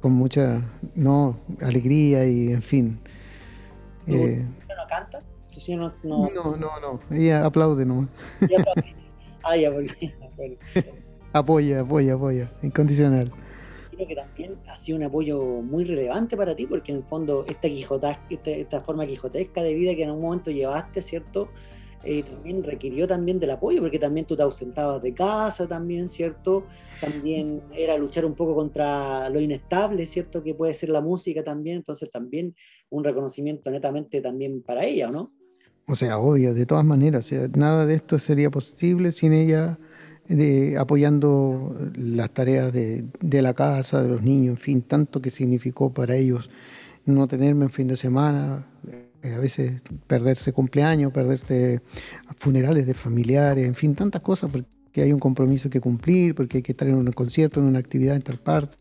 con 0.00 0.12
mucha 0.12 0.62
no 0.94 1.38
alegría 1.60 2.26
y 2.26 2.52
en 2.52 2.62
fin. 2.62 3.00
¿Tu 4.06 4.14
eh, 4.14 4.44
no 4.68 4.86
canta? 4.88 5.20
no, 6.04 6.28
no, 6.30 6.56
no, 6.56 6.80
no, 6.80 7.00
ella 7.10 7.44
aplaude 7.44 7.84
nomás. 7.84 8.08
Ella 8.40 8.60
aplaude. 8.60 8.94
Ah, 9.42 9.56
ya, 9.56 9.72
porque, 9.72 10.14
apoya, 11.32 11.80
apoya, 11.80 12.14
apoya, 12.14 12.52
incondicional. 12.62 13.32
Creo 13.90 14.06
que 14.06 14.14
también 14.14 14.56
ha 14.68 14.76
sido 14.76 14.98
un 14.98 15.04
apoyo 15.04 15.40
muy 15.42 15.84
relevante 15.84 16.36
para 16.36 16.54
ti, 16.54 16.66
porque 16.66 16.92
en 16.92 16.98
el 16.98 17.04
fondo 17.04 17.44
esta, 17.48 17.68
quijota, 17.68 18.20
esta, 18.30 18.50
esta 18.50 18.80
forma 18.80 19.06
quijotesca 19.06 19.62
de 19.62 19.74
vida 19.74 19.94
que 19.94 20.04
en 20.04 20.10
un 20.10 20.20
momento 20.20 20.50
llevaste, 20.50 21.02
¿cierto? 21.02 21.48
Eh, 22.04 22.22
también 22.22 22.62
requirió 22.62 23.08
también 23.08 23.40
del 23.40 23.50
apoyo, 23.50 23.80
porque 23.80 23.98
también 23.98 24.24
tú 24.24 24.36
te 24.36 24.42
ausentabas 24.42 25.02
de 25.02 25.12
casa 25.12 25.66
también, 25.66 26.08
¿cierto? 26.08 26.64
También 27.00 27.60
era 27.74 27.96
luchar 27.98 28.24
un 28.24 28.34
poco 28.34 28.54
contra 28.54 29.28
lo 29.30 29.40
inestable, 29.40 30.06
¿cierto? 30.06 30.42
Que 30.42 30.54
puede 30.54 30.74
ser 30.74 30.90
la 30.90 31.00
música 31.00 31.42
también, 31.42 31.78
entonces 31.78 32.10
también 32.10 32.54
un 32.90 33.02
reconocimiento 33.02 33.70
netamente 33.70 34.20
también 34.20 34.62
para 34.62 34.84
ella, 34.84 35.10
¿no? 35.10 35.32
O 35.88 35.96
sea, 35.96 36.18
obvio, 36.18 36.54
de 36.54 36.66
todas 36.66 36.84
maneras, 36.84 37.32
nada 37.56 37.84
de 37.84 37.94
esto 37.94 38.18
sería 38.18 38.50
posible 38.50 39.10
sin 39.10 39.32
ella 39.32 39.78
de, 40.28 40.76
apoyando 40.78 41.76
las 41.96 42.30
tareas 42.30 42.72
de, 42.72 43.04
de, 43.20 43.42
la 43.42 43.54
casa, 43.54 44.02
de 44.02 44.08
los 44.08 44.22
niños, 44.22 44.50
en 44.50 44.56
fin, 44.58 44.82
tanto 44.82 45.20
que 45.20 45.30
significó 45.30 45.92
para 45.92 46.14
ellos 46.16 46.50
no 47.06 47.26
tenerme 47.26 47.64
en 47.64 47.70
fin 47.70 47.88
de 47.88 47.96
semana, 47.96 48.66
eh, 49.22 49.34
a 49.34 49.38
veces 49.38 49.80
perderse 50.06 50.52
cumpleaños, 50.52 51.12
perderse 51.12 51.80
funerales 52.36 52.86
de 52.86 52.94
familiares, 52.94 53.66
en 53.66 53.74
fin, 53.74 53.94
tantas 53.94 54.22
cosas, 54.22 54.50
porque 54.50 55.02
hay 55.02 55.12
un 55.12 55.18
compromiso 55.18 55.70
que 55.70 55.80
cumplir, 55.80 56.34
porque 56.34 56.58
hay 56.58 56.62
que 56.62 56.72
estar 56.72 56.86
en 56.86 56.94
un 56.94 57.10
concierto, 57.12 57.60
en 57.60 57.66
una 57.66 57.78
actividad 57.78 58.14
interparte, 58.14 58.76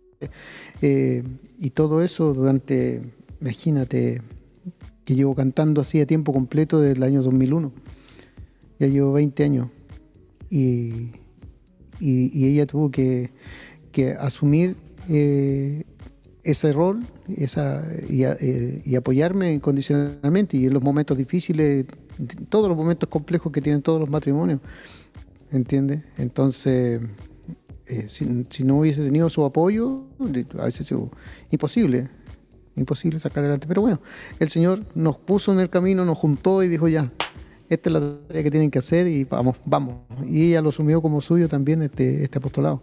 eh, 0.81 1.23
y 1.59 1.69
todo 1.71 2.03
eso 2.03 2.33
durante, 2.33 3.01
imagínate, 3.41 4.21
que 5.05 5.15
llevo 5.15 5.35
cantando 5.35 5.81
así 5.81 6.01
a 6.01 6.05
tiempo 6.05 6.33
completo 6.33 6.81
desde 6.81 6.97
el 6.97 7.03
año 7.03 7.23
2001. 7.23 7.71
Ya 8.79 8.87
llevo 8.87 9.13
20 9.13 9.43
años. 9.43 9.67
Y, 10.49 11.11
y, 11.99 12.47
ella 12.47 12.65
tuvo 12.65 12.91
que, 12.91 13.31
asumir 14.19 14.75
eh, 15.09 15.83
ese 16.43 16.71
rol 16.71 17.05
esa, 17.35 17.83
eh, 17.89 18.81
y, 18.85 18.95
apoyarme 18.95 19.53
incondicionalmente 19.53 20.57
y 20.57 20.67
en 20.67 20.73
los 20.73 20.83
momentos 20.83 21.17
difíciles, 21.17 21.87
todos 22.49 22.69
los 22.69 22.77
momentos 22.77 23.09
complejos 23.09 23.51
que 23.51 23.61
tienen 23.61 23.81
todos 23.81 23.99
los 23.99 24.09
matrimonios, 24.09 24.59
¿entiendes? 25.51 26.01
Entonces, 26.17 27.01
eh, 27.87 28.05
si, 28.09 28.63
no 28.63 28.79
hubiese 28.79 29.03
tenido 29.03 29.29
su 29.29 29.45
apoyo, 29.45 30.05
a 30.59 30.65
veces 30.65 30.93
imposible, 31.51 32.09
imposible 32.75 33.17
sacar 33.19 33.39
adelante. 33.39 33.65
Pero 33.67 33.81
bueno, 33.81 34.01
el 34.39 34.49
Señor 34.49 34.83
nos 34.93 35.17
puso 35.17 35.53
en 35.53 35.59
el 35.59 35.69
camino, 35.69 36.05
nos 36.05 36.17
juntó 36.17 36.63
y 36.63 36.67
dijo 36.67 36.87
ya, 36.87 37.11
esta 37.69 37.89
es 37.89 37.93
la 37.93 38.17
tarea 38.27 38.43
que 38.43 38.51
tienen 38.51 38.71
que 38.71 38.79
hacer 38.79 39.07
y 39.07 39.23
vamos, 39.23 39.57
vamos. 39.65 39.95
Y 40.27 40.49
ella 40.49 40.61
lo 40.61 40.69
asumió 40.69 41.01
como 41.01 41.21
suyo 41.21 41.47
también 41.47 41.81
este, 41.81 42.23
este 42.23 42.37
apostolado. 42.37 42.81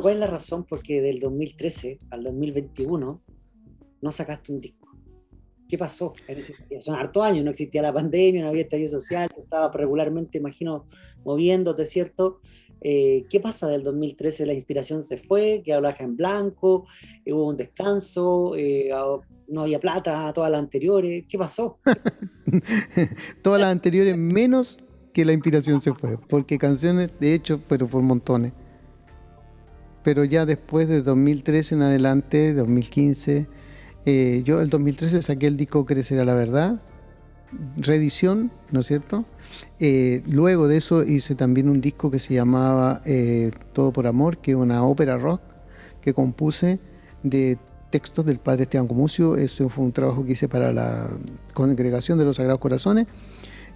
¿cuál 0.00 0.14
es 0.14 0.20
la 0.20 0.26
razón 0.26 0.64
por 0.64 0.82
qué 0.82 1.02
del 1.02 1.18
2013 1.18 1.98
al 2.10 2.22
2021 2.24 3.22
no 4.00 4.12
sacaste 4.12 4.52
un 4.52 4.60
disco? 4.60 4.88
¿Qué 5.68 5.78
pasó? 5.78 6.12
Son 6.80 6.94
hartos 6.96 7.24
años, 7.24 7.44
no 7.44 7.50
existía 7.50 7.82
la 7.82 7.92
pandemia, 7.92 8.42
no 8.42 8.48
había 8.48 8.62
estallido 8.62 8.90
social, 8.90 9.30
estaba 9.36 9.72
regularmente, 9.72 10.38
imagino, 10.38 10.86
moviéndote, 11.24 11.86
¿cierto? 11.86 12.40
Eh, 12.82 13.24
¿Qué 13.30 13.40
pasa 13.40 13.68
del 13.68 13.82
2013? 13.82 14.44
¿La 14.44 14.52
inspiración 14.52 15.02
se 15.02 15.16
fue? 15.16 15.62
¿Quedó 15.64 15.80
la 15.80 15.96
en 15.98 16.16
blanco? 16.16 16.86
¿Hubo 17.26 17.46
un 17.46 17.56
descanso? 17.56 18.54
Eh, 18.56 18.90
¿No 19.48 19.62
había 19.62 19.80
plata? 19.80 20.32
¿Todas 20.34 20.50
las 20.50 20.60
anteriores? 20.60 21.24
¿Qué 21.28 21.38
pasó? 21.38 21.78
todas 23.42 23.60
las 23.60 23.70
anteriores 23.70 24.16
menos 24.16 24.78
que 25.12 25.24
la 25.24 25.32
inspiración 25.32 25.80
se 25.82 25.92
fue, 25.92 26.18
porque 26.18 26.58
canciones, 26.58 27.10
de 27.20 27.34
hecho, 27.34 27.60
pero 27.68 27.86
por 27.86 28.02
montones 28.02 28.52
pero 30.02 30.24
ya 30.24 30.46
después 30.46 30.88
de 30.88 31.02
2013 31.02 31.76
en 31.76 31.82
adelante, 31.82 32.54
2015, 32.54 33.46
eh, 34.04 34.42
yo 34.44 34.60
el 34.60 34.68
2013 34.68 35.22
saqué 35.22 35.46
el 35.46 35.56
disco 35.56 35.86
Crecerá 35.86 36.24
la 36.24 36.34
Verdad, 36.34 36.82
reedición, 37.76 38.50
¿no 38.70 38.80
es 38.80 38.86
cierto? 38.86 39.24
Eh, 39.78 40.22
luego 40.26 40.66
de 40.66 40.78
eso 40.78 41.04
hice 41.04 41.34
también 41.34 41.68
un 41.68 41.80
disco 41.80 42.10
que 42.10 42.18
se 42.18 42.34
llamaba 42.34 43.02
eh, 43.04 43.50
Todo 43.72 43.92
por 43.92 44.06
Amor, 44.06 44.38
que 44.38 44.52
es 44.52 44.56
una 44.56 44.84
ópera 44.84 45.18
rock 45.18 45.42
que 46.00 46.14
compuse 46.14 46.80
de 47.22 47.58
textos 47.92 48.26
del 48.26 48.38
padre 48.38 48.64
Esteban 48.64 48.88
Comucio. 48.88 49.36
Eso 49.36 49.68
fue 49.68 49.84
un 49.84 49.92
trabajo 49.92 50.24
que 50.24 50.32
hice 50.32 50.48
para 50.48 50.72
la 50.72 51.08
Congregación 51.54 52.18
de 52.18 52.24
los 52.24 52.36
Sagrados 52.36 52.58
Corazones 52.58 53.06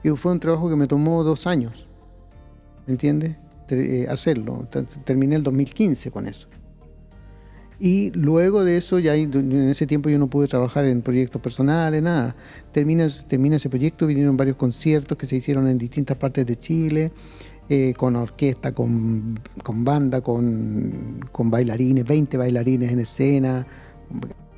y 0.03 0.09
fue 0.11 0.33
un 0.33 0.41
trabajo 0.41 0.69
que 0.69 0.75
me 0.75 0.89
tomó 0.89 1.23
dos 1.23 1.47
años, 1.47 1.87
¿me 2.87 2.95
entiendes? 2.95 3.37
Eh, 3.69 4.07
hacerlo. 4.09 4.67
Terminé 5.05 5.37
el 5.37 5.43
2015 5.43 6.11
con 6.11 6.27
eso. 6.27 6.49
Y 7.79 8.11
luego 8.13 8.65
de 8.65 8.79
eso, 8.79 8.99
ya 8.99 9.15
en 9.15 9.69
ese 9.69 9.87
tiempo 9.87 10.09
yo 10.09 10.19
no 10.19 10.29
pude 10.29 10.49
trabajar 10.49 10.87
en 10.87 11.03
proyectos 11.03 11.43
personales, 11.43 12.03
nada. 12.03 12.35
Termina, 12.73 13.07
termina 13.29 13.57
ese 13.57 13.69
proyecto, 13.69 14.07
vinieron 14.07 14.37
varios 14.37 14.57
conciertos 14.57 15.19
que 15.19 15.27
se 15.27 15.37
hicieron 15.37 15.69
en 15.69 15.77
distintas 15.77 16.17
partes 16.17 16.47
de 16.47 16.57
Chile, 16.57 17.13
eh, 17.69 17.93
con 17.95 18.17
orquesta, 18.17 18.73
con, 18.73 19.41
con 19.63 19.85
banda, 19.85 20.23
con, 20.23 21.21
con, 21.33 21.51
bailarines, 21.51 22.05
20 22.05 22.39
bailarines 22.39 22.93
en 22.93 23.01
escena, 23.01 23.67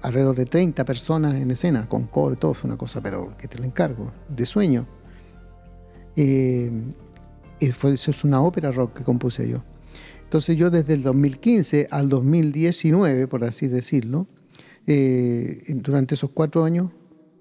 alrededor 0.02 0.36
de 0.36 0.46
30 0.46 0.84
personas 0.84 1.34
en 1.34 1.50
escena, 1.50 1.88
con 1.88 2.06
coro, 2.06 2.36
todo 2.36 2.54
fue 2.54 2.68
una 2.68 2.78
cosa, 2.78 3.00
pero 3.00 3.36
que 3.36 3.48
te 3.48 3.58
lo 3.58 3.64
encargo, 3.64 4.12
de 4.28 4.46
sueño. 4.46 4.86
Eh, 6.16 6.70
fue, 7.76 7.92
es 7.92 8.24
una 8.24 8.40
ópera 8.42 8.72
rock 8.72 8.98
que 8.98 9.04
compuse 9.04 9.48
yo. 9.48 9.62
Entonces 10.24 10.56
yo 10.56 10.70
desde 10.70 10.94
el 10.94 11.02
2015 11.02 11.88
al 11.90 12.08
2019, 12.08 13.28
por 13.28 13.44
así 13.44 13.66
decirlo, 13.66 14.26
eh, 14.86 15.62
durante 15.68 16.14
esos 16.14 16.30
cuatro 16.30 16.64
años, 16.64 16.90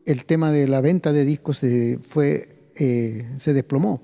el 0.05 0.25
tema 0.25 0.51
de 0.51 0.67
la 0.67 0.79
venta 0.81 1.11
de 1.11 1.25
discos 1.25 1.57
se, 1.57 1.99
fue, 2.07 2.71
eh, 2.75 3.29
se 3.37 3.53
desplomó. 3.53 4.01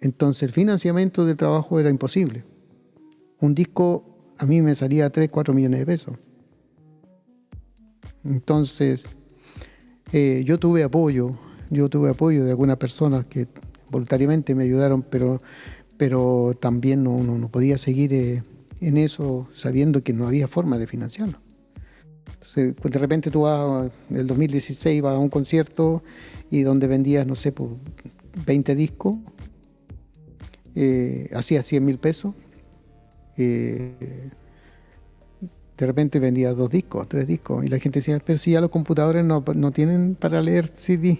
Entonces 0.00 0.42
el 0.44 0.52
financiamiento 0.52 1.24
del 1.24 1.36
trabajo 1.36 1.78
era 1.78 1.90
imposible. 1.90 2.44
Un 3.40 3.54
disco 3.54 4.07
a 4.38 4.46
mí 4.46 4.62
me 4.62 4.74
salía 4.74 5.10
3, 5.10 5.28
4 5.30 5.54
millones 5.54 5.80
de 5.80 5.86
pesos. 5.86 6.16
Entonces 8.24 9.08
eh, 10.12 10.42
yo 10.46 10.58
tuve 10.58 10.82
apoyo, 10.82 11.30
yo 11.70 11.88
tuve 11.88 12.10
apoyo 12.10 12.44
de 12.44 12.50
algunas 12.50 12.78
personas 12.78 13.26
que 13.26 13.46
voluntariamente 13.90 14.54
me 14.54 14.64
ayudaron, 14.64 15.02
pero, 15.02 15.38
pero 15.96 16.56
también 16.58 17.06
uno 17.06 17.38
no 17.38 17.48
podía 17.48 17.76
seguir 17.78 18.12
eh, 18.14 18.42
en 18.80 18.96
eso 18.96 19.46
sabiendo 19.54 20.02
que 20.02 20.12
no 20.12 20.26
había 20.26 20.48
forma 20.48 20.78
de 20.78 20.86
financiarlo. 20.86 21.38
Entonces, 22.32 22.74
pues, 22.80 22.92
de 22.92 22.98
repente 22.98 23.30
tú 23.30 23.42
vas, 23.42 23.90
en 24.08 24.16
el 24.16 24.26
2016 24.26 25.02
vas 25.02 25.14
a 25.14 25.18
un 25.18 25.28
concierto 25.28 26.02
y 26.50 26.62
donde 26.62 26.86
vendías, 26.86 27.26
no 27.26 27.34
sé, 27.34 27.52
pues, 27.52 27.70
20 28.46 28.74
discos, 28.74 29.16
eh, 30.74 31.28
hacía 31.34 31.62
100 31.62 31.84
mil 31.84 31.98
pesos. 31.98 32.34
Eh, 33.38 34.30
de 35.76 35.86
repente 35.86 36.18
vendía 36.18 36.52
dos 36.52 36.70
discos, 36.70 37.08
tres 37.08 37.26
discos, 37.26 37.64
y 37.64 37.68
la 37.68 37.78
gente 37.78 38.00
decía, 38.00 38.20
pero 38.24 38.36
si 38.36 38.50
ya 38.50 38.60
los 38.60 38.70
computadores 38.70 39.24
no, 39.24 39.44
no 39.54 39.70
tienen 39.70 40.16
para 40.16 40.42
leer 40.42 40.72
CD. 40.74 41.18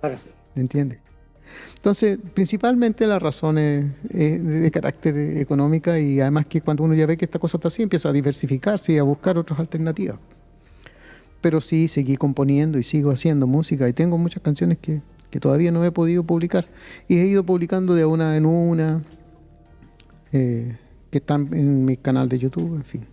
Claro. 0.00 0.16
¿Me 0.54 0.62
entiendes? 0.62 0.98
Entonces, 1.76 2.18
principalmente 2.32 3.06
la 3.06 3.18
razón 3.18 3.58
es, 3.58 3.84
de 4.08 4.70
carácter 4.70 5.16
económica 5.38 5.98
y 5.98 6.20
además 6.20 6.46
que 6.46 6.60
cuando 6.60 6.84
uno 6.84 6.94
ya 6.94 7.06
ve 7.06 7.16
que 7.16 7.24
esta 7.24 7.38
cosa 7.38 7.58
está 7.58 7.68
así, 7.68 7.82
empieza 7.82 8.08
a 8.08 8.12
diversificarse 8.12 8.92
y 8.92 8.98
a 8.98 9.02
buscar 9.02 9.36
otras 9.36 9.58
alternativas. 9.58 10.16
Pero 11.40 11.60
sí, 11.60 11.88
seguí 11.88 12.16
componiendo 12.16 12.78
y 12.78 12.82
sigo 12.82 13.10
haciendo 13.10 13.46
música 13.46 13.88
y 13.88 13.92
tengo 13.92 14.16
muchas 14.16 14.42
canciones 14.42 14.78
que, 14.78 15.02
que 15.28 15.40
todavía 15.40 15.72
no 15.72 15.84
he 15.84 15.90
podido 15.90 16.22
publicar. 16.22 16.66
Y 17.08 17.18
he 17.18 17.26
ido 17.26 17.44
publicando 17.44 17.94
de 17.94 18.04
una 18.04 18.36
en 18.36 18.46
una, 18.46 19.02
eh, 20.32 20.76
que 21.10 21.18
están 21.18 21.52
en 21.52 21.84
mi 21.84 21.96
canal 21.96 22.28
de 22.28 22.38
YouTube, 22.38 22.74
en 22.74 22.84
fin. 22.84 23.06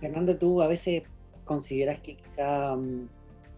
Fernando, 0.00 0.36
tú 0.36 0.62
a 0.62 0.68
veces 0.68 1.02
consideras 1.44 2.00
que 2.00 2.16
quizá, 2.16 2.74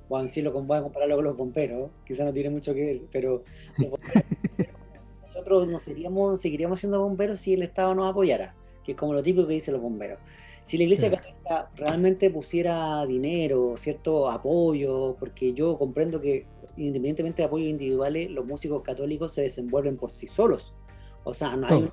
bueno, 0.09 0.25
mm, 0.25 0.29
sí 0.29 0.43
lo 0.43 0.53
voy 0.53 0.79
a 0.79 0.83
compararlo 0.83 1.17
con 1.17 1.25
los 1.25 1.37
bomberos, 1.37 1.91
quizá 2.07 2.25
no 2.25 2.33
tiene 2.33 2.51
mucho 2.51 2.75
que 2.75 2.85
ver, 2.85 3.01
pero 3.13 3.45
nosotros 5.21 5.69
no 5.69 5.79
seríamos, 5.79 6.41
seguiríamos 6.41 6.81
siendo 6.81 7.01
bomberos 7.01 7.39
si 7.39 7.55
el 7.55 7.63
Estado 7.63 7.95
nos 7.95 8.11
apoyara, 8.11 8.55
que 8.85 8.93
es 8.93 8.99
como 8.99 9.13
lo 9.13 9.23
típico 9.23 9.47
que 9.47 9.55
dicen 9.55 9.75
los 9.75 9.83
bomberos. 9.83 10.19
Si 10.65 10.79
la 10.79 10.85
Iglesia 10.85 11.11
Católica 11.11 11.71
realmente 11.77 12.31
pusiera 12.31 13.05
dinero, 13.05 13.75
cierto 13.77 14.31
apoyo, 14.31 15.17
porque 15.19 15.53
yo 15.53 15.77
comprendo 15.77 16.21
que 16.21 16.47
independientemente 16.77 17.43
de 17.43 17.47
apoyos 17.47 17.69
individuales, 17.69 18.31
los 18.31 18.47
músicos 18.47 18.83
católicos 18.83 19.33
se 19.33 19.43
desenvuelven 19.43 19.97
por 19.97 20.11
sí 20.11 20.27
solos. 20.27 20.75
O 21.25 21.35
sea, 21.35 21.57
no 21.57 21.67
hay 21.67 21.77
una 21.77 21.93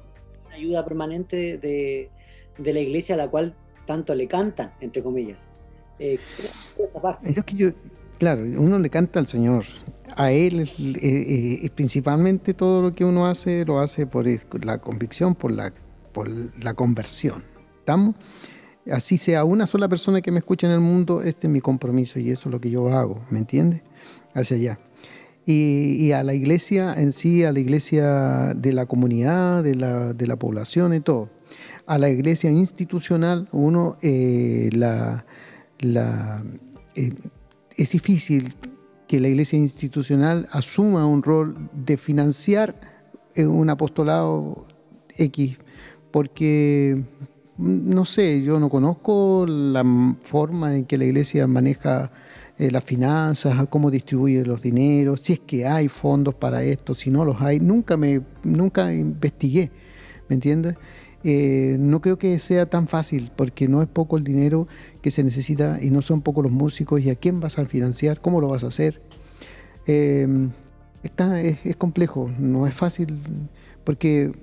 ayuda 0.59 0.85
permanente 0.85 1.57
de, 1.57 2.09
la 2.57 2.79
iglesia 2.79 3.15
a 3.15 3.17
la 3.17 3.29
cual 3.29 3.55
tanto 3.85 4.13
le 4.15 4.27
cantan, 4.27 4.73
entre 4.81 5.01
comillas. 5.01 5.49
Eh, 5.99 6.19
claro, 8.17 8.41
uno 8.41 8.79
le 8.79 8.89
canta 8.89 9.19
al 9.19 9.27
Señor. 9.27 9.63
A 10.15 10.31
Él, 10.31 10.69
eh, 10.79 11.59
eh, 11.63 11.69
principalmente 11.73 12.53
todo 12.53 12.81
lo 12.81 12.91
que 12.91 13.05
uno 13.05 13.27
hace, 13.27 13.63
lo 13.65 13.79
hace 13.79 14.05
por 14.05 14.25
la 14.65 14.79
convicción, 14.79 15.35
por 15.35 15.51
la, 15.51 15.73
por 16.11 16.29
la 16.63 16.73
conversión. 16.73 17.43
¿Estamos? 17.79 18.15
Así 18.91 19.17
sea 19.17 19.43
una 19.43 19.67
sola 19.67 19.87
persona 19.87 20.21
que 20.21 20.31
me 20.31 20.39
escuche 20.39 20.65
en 20.65 20.73
el 20.73 20.79
mundo, 20.79 21.21
este 21.21 21.47
es 21.47 21.53
mi 21.53 21.61
compromiso 21.61 22.19
y 22.19 22.31
eso 22.31 22.49
es 22.49 22.51
lo 22.51 22.59
que 22.59 22.71
yo 22.71 22.89
hago, 22.89 23.23
¿me 23.29 23.39
entiendes? 23.39 23.81
hacia 24.33 24.57
allá. 24.57 24.79
Y, 25.51 26.11
a 26.11 26.21
la 26.21 26.35
iglesia 26.35 26.93
en 26.93 27.11
sí, 27.11 27.43
a 27.43 27.51
la 27.51 27.59
iglesia 27.59 28.53
de 28.55 28.71
la 28.71 28.85
comunidad, 28.85 29.63
de 29.63 29.73
la, 29.73 30.13
de 30.13 30.27
la 30.27 30.35
población 30.35 30.93
y 30.93 30.99
todo. 30.99 31.31
A 31.87 31.97
la 31.97 32.07
iglesia 32.07 32.51
institucional, 32.51 33.49
uno, 33.51 33.97
eh, 34.03 34.69
la, 34.73 35.25
eh, 36.93 37.13
es 37.75 37.89
difícil 37.89 38.53
que 39.07 39.19
la 39.19 39.27
iglesia 39.27 39.57
institucional 39.57 40.47
asuma 40.51 41.07
un 41.07 41.23
rol 41.23 41.67
de 41.73 41.97
financiar 41.97 42.79
eh, 43.33 43.47
un 43.47 43.71
apostolado 43.71 44.67
X, 45.17 45.57
porque 46.11 47.05
no 47.57 48.05
sé, 48.05 48.43
yo 48.43 48.59
no 48.59 48.69
conozco 48.69 49.47
la 49.47 49.83
forma 50.21 50.77
en 50.77 50.85
que 50.85 50.99
la 50.99 51.05
iglesia 51.05 51.47
maneja 51.47 52.11
eh, 52.59 52.71
las 52.71 52.83
finanzas, 52.83 53.55
cómo 53.69 53.89
distribuye 53.89 54.43
los 54.43 54.61
dineros, 54.61 55.21
si 55.21 55.31
es 55.31 55.39
que 55.39 55.65
hay 55.65 55.87
fondos 55.87 56.35
para 56.35 56.61
esto, 56.61 56.93
si 56.93 57.09
no 57.09 57.23
los 57.23 57.41
hay. 57.41 57.61
Nunca 57.61 57.95
me, 57.95 58.21
nunca 58.43 58.93
investigué, 58.93 59.71
¿me 60.27 60.33
entiendes? 60.33 60.75
Eh, 61.23 61.77
no 61.79 62.01
creo 62.01 62.17
que 62.17 62.37
sea 62.37 62.65
tan 62.65 62.89
fácil, 62.89 63.31
porque 63.33 63.69
no 63.69 63.81
es 63.81 63.87
poco 63.87 64.17
el 64.17 64.25
dinero 64.25 64.67
que 65.01 65.09
se 65.09 65.23
necesita 65.23 65.79
y 65.81 65.89
no 65.89 66.01
son 66.01 66.21
pocos 66.21 66.43
los 66.43 66.51
músicos. 66.51 66.99
¿Y 66.99 67.09
a 67.09 67.15
quién 67.15 67.39
vas 67.39 67.57
a 67.59 67.65
financiar? 67.65 68.19
¿Cómo 68.19 68.41
lo 68.41 68.49
vas 68.49 68.65
a 68.65 68.67
hacer? 68.67 69.01
Eh, 69.87 70.27
está, 71.01 71.41
es, 71.41 71.65
es, 71.65 71.77
complejo, 71.77 72.29
no 72.37 72.67
es 72.67 72.73
fácil, 72.73 73.19
porque 73.85 74.33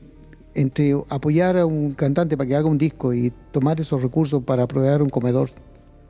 entre 0.54 0.94
apoyar 1.10 1.58
a 1.58 1.66
un 1.66 1.92
cantante 1.92 2.34
para 2.38 2.48
que 2.48 2.56
haga 2.56 2.66
un 2.66 2.78
disco 2.78 3.12
y 3.12 3.30
tomar 3.52 3.78
esos 3.78 4.02
recursos 4.02 4.42
para 4.42 4.66
proveer 4.66 5.02
un 5.02 5.10
comedor 5.10 5.50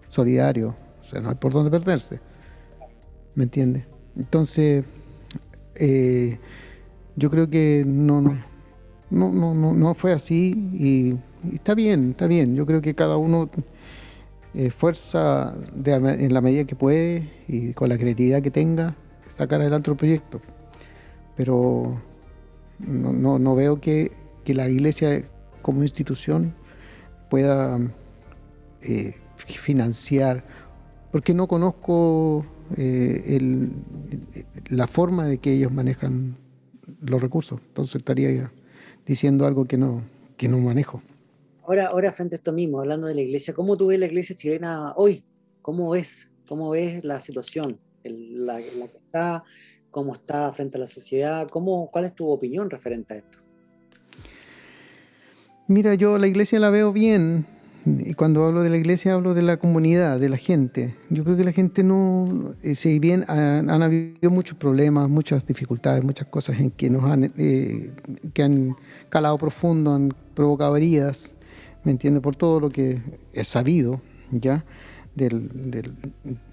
solidario, 0.08 0.76
o 1.06 1.10
sea, 1.10 1.20
no 1.20 1.28
hay 1.28 1.36
por 1.36 1.52
dónde 1.52 1.70
perderse. 1.70 2.18
¿Me 3.36 3.44
entiendes? 3.44 3.84
Entonces, 4.16 4.84
eh, 5.76 6.38
yo 7.14 7.30
creo 7.30 7.48
que 7.48 7.84
no, 7.86 8.20
no, 8.20 8.34
no, 9.10 9.54
no, 9.54 9.74
no 9.74 9.94
fue 9.94 10.12
así 10.12 10.50
y, 10.74 11.54
está 11.54 11.74
bien, 11.74 12.10
está 12.10 12.26
bien. 12.26 12.56
Yo 12.56 12.66
creo 12.66 12.82
que 12.82 12.94
cada 12.94 13.16
uno 13.18 13.48
esfuerza 14.54 15.54
en 15.84 16.34
la 16.34 16.40
medida 16.40 16.64
que 16.64 16.74
puede 16.74 17.28
y 17.46 17.72
con 17.74 17.88
la 17.88 17.98
creatividad 17.98 18.42
que 18.42 18.50
tenga 18.50 18.96
sacar 19.28 19.60
adelante 19.60 19.90
el 19.90 19.96
proyecto. 19.96 20.40
Pero 21.36 22.00
no, 22.78 23.38
no, 23.38 23.54
veo 23.54 23.80
que, 23.80 24.12
que, 24.44 24.54
la 24.54 24.68
iglesia 24.68 25.24
como 25.60 25.82
institución 25.82 26.54
pueda 27.28 27.78
eh, 28.80 29.14
financiar 29.36 30.44
porque 31.16 31.32
no 31.32 31.48
conozco 31.48 32.44
eh, 32.76 33.40
la 34.68 34.86
forma 34.86 35.26
de 35.26 35.38
que 35.38 35.50
ellos 35.50 35.72
manejan 35.72 36.36
los 37.00 37.22
recursos. 37.22 37.58
Entonces 37.68 37.94
estaría 37.94 38.52
diciendo 39.06 39.46
algo 39.46 39.64
que 39.64 39.78
no, 39.78 40.02
que 40.36 40.46
no 40.46 40.58
manejo. 40.58 41.00
Ahora, 41.64 41.86
ahora 41.86 42.12
frente 42.12 42.34
a 42.34 42.36
esto 42.36 42.52
mismo, 42.52 42.80
hablando 42.80 43.06
de 43.06 43.14
la 43.14 43.22
iglesia, 43.22 43.54
¿cómo 43.54 43.78
tú 43.78 43.86
ves 43.86 43.98
la 43.98 44.04
iglesia 44.04 44.36
chilena 44.36 44.92
hoy? 44.94 45.24
¿Cómo 45.62 45.88
ves, 45.88 46.30
cómo 46.46 46.68
ves 46.68 47.02
la 47.02 47.18
situación, 47.22 47.80
la, 48.04 48.60
la, 48.60 48.88
que 48.88 48.98
está, 48.98 49.42
cómo 49.90 50.12
está 50.12 50.52
frente 50.52 50.76
a 50.76 50.80
la 50.80 50.86
sociedad? 50.86 51.48
¿Cómo, 51.48 51.90
¿Cuál 51.90 52.04
es 52.04 52.14
tu 52.14 52.28
opinión 52.28 52.68
referente 52.68 53.14
a 53.14 53.16
esto? 53.16 53.38
Mira, 55.66 55.94
yo 55.94 56.18
la 56.18 56.26
iglesia 56.26 56.60
la 56.60 56.68
veo 56.68 56.92
bien, 56.92 57.46
y 57.86 58.14
cuando 58.14 58.44
hablo 58.44 58.62
de 58.62 58.70
la 58.70 58.78
iglesia 58.78 59.14
hablo 59.14 59.32
de 59.32 59.42
la 59.42 59.58
comunidad, 59.58 60.18
de 60.18 60.28
la 60.28 60.36
gente. 60.36 60.96
Yo 61.08 61.22
creo 61.22 61.36
que 61.36 61.44
la 61.44 61.52
gente 61.52 61.84
no, 61.84 62.54
eh, 62.62 62.74
si 62.74 62.98
bien 62.98 63.24
han, 63.28 63.70
habido 63.70 64.28
muchos 64.30 64.58
problemas, 64.58 65.08
muchas 65.08 65.46
dificultades, 65.46 66.02
muchas 66.02 66.26
cosas 66.26 66.58
en 66.58 66.72
que 66.72 66.90
nos 66.90 67.04
han, 67.04 67.32
eh, 67.38 67.92
que 68.34 68.42
han 68.42 68.74
calado 69.08 69.38
profundo, 69.38 69.94
han 69.94 70.12
provocado 70.34 70.76
heridas, 70.76 71.36
¿me 71.84 71.92
entiendes? 71.92 72.22
Por 72.24 72.34
todo 72.34 72.58
lo 72.58 72.70
que 72.70 73.00
es 73.32 73.46
sabido, 73.46 74.00
¿ya? 74.32 74.64
Del, 75.14 75.48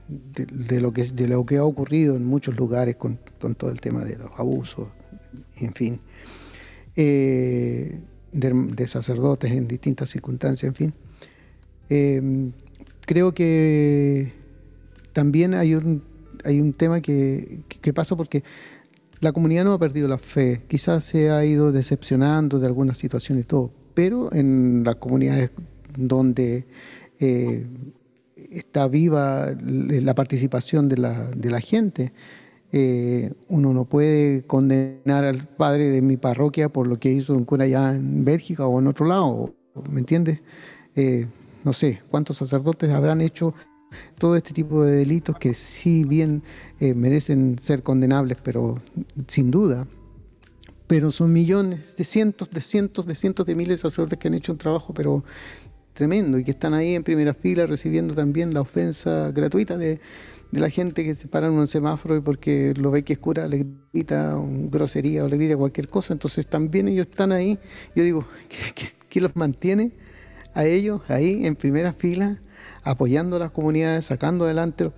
de, 0.08 0.82
lo 0.82 0.94
que, 0.94 1.04
de 1.06 1.28
lo 1.28 1.46
que 1.48 1.58
ha 1.58 1.64
ocurrido 1.64 2.16
en 2.16 2.26
muchos 2.26 2.56
lugares 2.56 2.96
con, 2.96 3.18
todo 3.58 3.72
el 3.72 3.82
tema 3.82 4.06
de 4.06 4.18
los 4.18 4.30
abusos, 4.38 4.88
en 5.58 5.74
fin, 5.74 6.00
eh, 6.96 8.00
de 8.32 8.88
sacerdotes 8.88 9.52
en 9.52 9.68
distintas 9.68 10.12
circunstancias, 10.12 10.70
en 10.70 10.76
fin. 10.76 10.94
Em, 11.90 12.52
creo 13.06 13.34
que 13.34 14.34
también 15.14 15.54
hay 15.54 15.76
un, 15.76 16.04
hay 16.44 16.60
un 16.60 16.74
tema 16.74 17.02
que, 17.02 17.64
pasa 17.94 18.16
porque 18.16 18.44
la 19.20 19.32
comunidad 19.32 19.64
no 19.64 19.74
ha 19.74 19.80
perdido 19.80 20.08
la 20.08 20.18
fe, 20.18 20.62
quizás 20.68 21.04
se 21.04 21.30
ha 21.30 21.46
ido 21.46 21.72
decepcionando 21.72 22.60
de 22.60 22.68
algunas 22.68 22.98
situaciones 22.98 23.46
y 23.46 23.48
todo, 23.48 23.72
pero 23.94 24.34
en 24.34 24.84
las 24.84 24.96
comunidades 24.96 25.52
donde 25.98 26.66
eh, 27.20 27.66
está 28.52 28.88
viva 28.88 29.56
la 29.64 30.16
participación 30.16 30.90
de 30.90 30.98
la, 30.98 31.30
de 31.32 31.52
la 31.52 31.62
gente, 31.62 32.12
eh, 32.76 33.32
uno 33.50 33.72
no 33.72 33.86
puede 33.86 34.48
condenar 34.48 35.26
al 35.26 35.48
padre 35.48 35.90
de 35.90 36.02
mi 36.02 36.18
parroquia 36.18 36.70
por 36.70 36.88
lo 36.88 36.98
que 36.98 37.12
hizo 37.12 37.36
un 37.36 37.46
cura 37.46 37.66
allá 37.66 37.92
en 37.92 38.26
Bélgica 38.26 38.66
o 38.66 38.80
en 38.80 38.88
otro 38.88 39.06
lado, 39.06 39.54
¿me 39.92 40.00
entiendes? 40.00 40.40
Eh, 40.96 41.28
no 41.64 41.74
sé 41.74 42.02
cuántos 42.10 42.38
sacerdotes 42.38 42.92
habrán 42.92 43.22
hecho 43.22 43.54
todo 44.18 44.36
este 44.36 44.54
tipo 44.54 44.84
de 44.84 44.94
delitos 44.94 45.38
que 45.38 45.54
sí 45.54 46.04
bien 46.04 46.44
eh, 46.80 46.94
merecen 46.94 47.60
ser 47.60 47.84
condenables, 47.84 48.38
pero 48.44 48.82
sin 49.28 49.52
duda. 49.52 49.88
Pero 50.88 51.12
son 51.12 51.32
millones, 51.32 51.96
de 51.96 52.04
cientos, 52.04 52.50
de 52.50 52.62
cientos, 52.62 53.06
de 53.06 53.16
cientos 53.16 53.46
de 53.46 53.56
miles 53.56 53.80
de 53.80 53.90
sacerdotes 53.90 54.20
que 54.20 54.28
han 54.28 54.34
hecho 54.34 54.52
un 54.52 54.58
trabajo, 54.58 54.94
pero 54.94 55.24
tremendo 55.94 56.38
y 56.40 56.44
que 56.44 56.52
están 56.52 56.74
ahí 56.74 56.96
en 56.96 57.04
primera 57.04 57.34
fila 57.34 57.66
recibiendo 57.68 58.16
también 58.16 58.54
la 58.54 58.62
ofensa 58.62 59.32
gratuita 59.32 59.78
de, 59.78 60.00
la 60.52 60.70
gente 60.70 61.04
que 61.04 61.16
se 61.16 61.28
para 61.28 61.48
en 61.48 61.54
un 61.54 61.68
semáforo 61.68 62.16
y 62.16 62.22
porque 62.22 62.76
lo 62.78 62.92
ve 62.92 63.04
que 63.04 63.14
es 63.14 63.20
cura 63.20 63.48
le 63.48 63.66
grita 63.92 64.40
grosería 64.70 65.24
o 65.24 65.28
le 65.28 65.38
grita 65.38 65.58
cualquier 65.58 65.88
cosa. 65.88 66.14
Entonces 66.14 66.46
también 66.46 66.88
ellos 66.88 67.08
están 67.10 67.32
ahí. 67.32 67.58
Yo 67.96 68.04
digo, 68.04 68.28
¿qué, 69.10 69.20
los 69.20 69.36
mantiene 69.36 69.92
a 70.54 70.66
ellos 70.66 71.02
ahí 71.08 71.46
en 71.46 71.56
primera 71.56 71.94
fila, 71.94 72.40
apoyando 72.84 73.36
a 73.36 73.40
las 73.40 73.52
comunidades, 73.52 74.06
sacando 74.06 74.46
adelante 74.46 74.90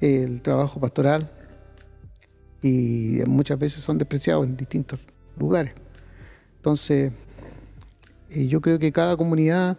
el 0.00 0.42
trabajo 0.42 0.80
pastoral? 0.80 1.30
Y 2.62 3.18
muchas 3.26 3.58
veces 3.58 3.82
son 3.82 3.98
despreciados 3.98 4.46
en 4.46 4.56
distintos 4.56 5.00
lugares. 5.38 5.72
Entonces, 6.56 7.12
eh, 8.30 8.46
yo 8.46 8.60
creo 8.60 8.78
que 8.78 8.90
cada 8.90 9.16
comunidad 9.16 9.76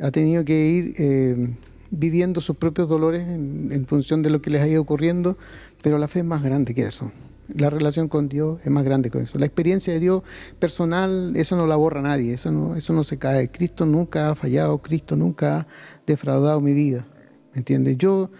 ha 0.00 0.10
tenido 0.10 0.44
que 0.44 0.66
ir 0.66 0.94
eh, 0.98 1.56
viviendo 1.90 2.40
sus 2.40 2.56
propios 2.56 2.88
dolores 2.88 3.26
en, 3.26 3.86
función 3.86 4.22
de 4.22 4.30
lo 4.30 4.40
que 4.42 4.50
les 4.50 4.62
ha 4.62 4.68
ido 4.68 4.82
ocurriendo, 4.82 5.36
pero 5.82 5.98
la 5.98 6.08
fe 6.08 6.20
es 6.20 6.24
más 6.24 6.42
grande 6.42 6.74
que 6.74 6.82
eso. 6.82 7.10
La 7.48 7.70
relación 7.70 8.08
con 8.08 8.28
Dios 8.28 8.60
es 8.64 8.70
más 8.70 8.84
grande 8.84 9.10
que 9.10 9.20
eso. 9.20 9.38
La 9.38 9.46
experiencia 9.46 9.92
de 9.92 10.00
Dios 10.00 10.22
personal, 10.58 11.34
esa 11.36 11.56
no 11.56 11.66
la 11.66 11.76
borra 11.76 12.02
nadie, 12.02 12.34
eso 12.34 12.50
no, 12.50 12.76
eso 12.76 12.92
no 12.92 13.04
se 13.04 13.18
cae. 13.18 13.50
Cristo 13.50 13.86
nunca 13.86 14.30
ha 14.30 14.34
fallado, 14.34 14.78
Cristo 14.78 15.16
nunca 15.16 15.60
ha 15.60 15.66
defraudado 16.06 16.60
mi 16.60 16.72
vida. 16.72 17.06
¿Me 17.52 17.58
entiendes? 17.58 17.96
Yo, 17.98 18.30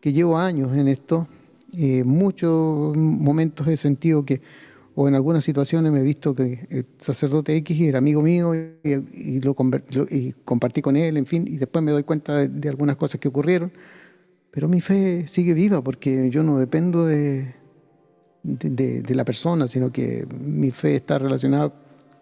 que 0.00 0.12
llevo 0.12 0.38
años 0.38 0.76
en 0.76 0.88
esto, 0.88 1.28
eh, 1.76 2.02
muchos 2.04 2.96
momentos 2.96 3.66
he 3.68 3.76
sentido 3.76 4.24
que 4.24 4.40
o 5.00 5.06
en 5.06 5.14
algunas 5.14 5.44
situaciones 5.44 5.92
me 5.92 6.00
he 6.00 6.02
visto 6.02 6.34
que 6.34 6.66
el 6.70 6.84
sacerdote 6.98 7.54
X 7.58 7.80
era 7.82 7.98
amigo 7.98 8.20
mío 8.20 8.52
y, 8.82 9.40
lo, 9.40 9.54
compartí 9.54 10.82
con 10.82 10.96
él, 10.96 11.16
en 11.16 11.24
fin, 11.24 11.46
y 11.46 11.56
después 11.56 11.84
me 11.84 11.92
doy 11.92 12.02
cuenta 12.02 12.48
de, 12.48 12.68
algunas 12.68 12.96
cosas 12.96 13.20
que 13.20 13.28
ocurrieron, 13.28 13.70
pero 14.50 14.66
mi 14.66 14.80
fe 14.80 15.28
sigue 15.28 15.54
viva 15.54 15.84
porque 15.84 16.30
yo 16.30 16.42
no 16.42 16.58
dependo 16.58 17.06
de, 17.06 17.54
de, 18.42 19.14
la 19.14 19.24
persona, 19.24 19.68
sino 19.68 19.92
que 19.92 20.26
mi 20.40 20.70
fe 20.70 20.96
está 20.96 21.18
relacionada 21.18 21.72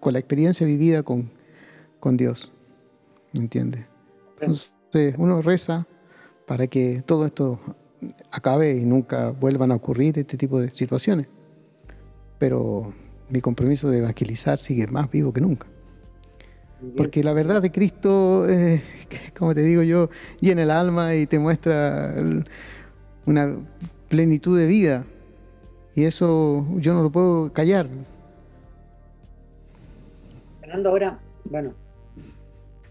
con 0.01 0.13
la 0.13 0.19
experiencia 0.19 0.67
vivida 0.67 1.03
con, 1.03 1.31
con 2.01 2.17
Dios, 2.17 2.53
¿me 3.33 3.41
entiendes? 3.41 3.85
Entonces 4.41 5.15
uno 5.19 5.43
reza 5.43 5.87
para 6.47 6.67
que 6.67 7.03
todo 7.05 7.27
esto 7.27 7.59
acabe 8.31 8.77
y 8.77 8.85
nunca 8.85 9.31
vuelvan 9.31 9.73
a 9.73 9.75
ocurrir 9.75 10.19
este 10.19 10.37
tipo 10.37 10.61
de 10.61 10.73
situaciones 10.73 11.29
pero 12.39 12.93
mi 13.29 13.41
compromiso 13.41 13.91
de 13.91 13.99
evangelizar 13.99 14.59
sigue 14.59 14.87
más 14.87 15.11
vivo 15.11 15.33
que 15.33 15.41
nunca. 15.41 15.67
Porque 16.97 17.25
la 17.25 17.33
verdad 17.33 17.63
de 17.63 17.73
Cristo, 17.73 18.49
eh, 18.49 18.83
como 19.39 19.55
te 19.55 19.63
digo 19.63 19.83
yo, 19.83 20.11
llena 20.41 20.63
el 20.63 20.71
alma 20.71 21.15
y 21.15 21.27
te 21.27 21.39
muestra 21.39 22.15
una 23.25 23.57
plenitud 24.09 24.59
de 24.59 24.67
vida. 24.67 25.05
Y 25.97 26.05
eso 26.05 26.67
yo 26.77 26.93
no 26.93 27.03
lo 27.03 27.11
puedo 27.11 27.51
callar. 27.55 27.89
Fernando, 30.61 30.91
ahora, 30.91 31.19
bueno, 31.45 31.73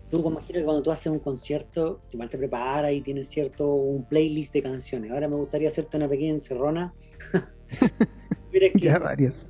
tú 0.09 0.23
como 0.23 0.39
que 0.39 0.63
cuando 0.63 0.81
tú 0.81 0.89
haces 0.89 1.11
un 1.11 1.19
concierto, 1.19 1.99
igual 2.11 2.29
te 2.29 2.37
preparas 2.39 2.91
y 2.93 3.01
tienes 3.01 3.29
cierto 3.29 3.75
un 3.75 4.05
playlist 4.05 4.53
de 4.53 4.63
canciones. 4.63 5.11
Ahora 5.11 5.27
me 5.27 5.35
gustaría 5.35 5.67
hacerte 5.67 5.97
una 5.97 6.09
pequeña 6.09 6.31
encerrona 6.31 6.95
ya 8.73 8.97
varias. 8.97 9.45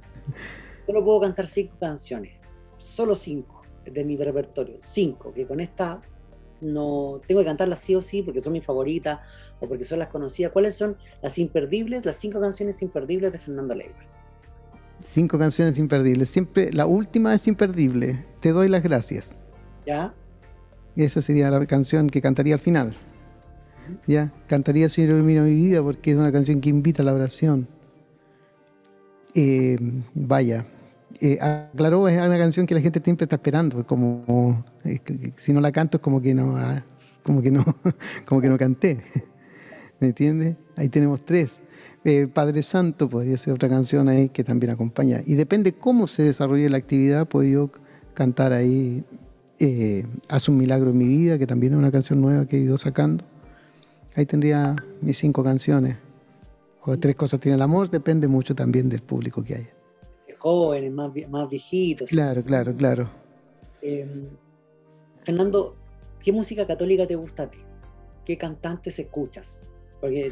Solo 0.85 1.05
puedo 1.05 1.21
cantar 1.21 1.47
cinco 1.47 1.77
canciones, 1.79 2.33
solo 2.75 3.15
cinco 3.15 3.61
de 3.85 4.03
mi 4.03 4.17
repertorio, 4.17 4.75
cinco, 4.79 5.33
que 5.33 5.47
con 5.47 5.61
esta 5.61 6.01
no 6.65 7.21
tengo 7.27 7.41
que 7.41 7.45
cantarlas 7.45 7.79
sí 7.79 7.95
o 7.95 8.01
sí 8.01 8.21
porque 8.21 8.41
son 8.41 8.53
mis 8.53 8.65
favoritas 8.65 9.19
o 9.59 9.67
porque 9.67 9.83
son 9.83 9.99
las 9.99 10.09
conocidas. 10.09 10.51
¿Cuáles 10.51 10.75
son 10.75 10.97
las 11.21 11.37
imperdibles, 11.37 12.05
las 12.05 12.15
cinco 12.15 12.39
canciones 12.39 12.81
imperdibles 12.81 13.31
de 13.31 13.39
Fernando 13.39 13.75
Leiva? 13.75 13.95
Cinco 15.03 15.37
canciones 15.37 15.77
imperdibles. 15.77 16.29
Siempre 16.29 16.71
la 16.73 16.85
última 16.85 17.33
es 17.33 17.47
imperdible. 17.47 18.25
Te 18.39 18.51
doy 18.51 18.67
las 18.67 18.83
gracias. 18.83 19.29
¿Ya? 19.85 20.13
Y 20.95 21.03
esa 21.03 21.21
sería 21.21 21.51
la 21.51 21.65
canción 21.65 22.09
que 22.09 22.21
cantaría 22.21 22.55
al 22.55 22.59
final. 22.59 22.95
¿Ya? 24.07 24.33
Cantaría 24.47 24.89
Si 24.89 25.03
ilumina 25.03 25.43
mi 25.43 25.53
vida 25.53 25.83
porque 25.83 26.11
es 26.11 26.17
una 26.17 26.31
canción 26.31 26.61
que 26.61 26.69
invita 26.69 27.03
a 27.03 27.05
la 27.05 27.13
oración. 27.13 27.67
Eh, 29.35 29.77
vaya, 30.13 30.65
eh, 31.21 31.39
aclaró, 31.39 32.07
es 32.07 32.21
una 32.21 32.37
canción 32.37 32.65
que 32.65 32.75
la 32.75 32.81
gente 32.81 33.01
siempre 33.03 33.25
está 33.25 33.35
esperando, 33.35 33.85
como 33.85 34.65
si 35.35 35.53
no 35.53 35.61
la 35.61 35.71
canto 35.71 35.97
es 35.97 36.01
como 36.01 36.21
que 36.21 36.33
no, 36.33 36.57
ah, 36.57 36.83
como 37.23 37.41
que 37.41 37.51
no, 37.51 37.63
como 38.25 38.41
que 38.41 38.49
no 38.49 38.57
canté, 38.57 38.97
¿me 39.99 40.07
entiendes? 40.07 40.55
Ahí 40.75 40.89
tenemos 40.89 41.23
tres. 41.23 41.51
Eh, 42.03 42.27
Padre 42.27 42.61
Santo 42.61 43.09
podría 43.09 43.37
ser 43.37 43.53
otra 43.53 43.67
canción 43.67 44.09
ahí 44.09 44.29
que 44.29 44.43
también 44.43 44.71
acompaña. 44.71 45.21
Y 45.25 45.35
depende 45.35 45.73
cómo 45.73 46.05
se 46.05 46.23
desarrolle 46.23 46.69
la 46.69 46.77
actividad, 46.77 47.27
puedo 47.27 47.47
yo 47.47 47.71
cantar 48.13 48.53
ahí 48.53 49.03
Haz 50.27 50.49
un 50.49 50.57
milagro 50.57 50.89
en 50.89 50.97
mi 50.97 51.07
vida, 51.07 51.37
que 51.37 51.47
también 51.47 51.73
es 51.73 51.79
una 51.79 51.91
canción 51.91 52.21
nueva 52.21 52.45
que 52.45 52.57
he 52.57 52.59
ido 52.59 52.77
sacando. 52.77 53.23
Ahí 54.15 54.25
tendría 54.25 54.75
mis 55.01 55.17
cinco 55.17 55.43
canciones 55.43 55.97
o 56.81 56.97
tres 56.97 57.15
cosas 57.15 57.39
tiene 57.39 57.55
el 57.55 57.61
amor, 57.61 57.89
depende 57.89 58.27
mucho 58.27 58.53
también 58.53 58.89
del 58.89 59.01
público 59.01 59.43
que 59.43 59.55
haya. 59.55 59.74
Jóvenes, 60.45 60.91
más, 60.91 61.09
más 61.27 61.49
viejitos. 61.49 62.07
Claro, 62.07 62.43
claro, 62.43 62.75
claro. 62.77 63.09
Em, 63.81 64.27
Fernando, 65.23 65.75
¿qué 66.23 66.31
música 66.31 66.67
católica 66.67 67.07
te 67.07 67.15
gusta 67.15 67.43
a 67.43 67.49
ti? 67.49 67.57
¿Qué 68.23 68.37
cantantes 68.37 68.99
escuchas? 68.99 69.65
Porque 69.99 70.31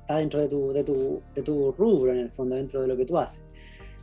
está 0.00 0.16
dentro 0.16 0.40
de 0.40 0.48
tu, 0.48 0.72
de 0.72 0.82
tu, 0.82 1.22
de 1.36 1.42
tu 1.42 1.70
rubro, 1.70 2.10
en 2.10 2.18
el 2.18 2.30
fondo, 2.32 2.56
dentro 2.56 2.82
de 2.82 2.88
lo 2.88 2.96
que 2.96 3.04
tú 3.04 3.16
haces. 3.16 3.44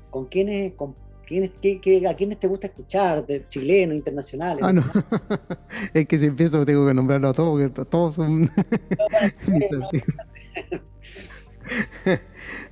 ¿Con 0.10 0.28
quiénes, 0.28 0.76
con 0.76 0.96
quiénes 1.28 1.52
qué, 1.62 2.08
¿A 2.08 2.14
quiénes 2.14 2.40
te 2.40 2.48
gusta 2.48 2.68
escuchar? 2.68 3.28
¿De 3.28 3.46
chilenos, 3.50 3.98
internacionales? 3.98 4.64
Ah, 4.66 4.72
no. 4.72 4.84
es 5.94 6.08
que 6.08 6.18
si 6.18 6.28
empiezo 6.28 6.66
tengo 6.66 6.88
que 6.88 6.94
nombrarlo 6.94 7.28
a 7.28 7.34
todos, 7.34 7.62
porque 7.62 7.86
todos 7.90 8.16
son... 8.16 8.50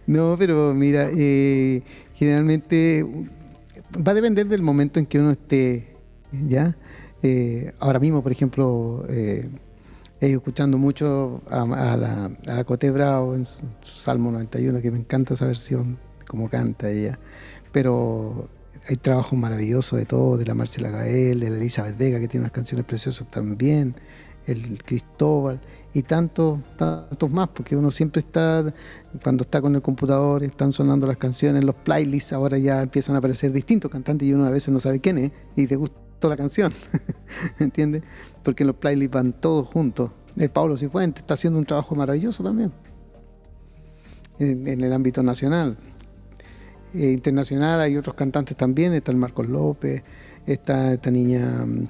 no, 0.08 0.36
pero 0.38 0.74
mira, 0.74 1.10
eh, 1.14 1.84
generalmente 2.18 3.05
va 3.95 4.11
a 4.11 4.15
depender 4.15 4.47
del 4.47 4.61
momento 4.61 4.99
en 4.99 5.05
que 5.05 5.20
uno 5.20 5.32
esté, 5.32 5.95
¿ya? 6.32 6.76
Eh, 7.22 7.74
ahora 7.80 7.99
mismo, 7.99 8.24
por 8.24 8.32
ejemplo, 8.32 9.05
eh, 9.07 9.47
escuchando 10.20 10.80
mucho 10.80 11.41
a, 11.49 11.95
la, 11.95 12.32
a 12.47 12.63
Cote 12.63 12.89
Bravo 12.89 13.36
en 13.36 13.45
su, 13.45 13.61
Salmo 13.84 14.32
91, 14.32 14.82
que 14.82 14.91
me 14.91 14.97
encanta 14.97 15.36
esa 15.36 15.45
versión, 15.45 15.99
como 16.28 16.49
canta 16.49 16.89
ella. 16.89 17.20
Pero 17.72 18.49
hay 18.89 18.95
trabajos 18.95 19.38
maravillosos 19.38 19.99
de 19.99 20.05
todo, 20.05 20.38
de 20.38 20.45
la 20.45 20.55
Marcela 20.55 20.89
Gael, 20.89 21.39
de 21.39 21.49
la 21.51 21.57
Elizabeth 21.57 21.97
Vega, 21.97 22.20
que 22.20 22.28
tiene 22.28 22.45
unas 22.45 22.51
canciones 22.51 22.86
preciosas 22.86 23.30
también, 23.30 23.95
el 24.48 24.82
Cristóbal 24.84 25.60
y 25.93 26.04
tantos, 26.04 26.60
tantos 26.76 27.30
más, 27.30 27.50
porque 27.50 27.76
uno 27.76 27.91
siempre 27.91 28.22
está, 28.22 28.74
cuando 29.24 29.43
está 29.43 29.62
con 29.62 29.76
el 29.76 29.82
computador, 29.82 30.43
están 30.43 30.72
sonando 30.72 31.06
las 31.06 31.18
canciones, 31.18 31.64
los 31.64 31.76
playlists, 31.76 32.34
ahora 32.34 32.58
ya 32.58 32.82
empiezan 32.82 33.16
a 33.16 33.20
aparecer 33.20 33.52
distintos 33.52 33.91
cantantes 33.91 34.28
y 34.28 34.34
uno 34.34 34.45
a 34.45 34.50
veces 34.50 34.74
no 34.74 34.80
sabe 34.80 35.00
quién 35.00 35.18
es 35.18 35.32
y 35.56 35.68
te 35.68 35.76
gustó 35.76 36.30
la 36.30 36.38
canción, 36.38 36.72
¿entiendes? 37.60 38.04
Porque 38.43 38.64
en 38.64 38.68
los 38.68 38.76
playlists 38.78 39.14
van 39.14 39.34
todos 39.34 39.68
juntos. 39.68 40.12
El 40.36 40.50
Pablo 40.50 40.78
Cifuentes 40.78 41.22
está 41.22 41.34
haciendo 41.34 41.60
un 41.60 41.66
trabajo 41.66 41.95
maravilloso 41.95 42.43
también 42.43 42.72
en, 44.39 44.82
el 44.82 44.93
ámbito 44.93 45.24
nacional. 45.24 45.78
Eh, 46.93 47.12
internacional 47.12 47.82
hay 47.82 47.98
otros 47.98 48.16
cantantes 48.16 48.56
también, 48.56 48.93
está 48.93 49.12
el 49.12 49.18
Marcos 49.18 49.48
López, 49.48 50.04
está 50.45 50.93
esta 50.93 51.12
niña 51.12 51.66
mm, 51.66 51.88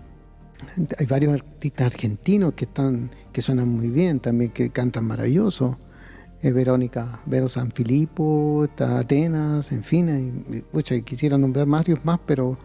hay 0.98 1.06
varios 1.06 1.34
artistas 1.34 1.88
argentinos 1.88 2.54
que 2.54 2.66
están 2.66 3.12
que 3.32 3.42
suenan 3.42 3.68
muy 3.68 3.90
bien 3.90 4.20
también 4.20 4.52
que 4.52 4.70
cantan 4.72 5.06
maravilloso. 5.06 5.78
Eh, 6.42 6.52
Verónica 6.52 7.22
Vero 7.26 7.50
San 7.50 7.72
Filipo 7.72 8.66
está 8.66 9.00
Atenas 9.00 9.72
en 9.72 9.84
fin 9.84 10.64
y, 10.72 11.02
quisiera 11.02 11.38
nombrar 11.38 11.66
varios 11.66 12.04
más 12.06 12.20
pero 12.26 12.58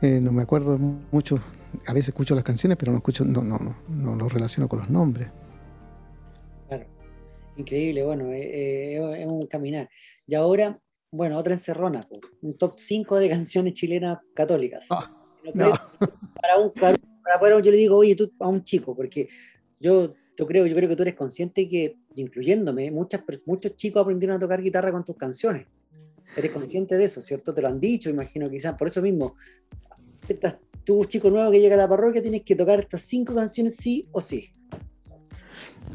eh, 0.00 0.20
no 0.20 0.32
me 0.32 0.42
acuerdo 0.42 0.78
mucho. 0.78 1.40
A 1.86 1.92
veces 1.92 2.10
escucho 2.10 2.34
las 2.34 2.44
canciones 2.44 2.76
pero 2.76 2.92
no 2.92 2.98
escucho 2.98 3.24
no 3.24 3.42
no 3.42 3.58
no 3.58 3.76
no 3.88 4.16
lo 4.16 4.28
relaciono 4.28 4.68
con 4.68 4.80
los 4.80 4.90
nombres. 4.90 5.28
Claro. 6.68 6.86
Increíble 7.56 8.04
bueno 8.04 8.30
eh, 8.32 8.96
es 9.20 9.26
un 9.26 9.42
caminar. 9.42 9.88
Y 10.26 10.34
ahora 10.34 10.78
bueno 11.10 11.38
otra 11.38 11.54
encerrona 11.54 12.06
un 12.40 12.56
top 12.56 12.74
5 12.76 13.18
de 13.18 13.28
canciones 13.28 13.74
chilenas 13.74 14.18
católicas. 14.34 14.86
Ah, 14.90 15.10
para 15.54 16.58
un 16.58 16.72
para 17.22 17.60
yo 17.60 17.70
le 17.70 17.76
digo, 17.76 17.96
oye, 17.96 18.14
tú 18.14 18.32
a 18.38 18.48
un 18.48 18.62
chico, 18.62 18.94
porque 18.94 19.28
yo, 19.78 20.14
yo, 20.36 20.46
creo, 20.46 20.66
yo 20.66 20.74
creo 20.74 20.88
que 20.88 20.96
tú 20.96 21.02
eres 21.02 21.14
consciente 21.14 21.68
que, 21.68 21.96
incluyéndome, 22.14 22.90
muchas, 22.90 23.22
muchos 23.46 23.76
chicos 23.76 24.02
aprendieron 24.02 24.36
a 24.36 24.40
tocar 24.40 24.62
guitarra 24.62 24.92
con 24.92 25.04
tus 25.04 25.16
canciones. 25.16 25.66
Eres 26.36 26.50
consciente 26.50 26.96
de 26.96 27.04
eso, 27.04 27.20
¿cierto? 27.20 27.52
Te 27.52 27.60
lo 27.60 27.68
han 27.68 27.78
dicho, 27.78 28.08
imagino, 28.08 28.48
quizás. 28.48 28.74
Por 28.74 28.88
eso 28.88 29.02
mismo, 29.02 29.36
tú, 30.84 31.04
chico 31.04 31.30
nuevo 31.30 31.50
que 31.50 31.60
llega 31.60 31.74
a 31.74 31.78
la 31.78 31.88
parroquia, 31.88 32.22
tienes 32.22 32.42
que 32.42 32.56
tocar 32.56 32.80
estas 32.80 33.02
cinco 33.02 33.34
canciones 33.34 33.76
sí 33.76 34.06
o 34.12 34.20
sí. 34.20 34.50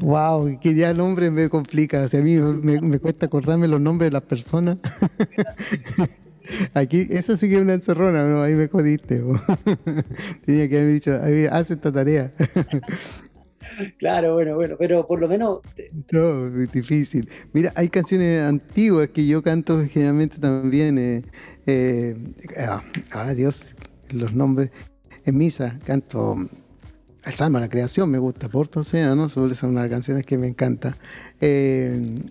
Wow, 0.00 0.60
que 0.60 0.74
ya 0.74 0.90
el 0.90 0.96
nombre 0.96 1.30
me 1.30 1.48
complica. 1.48 2.02
O 2.02 2.08
sea, 2.08 2.20
a 2.20 2.22
mí 2.22 2.36
me, 2.36 2.98
cuesta 3.00 3.26
acordarme 3.26 3.66
los 3.66 3.80
nombres 3.80 4.08
de 4.08 4.12
las 4.12 4.22
personas. 4.22 4.78
Aquí, 6.74 7.06
eso 7.10 7.36
sí 7.36 7.48
que 7.48 7.56
es 7.56 7.62
una 7.62 7.74
encerrona, 7.74 8.26
¿no? 8.26 8.42
Ahí 8.42 8.54
me 8.54 8.68
jodiste. 8.68 9.22
Tenía 10.46 10.68
que 10.68 10.78
haber 10.78 10.92
dicho, 10.92 11.20
haz 11.50 11.70
esta 11.70 11.92
tarea. 11.92 12.32
Claro, 13.98 14.34
bueno, 14.34 14.54
bueno, 14.54 14.76
pero 14.78 15.06
por 15.06 15.20
lo 15.20 15.28
menos... 15.28 15.60
No, 16.12 16.46
es 16.62 16.72
difícil. 16.72 17.28
Mira, 17.52 17.72
hay 17.74 17.88
canciones 17.88 18.42
antiguas 18.42 19.08
que 19.08 19.26
yo 19.26 19.42
canto 19.42 19.84
generalmente 19.84 20.38
también. 20.38 20.98
Eh, 20.98 21.22
eh, 21.66 22.16
ah, 22.56 22.82
ah, 23.12 23.34
Dios, 23.34 23.74
los 24.10 24.32
nombres. 24.32 24.70
En 25.24 25.36
misa 25.36 25.78
canto 25.84 26.36
el 27.24 27.34
Salmo 27.34 27.58
de 27.58 27.66
la 27.66 27.70
Creación, 27.70 28.10
me 28.10 28.18
gusta, 28.18 28.48
Porto 28.48 28.80
Océano, 28.80 29.28
sobre 29.28 29.54
son 29.54 29.70
unas 29.70 29.90
canciones 29.90 30.24
que 30.24 30.38
me 30.38 30.46
encanta. 30.46 30.96
Eh, 31.40 32.22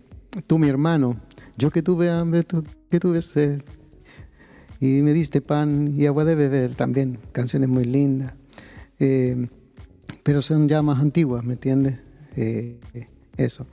tú, 0.47 0.57
mi 0.57 0.69
hermano, 0.69 1.17
yo 1.57 1.69
que 1.69 1.83
tuve 1.83 2.09
hambre, 2.09 2.43
tú 2.43 2.63
que 2.89 2.99
tuve 2.99 3.21
sed, 3.21 3.61
y 4.79 5.01
me 5.01 5.13
diste 5.13 5.41
pan 5.41 5.93
y 5.97 6.05
agua 6.05 6.25
de 6.25 6.35
beber, 6.35 6.75
también 6.75 7.17
canciones 7.31 7.69
muy 7.69 7.85
lindas. 7.85 8.33
Eh, 8.99 9.47
pero 10.23 10.41
son 10.41 10.67
ya 10.67 10.81
más 10.81 10.99
antiguas, 10.99 11.43
¿me 11.43 11.53
entiendes? 11.53 11.95
Eh, 12.35 12.77
eso. 13.37 13.65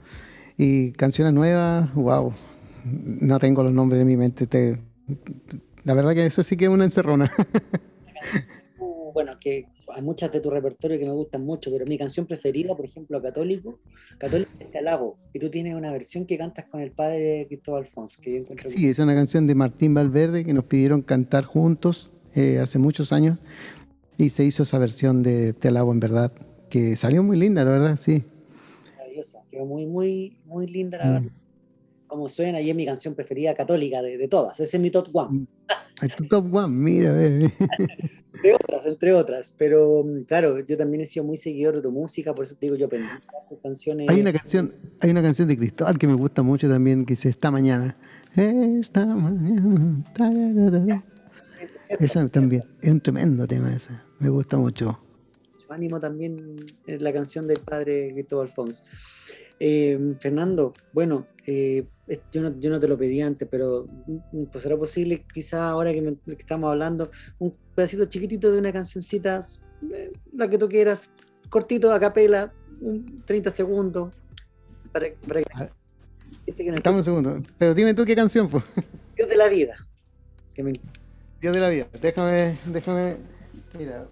Y 0.57 0.91
canciones 0.91 1.33
nuevas, 1.33 1.93
wow, 1.93 2.33
no 2.85 3.39
tengo 3.39 3.63
los 3.63 3.73
nombres 3.73 4.01
en 4.01 4.07
mi 4.07 4.17
mente. 4.17 4.47
Te, 4.47 4.79
la 5.83 5.93
verdad 5.93 6.13
que 6.13 6.25
eso 6.25 6.43
sí 6.43 6.55
que 6.55 6.65
es 6.65 6.71
una 6.71 6.85
encerrona. 6.85 7.31
bueno, 9.15 9.39
que 9.39 9.65
hay 9.87 10.01
muchas 10.01 10.29
de 10.33 10.41
tu 10.41 10.49
repertorio 10.49 10.99
que 10.99 11.05
me 11.05 11.13
gustan 11.13 11.45
mucho, 11.45 11.71
pero 11.71 11.85
mi 11.85 11.97
canción 11.97 12.25
preferida, 12.25 12.75
por 12.75 12.83
ejemplo, 12.83 13.21
Católico, 13.21 13.79
Católico 14.17 14.51
es 14.59 14.67
Calabo, 14.67 15.17
y 15.31 15.39
tú 15.39 15.49
tienes 15.49 15.73
una 15.73 15.89
versión 15.89 16.25
que 16.25 16.37
cantas 16.37 16.65
con 16.65 16.81
el 16.81 16.91
padre 16.91 17.45
Cristóbal 17.47 17.83
Alfonso, 17.83 18.21
que 18.21 18.33
yo 18.33 18.37
encuentro 18.39 18.69
Sí, 18.69 18.89
es 18.89 18.99
una 18.99 19.15
canción 19.15 19.47
de 19.47 19.55
Martín 19.55 19.93
Valverde 19.93 20.43
que 20.43 20.53
nos 20.53 20.65
pidieron 20.65 21.01
cantar 21.01 21.45
juntos 21.45 22.11
eh, 22.33 22.59
hace 22.59 22.77
muchos 22.77 23.13
años, 23.13 23.39
y 24.17 24.31
se 24.31 24.43
hizo 24.43 24.63
esa 24.63 24.77
versión 24.79 25.23
de 25.23 25.53
Te 25.53 25.69
alabo 25.69 25.93
en 25.93 26.01
verdad, 26.01 26.33
que 26.69 26.97
salió 26.97 27.23
muy 27.23 27.37
linda, 27.37 27.63
la 27.63 27.71
verdad, 27.71 27.95
sí. 27.95 28.21
Maravillosa, 28.97 29.43
quedó 29.49 29.65
muy, 29.65 29.85
muy, 29.85 30.37
muy 30.43 30.67
linda 30.67 30.97
la 30.97 31.05
mm. 31.05 31.13
verdad. 31.13 31.31
Como 32.07 32.27
suena, 32.27 32.59
y 32.59 32.69
es 32.69 32.75
mi 32.75 32.85
canción 32.85 33.15
preferida 33.15 33.55
católica 33.55 34.01
de, 34.01 34.17
de 34.17 34.27
todas, 34.27 34.59
ese 34.59 34.75
es 34.75 34.83
mi 34.83 34.91
top 34.91 35.07
one. 35.13 35.39
Mm. 35.39 35.47
Tu 36.15 36.27
top 36.27 36.53
one, 36.53 36.73
mira, 36.73 37.13
bebé. 37.13 37.51
Entre 38.35 38.53
otras, 38.53 38.85
entre 38.85 39.13
otras. 39.13 39.55
Pero 39.57 40.03
mm, 40.03 40.23
claro, 40.23 40.59
yo 40.59 40.77
también 40.77 41.01
he 41.01 41.05
sido 41.05 41.25
muy 41.25 41.37
seguidor 41.37 41.75
de 41.75 41.81
tu 41.81 41.91
música, 41.91 42.35
por 42.35 42.45
eso 42.45 42.55
te 42.55 42.65
digo, 42.65 42.75
yo 42.75 42.87
aprendí 42.87 43.07
tus 43.49 43.59
canciones. 43.59 44.09
Hay 44.09 44.19
una 44.19 44.33
canción, 44.33 44.73
hay 44.99 45.09
una 45.09 45.21
canción 45.21 45.47
de 45.47 45.57
Cristóbal 45.57 45.97
que 45.97 46.07
me 46.07 46.15
gusta 46.15 46.41
mucho 46.41 46.67
también, 46.69 47.05
que 47.05 47.13
dice 47.13 47.29
Esta 47.29 47.49
mañana. 47.49 47.97
Esta 48.35 49.05
mañana. 49.05 50.03
Esa 51.99 52.27
también, 52.27 52.63
es 52.81 52.91
un 52.91 52.99
tremendo 52.99 53.47
tema 53.47 53.73
ese. 53.73 53.91
Me 54.19 54.29
gusta 54.29 54.57
mucho. 54.57 54.99
Ánimo 55.69 55.99
también 55.99 56.57
es 56.85 57.01
la 57.01 57.11
canción 57.13 57.47
del 57.47 57.59
padre 57.59 58.11
Cristóbal 58.13 58.47
Alfonso. 58.47 58.83
Eh, 59.59 60.15
Fernando, 60.19 60.73
bueno, 60.91 61.27
eh, 61.45 61.85
yo, 62.31 62.41
no, 62.41 62.59
yo, 62.59 62.69
no, 62.69 62.79
te 62.79 62.87
lo 62.87 62.97
pedí 62.97 63.21
antes, 63.21 63.47
pero 63.49 63.87
mm, 64.05 64.45
pues 64.51 64.63
será 64.63 64.75
posible, 64.75 65.25
quizá 65.33 65.69
ahora 65.69 65.93
que, 65.93 66.17
estamos 66.37 66.69
hablando, 66.69 67.09
un 67.39 67.55
pedacito 67.73 68.05
chiquitito 68.05 68.51
de 68.51 68.59
una 68.59 68.73
cancioncita, 68.73 69.39
eh, 69.93 70.11
la 70.33 70.49
que 70.49 70.57
tú 70.57 70.67
quieras, 70.67 71.09
cortito, 71.49 71.93
a 71.93 71.99
capela, 71.99 72.53
30 73.25 73.49
segundos. 73.51 74.13
Para, 74.91 75.07
para 75.27 75.41
que, 75.41 75.69
Estamos 76.47 76.99
un 76.99 77.03
segundo, 77.03 77.39
pero 77.57 77.73
dime 77.73 77.93
tú 77.93 78.05
qué 78.05 78.15
canción 78.15 78.49
fue. 78.49 78.61
Dios 79.15 79.29
de 79.29 79.37
la 79.37 79.47
vida. 79.47 79.75
Dios 81.41 81.53
de 81.53 81.59
la 81.59 81.69
vida, 81.69 81.87
déjame, 82.01 82.57
déjame, 82.65 83.17
mira. 83.77 84.07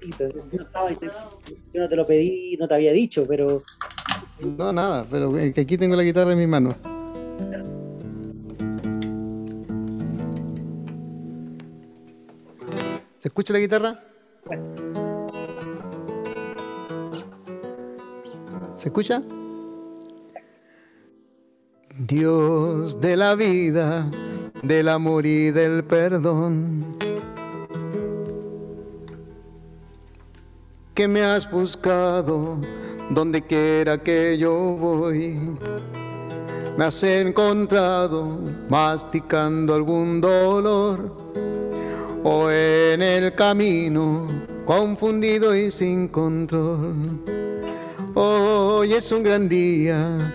Yo 0.00 1.80
no 1.80 1.88
te 1.88 1.96
lo 1.96 2.06
pedí, 2.06 2.56
no 2.58 2.68
te 2.68 2.74
había 2.74 2.92
dicho, 2.92 3.26
pero 3.26 3.62
no, 4.40 4.72
nada, 4.72 5.04
pero 5.10 5.32
que 5.32 5.60
aquí 5.60 5.76
tengo 5.76 5.96
la 5.96 6.04
guitarra 6.04 6.32
en 6.32 6.38
mi 6.38 6.46
mano. 6.46 6.70
¿Se 13.18 13.28
escucha 13.28 13.52
la 13.52 13.58
guitarra? 13.58 14.04
¿Se 18.74 18.88
escucha? 18.88 19.22
Dios 21.98 23.00
de 23.00 23.16
la 23.16 23.34
vida, 23.34 24.08
del 24.62 24.88
amor 24.88 25.26
y 25.26 25.50
del 25.50 25.82
perdón. 25.82 26.96
Que 30.98 31.06
me 31.06 31.22
has 31.22 31.48
buscado 31.48 32.58
donde 33.10 33.40
quiera 33.40 33.98
que 33.98 34.36
yo 34.36 34.52
voy. 34.52 35.38
Me 36.76 36.86
has 36.86 37.00
encontrado 37.04 38.40
masticando 38.68 39.74
algún 39.74 40.20
dolor 40.20 41.14
o 42.24 42.50
en 42.50 43.00
el 43.00 43.32
camino 43.36 44.26
confundido 44.64 45.54
y 45.54 45.70
sin 45.70 46.08
control. 46.08 47.20
Hoy 48.16 48.92
es 48.92 49.12
un 49.12 49.22
gran 49.22 49.48
día, 49.48 50.34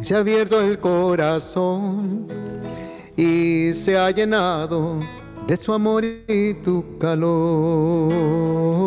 se 0.00 0.14
ha 0.14 0.18
abierto 0.18 0.60
el 0.60 0.78
corazón 0.78 2.28
y 3.16 3.74
se 3.74 3.98
ha 3.98 4.12
llenado 4.12 5.00
de 5.48 5.56
su 5.56 5.72
amor 5.72 6.04
y 6.04 6.54
tu 6.62 6.98
calor 6.98 8.83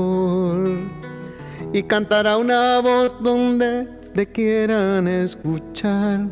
y 1.74 1.84
cantará 1.84 2.38
una 2.38 2.80
voz 2.80 3.16
donde 3.22 3.86
te 4.14 4.26
quieran 4.26 5.08
escuchar. 5.08 6.28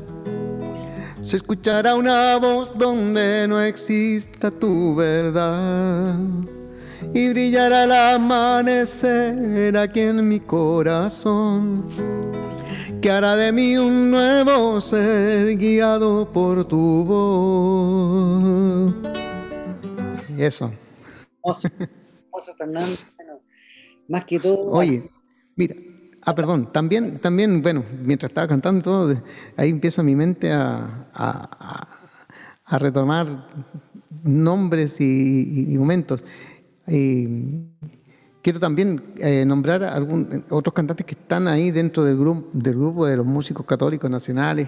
Se 1.21 1.37
escuchará 1.37 1.95
una 1.95 2.37
voz 2.37 2.77
donde 2.77 3.47
no 3.47 3.59
exista 3.61 4.51
tu 4.51 4.95
verdad. 4.95 6.19
Y 7.13 7.29
brillará 7.29 7.85
el 7.85 7.91
amanecer 7.91 9.75
aquí 9.77 10.01
en 10.01 10.27
mi 10.27 10.39
corazón. 10.39 11.85
Que 13.01 13.09
hará 13.11 13.35
de 13.35 13.51
mí 13.51 13.77
un 13.77 14.11
nuevo 14.11 14.79
ser 14.81 15.57
guiado 15.57 16.31
por 16.31 16.65
tu 16.65 17.05
voz. 17.05 18.93
Y 20.37 20.43
eso. 20.43 20.71
Fernando. 22.57 22.97
más 24.07 24.25
que 24.25 24.39
todo. 24.39 24.69
Oye. 24.71 25.14
Mira, 25.55 25.75
ah, 26.23 26.35
perdón, 26.35 26.71
también, 26.73 27.19
también, 27.19 27.61
bueno, 27.61 27.83
mientras 28.03 28.29
estaba 28.29 28.47
cantando 28.47 29.21
ahí 29.55 29.69
empieza 29.69 30.03
mi 30.03 30.15
mente 30.15 30.51
a, 30.51 31.07
a, 31.13 32.77
retomar 32.77 33.47
nombres 34.23 34.99
y, 34.99 35.75
momentos. 35.77 36.23
Y 36.87 37.27
quiero 38.41 38.59
también 38.59 39.01
eh, 39.17 39.45
nombrar 39.45 39.83
a 39.83 39.93
algún, 39.93 40.43
otros 40.49 40.73
cantantes 40.73 41.05
que 41.05 41.13
están 41.13 41.47
ahí 41.47 41.71
dentro 41.71 42.03
del 42.03 42.17
grupo, 42.17 42.49
del 42.51 42.75
grupo 42.75 43.05
de 43.05 43.15
los 43.15 43.25
músicos 43.25 43.65
católicos 43.65 44.09
nacionales, 44.11 44.67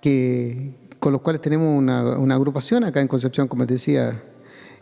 que, 0.00 0.88
con 0.98 1.12
los 1.12 1.20
cuales 1.20 1.42
tenemos 1.42 1.76
una, 1.76 2.16
una 2.16 2.36
agrupación 2.36 2.84
acá 2.84 3.02
en 3.02 3.08
Concepción, 3.08 3.48
como 3.48 3.66
te 3.66 3.74
decía. 3.74 4.22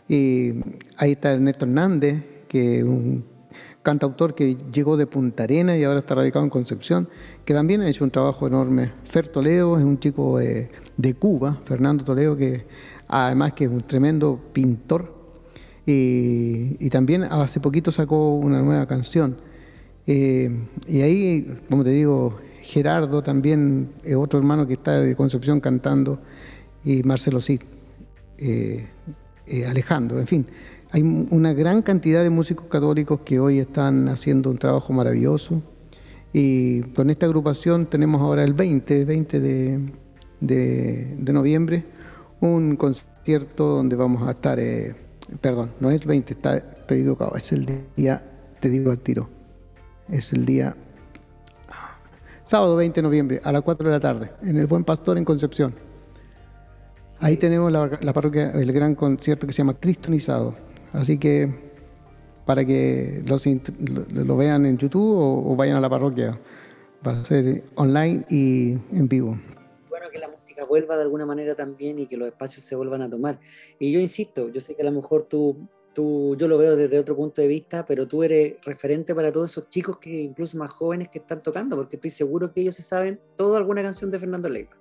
Y 0.07 0.53
ahí 0.97 1.13
está 1.13 1.33
Ernesto 1.33 1.65
Hernández, 1.65 2.23
que 2.47 2.79
es 2.79 2.83
un 2.85 3.34
cantautor 3.85 4.33
que 4.33 4.57
llegó 4.73 4.97
de 4.97 5.05
Punta 5.05 5.43
Arena 5.43 5.77
y 5.77 5.83
ahora 5.83 5.99
está 5.99 6.15
radicado 6.15 6.43
en 6.43 6.49
Concepción, 6.49 7.07
que 7.45 7.53
también 7.53 7.81
ha 7.81 7.87
hecho 7.87 8.03
un 8.03 8.09
trabajo 8.09 8.47
enorme. 8.47 8.91
Fer 9.05 9.27
Toledo 9.27 9.77
es 9.77 9.85
un 9.85 9.99
chico 9.99 10.39
de, 10.39 10.69
Cuba, 11.19 11.61
Fernando 11.63 12.03
Toledo, 12.03 12.35
que 12.35 12.65
además 13.07 13.53
que 13.53 13.65
es 13.65 13.69
un 13.69 13.83
tremendo 13.83 14.41
pintor. 14.51 15.13
Y, 15.85 16.89
también 16.89 17.25
hace 17.25 17.59
poquito 17.59 17.91
sacó 17.91 18.35
una 18.35 18.59
nueva 18.61 18.87
canción. 18.87 19.37
Eh, 20.07 20.49
y 20.87 21.01
ahí, 21.01 21.61
como 21.69 21.83
te 21.83 21.91
digo, 21.91 22.39
Gerardo 22.63 23.21
también 23.21 23.91
es 24.03 24.15
otro 24.15 24.39
hermano 24.39 24.65
que 24.65 24.73
está 24.73 24.99
de 24.99 25.15
Concepción 25.15 25.59
cantando, 25.61 26.19
y 26.83 27.03
Marcelo 27.03 27.39
Cid, 27.39 27.61
eh, 28.39 28.87
eh, 29.45 29.65
Alejandro, 29.67 30.19
en 30.19 30.27
fin 30.27 30.47
hay 30.95 31.01
una 31.01 31.51
gran 31.51 31.81
cantidad 31.81 32.23
de 32.23 32.29
músicos 32.29 32.67
católicos 32.67 33.19
que 33.25 33.37
hoy 33.37 33.59
están 33.59 34.07
haciendo 34.07 34.49
un 34.49 34.57
trabajo 34.57 34.93
maravilloso. 34.93 35.61
Y 36.31 36.83
con 36.93 37.09
esta 37.09 37.25
agrupación 37.25 37.85
tenemos 37.87 38.21
ahora 38.21 38.45
el 38.45 38.53
20, 38.53 39.03
20 39.03 39.39
de, 40.39 41.33
noviembre, 41.33 41.83
un 42.39 42.77
concierto 42.77 43.65
donde 43.65 43.97
vamos 43.97 44.25
a 44.25 44.31
estar 44.31 44.57
eh, 44.57 44.95
perdón, 45.41 45.71
no 45.81 45.91
es 45.91 46.05
20, 46.05 46.31
está, 46.31 46.63
equivocado, 46.87 47.35
es 47.35 47.51
el 47.51 47.65
día, 47.97 48.23
te 48.61 48.69
digo 48.69 48.89
al 48.91 48.99
tiro, 48.99 49.27
es 50.07 50.31
el 50.31 50.45
día 50.45 50.77
sábado 52.45 52.77
20 52.77 53.01
de 53.01 53.03
noviembre 53.03 53.41
a 53.43 53.51
las 53.51 53.63
4 53.63 53.89
de 53.89 53.93
la 53.93 53.99
tarde, 53.99 54.31
en 54.43 54.57
el 54.57 54.67
Buen 54.67 54.85
Pastor 54.85 55.17
en 55.17 55.25
Concepción. 55.25 55.75
Ahí 57.19 57.35
tenemos 57.35 57.69
la, 57.69 58.13
parroquia, 58.13 58.51
el 58.51 58.71
gran 58.71 58.95
concierto 58.95 59.45
que 59.45 59.51
se 59.51 59.57
llama 59.57 59.73
Cristonizado. 59.73 60.55
Así 60.93 61.17
que 61.17 61.53
para 62.45 62.63
que 62.63 63.23
lo, 63.25 64.37
vean 64.37 64.65
en 64.65 64.77
YouTube 64.77 65.17
o, 65.17 65.55
vayan 65.55 65.77
a 65.77 65.81
la 65.81 65.89
parroquia, 65.89 66.39
va 67.05 67.19
a 67.19 67.23
ser 67.23 67.63
online 67.75 68.25
y 68.29 68.73
en 68.91 69.07
vivo. 69.07 69.37
Bueno, 69.89 70.07
que 70.11 70.19
la 70.19 70.27
música 70.27 70.63
vuelva 70.65 70.95
de 70.95 71.03
alguna 71.03 71.25
manera 71.25 71.55
también 71.55 71.99
y 71.99 72.05
que 72.05 72.17
los 72.17 72.27
espacios 72.27 72.63
se 72.63 72.75
vuelvan 72.75 73.01
a 73.01 73.09
tomar. 73.09 73.39
Y 73.79 73.91
yo 73.91 73.99
insisto, 73.99 74.49
yo 74.49 74.61
sé 74.61 74.75
que 74.75 74.83
a 74.83 74.85
lo 74.85 74.91
mejor 74.91 75.23
tú 75.23 75.57
Tú, 75.95 76.35
yo 76.35 76.49
lo 76.49 76.57
veo 76.57 76.75
desde 76.75 76.99
otro 76.99 77.15
punto 77.15 77.41
de 77.41 77.47
vista, 77.47 77.85
pero 77.85 78.05
tú 78.05 78.21
eres 78.21 78.55
referente 78.65 79.15
para 79.15 79.31
todos 79.31 79.49
esos 79.49 79.69
chicos 79.69 79.97
que 79.97 80.09
incluso 80.09 80.57
más 80.57 80.69
jóvenes 80.69 81.07
que 81.07 81.19
están 81.19 81.41
tocando, 81.41 81.77
porque 81.77 81.95
estoy 81.95 82.11
seguro 82.11 82.51
que 82.51 82.59
ellos 82.59 82.75
se 82.75 82.81
saben 82.83 83.17
toda 83.37 83.59
alguna 83.59 83.81
canción 83.81 84.11
de 84.11 84.19
Fernando 84.19 84.49
Leiva. 84.49 84.75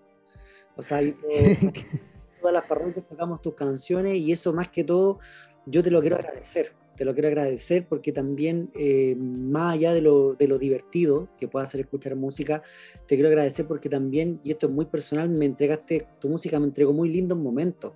O 0.75 0.83
sea, 0.83 0.99
todas 2.41 2.53
las 2.53 2.65
parroquias 2.65 3.07
tocamos 3.07 3.41
tus 3.41 3.55
canciones 3.55 4.17
y 4.17 4.33
eso 4.33 4.53
más 4.53 4.71
que 4.71 4.83
todo 4.83 5.21
yo 5.67 5.83
te 5.83 5.91
lo 5.91 6.01
quiero 6.01 6.17
agradecer. 6.17 6.73
Te 6.97 7.05
lo 7.05 7.13
quiero 7.13 7.27
agradecer 7.27 7.89
porque 7.89 8.13
también, 8.13 8.71
eh, 8.75 9.17
más 9.17 9.75
allá 9.75 9.93
de 9.93 10.01
lo, 10.01 10.35
de 10.35 10.47
lo 10.47 10.61
divertido 10.61 11.29
que 11.37 11.49
pueda 11.49 11.65
hacer 11.65 11.81
escuchar 11.81 12.15
música, 12.15 12.63
te 13.09 13.17
quiero 13.17 13.29
agradecer 13.29 13.67
porque 13.67 13.89
también, 13.89 14.39
y 14.45 14.53
esto 14.53 14.69
es 14.69 14.73
muy 14.73 14.85
personal, 14.85 15.29
me 15.29 15.47
entregaste, 15.47 16.07
tu 16.21 16.29
música 16.29 16.61
me 16.61 16.67
entregó 16.67 16.93
muy 16.93 17.09
lindos 17.09 17.37
momentos 17.37 17.95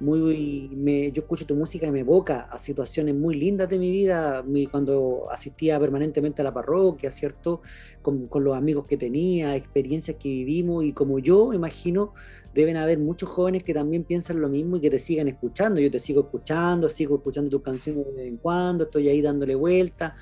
muy, 0.00 0.70
me, 0.74 1.12
yo 1.12 1.22
escucho 1.22 1.46
tu 1.46 1.54
música 1.54 1.86
y 1.86 1.90
me 1.90 2.00
evoca 2.00 2.40
a 2.50 2.58
situaciones 2.58 3.14
muy 3.14 3.36
lindas 3.36 3.68
de 3.68 3.78
mi 3.78 3.90
vida, 3.90 4.42
mi, 4.42 4.66
cuando 4.66 5.28
asistía 5.30 5.78
permanentemente 5.78 6.42
a 6.42 6.44
la 6.44 6.52
parroquia, 6.52 7.10
¿cierto? 7.10 7.62
Con, 8.02 8.26
con, 8.26 8.44
los 8.44 8.56
amigos 8.56 8.86
que 8.86 8.96
tenía, 8.96 9.56
experiencias 9.56 10.16
que 10.18 10.28
vivimos 10.28 10.84
y 10.84 10.92
como 10.92 11.18
yo 11.18 11.52
imagino, 11.52 12.12
deben 12.54 12.76
haber 12.76 12.98
muchos 12.98 13.28
jóvenes 13.28 13.64
que 13.64 13.74
también 13.74 14.04
piensan 14.04 14.40
lo 14.40 14.48
mismo 14.48 14.76
y 14.76 14.80
que 14.80 14.90
te 14.90 14.98
sigan 14.98 15.28
escuchando. 15.28 15.80
Yo 15.80 15.90
te 15.90 15.98
sigo 15.98 16.22
escuchando, 16.22 16.88
sigo 16.88 17.16
escuchando 17.16 17.50
tus 17.50 17.62
canciones 17.62 18.06
de 18.06 18.12
vez 18.12 18.26
en 18.28 18.36
cuando, 18.36 18.84
estoy 18.84 19.08
ahí 19.08 19.20
dándole 19.22 19.54
vuelta. 19.54 20.16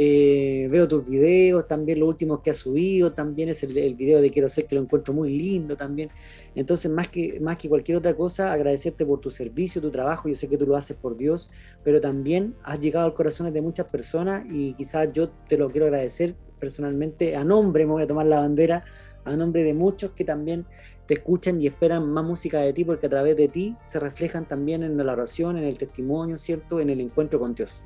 Eh, 0.00 0.68
veo 0.70 0.86
tus 0.86 1.08
videos, 1.08 1.66
también 1.66 1.98
los 1.98 2.08
últimos 2.08 2.38
que 2.38 2.50
has 2.50 2.58
subido, 2.58 3.14
también 3.14 3.48
es 3.48 3.64
el, 3.64 3.96
video 3.96 4.20
de 4.20 4.30
Quiero 4.30 4.48
ser 4.48 4.66
que 4.66 4.76
lo 4.76 4.80
encuentro 4.80 5.12
muy 5.12 5.36
lindo 5.36 5.76
también. 5.76 6.08
Entonces, 6.54 6.88
más 6.88 7.08
que, 7.08 7.40
más 7.40 7.58
que 7.58 7.68
cualquier 7.68 7.98
otra 7.98 8.14
cosa, 8.14 8.52
agradecerte 8.52 9.04
por 9.04 9.18
tu 9.18 9.28
servicio, 9.28 9.82
tu 9.82 9.90
trabajo, 9.90 10.28
yo 10.28 10.36
sé 10.36 10.48
que 10.48 10.56
tú 10.56 10.68
lo 10.68 10.76
haces 10.76 10.96
por 10.96 11.16
Dios, 11.16 11.50
pero 11.82 12.00
también 12.00 12.54
has 12.62 12.78
llegado 12.78 13.06
al 13.06 13.14
corazón 13.14 13.52
de 13.52 13.60
muchas 13.60 13.88
personas 13.88 14.46
y 14.48 14.74
quizás 14.74 15.12
yo 15.12 15.30
te 15.30 15.58
lo 15.58 15.68
quiero 15.68 15.86
agradecer 15.86 16.36
personalmente, 16.60 17.34
a 17.34 17.42
nombre, 17.42 17.84
me 17.84 17.90
voy 17.90 18.04
a 18.04 18.06
tomar 18.06 18.26
la 18.26 18.38
bandera, 18.38 18.84
a 19.24 19.34
nombre 19.34 19.64
de 19.64 19.74
muchos 19.74 20.12
que 20.12 20.24
también 20.24 20.64
te 21.06 21.14
escuchan 21.14 21.60
y 21.60 21.66
esperan 21.66 22.08
más 22.08 22.24
música 22.24 22.60
de 22.60 22.72
ti, 22.72 22.84
porque 22.84 23.06
a 23.06 23.10
través 23.10 23.36
de 23.36 23.48
ti 23.48 23.76
se 23.82 23.98
reflejan 23.98 24.46
también 24.46 24.84
en 24.84 24.96
la 24.96 25.12
oración, 25.12 25.58
en 25.58 25.64
el 25.64 25.76
testimonio, 25.76 26.38
¿cierto? 26.38 26.78
En 26.78 26.88
el 26.88 27.00
encuentro 27.00 27.40
con 27.40 27.56
Dios. 27.56 27.82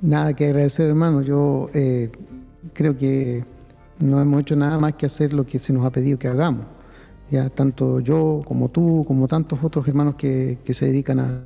Nada 0.00 0.34
que 0.34 0.46
agradecer, 0.46 0.88
hermano. 0.88 1.22
Yo 1.22 1.70
eh, 1.72 2.10
creo 2.74 2.96
que 2.96 3.44
no 3.98 4.20
hemos 4.20 4.42
hecho 4.42 4.54
nada 4.54 4.78
más 4.78 4.94
que 4.94 5.06
hacer 5.06 5.32
lo 5.32 5.46
que 5.46 5.58
se 5.58 5.72
nos 5.72 5.86
ha 5.86 5.90
pedido 5.90 6.18
que 6.18 6.28
hagamos. 6.28 6.66
Ya 7.30 7.48
tanto 7.48 8.00
yo 8.00 8.42
como 8.44 8.68
tú, 8.68 9.04
como 9.06 9.26
tantos 9.26 9.58
otros 9.62 9.88
hermanos 9.88 10.14
que, 10.14 10.58
se 10.68 10.86
dedican 10.86 11.18
a, 11.18 11.40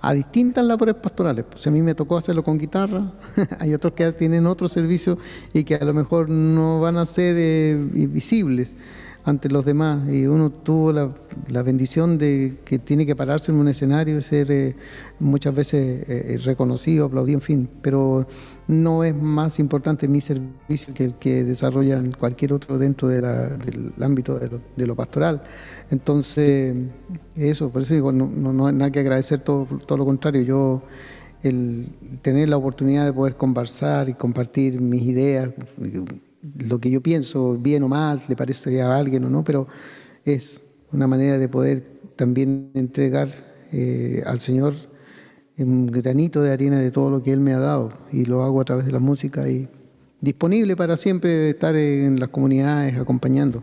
a, 0.00 0.14
distintas 0.14 0.64
labores 0.64 0.94
pastorales. 0.94 1.44
Pues 1.50 1.66
a 1.66 1.70
mí 1.70 1.82
me 1.82 1.94
tocó 1.94 2.16
hacerlo 2.16 2.42
con 2.42 2.56
guitarra, 2.56 3.12
hay 3.58 3.74
otros 3.74 3.92
que 3.92 4.10
tienen 4.12 4.46
otro 4.46 4.68
servicio 4.68 5.18
y 5.52 5.64
que 5.64 5.74
a 5.74 5.84
lo 5.84 5.92
mejor 5.92 6.30
no 6.30 6.80
van 6.80 6.96
a 6.96 7.04
ser 7.04 7.36
eh, 7.38 7.76
visibles 7.92 8.76
ante 9.28 9.50
los 9.50 9.64
demás. 9.64 10.08
Y 10.10 10.26
uno 10.26 10.50
tuvo 10.50 10.92
la, 10.92 11.10
la, 11.48 11.62
bendición 11.62 12.16
de 12.16 12.58
que 12.64 12.78
tiene 12.78 13.04
que 13.04 13.14
pararse 13.14 13.52
en 13.52 13.58
un 13.58 13.68
escenario 13.68 14.16
y 14.16 14.22
ser 14.22 14.50
eh, 14.50 14.74
muchas 15.20 15.54
veces 15.54 16.02
eh, 16.08 16.34
eh, 16.34 16.38
reconocido, 16.38 17.06
aplaudido, 17.06 17.36
en 17.36 17.42
fin, 17.42 17.70
pero 17.82 18.26
no 18.68 19.04
es 19.04 19.14
más 19.14 19.58
importante 19.58 20.08
mi 20.08 20.22
servicio 20.22 20.94
que 20.94 21.04
el 21.04 21.14
que 21.14 21.44
desarrollan 21.44 22.10
cualquier 22.12 22.54
otro 22.54 22.78
dentro 22.78 23.08
de 23.08 23.20
la, 23.20 23.48
del 23.48 23.92
ámbito 24.00 24.38
de 24.38 24.48
lo, 24.48 24.60
de 24.74 24.86
lo, 24.86 24.96
pastoral. 24.96 25.42
Entonces, 25.90 26.74
eso, 27.36 27.68
por 27.68 27.82
eso 27.82 27.94
digo, 27.94 28.12
no, 28.12 28.26
no, 28.26 28.52
no 28.54 28.66
hay 28.66 28.74
nada 28.74 28.90
que 28.90 29.00
agradecer, 29.00 29.40
todo, 29.40 29.66
todo 29.86 29.98
lo 29.98 30.06
contrario, 30.06 30.42
yo 30.42 30.82
el 31.42 31.90
tener 32.22 32.48
la 32.48 32.56
oportunidad 32.56 33.04
de 33.04 33.12
poder 33.12 33.36
conversar 33.36 34.08
y 34.08 34.14
compartir 34.14 34.80
mis 34.80 35.02
ideas, 35.02 35.50
lo 36.42 36.80
que 36.80 36.90
yo 36.90 37.02
pienso, 37.02 37.58
bien 37.58 37.82
o 37.82 37.88
mal, 37.88 38.22
le 38.28 38.36
parece 38.36 38.80
a 38.82 38.96
alguien 38.96 39.24
o 39.24 39.30
no, 39.30 39.44
pero 39.44 39.66
es 40.24 40.60
una 40.92 41.06
manera 41.06 41.38
de 41.38 41.48
poder 41.48 41.84
también 42.16 42.70
entregar 42.74 43.30
eh, 43.72 44.22
al 44.26 44.40
Señor 44.40 44.74
un 45.58 45.86
granito 45.86 46.40
de 46.40 46.52
harina 46.52 46.78
de 46.78 46.90
todo 46.90 47.10
lo 47.10 47.22
que 47.22 47.32
Él 47.32 47.40
me 47.40 47.52
ha 47.52 47.58
dado 47.58 47.92
y 48.12 48.24
lo 48.24 48.44
hago 48.44 48.60
a 48.60 48.64
través 48.64 48.86
de 48.86 48.92
la 48.92 49.00
música 49.00 49.48
y 49.48 49.68
disponible 50.20 50.76
para 50.76 50.96
siempre 50.96 51.50
estar 51.50 51.74
en 51.76 52.20
las 52.20 52.28
comunidades 52.28 52.98
acompañando. 52.98 53.62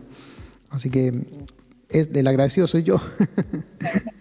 Así 0.68 0.90
que 0.90 1.12
es 1.88 2.12
del 2.12 2.26
agradecido 2.26 2.66
soy 2.66 2.82
yo. 2.82 3.00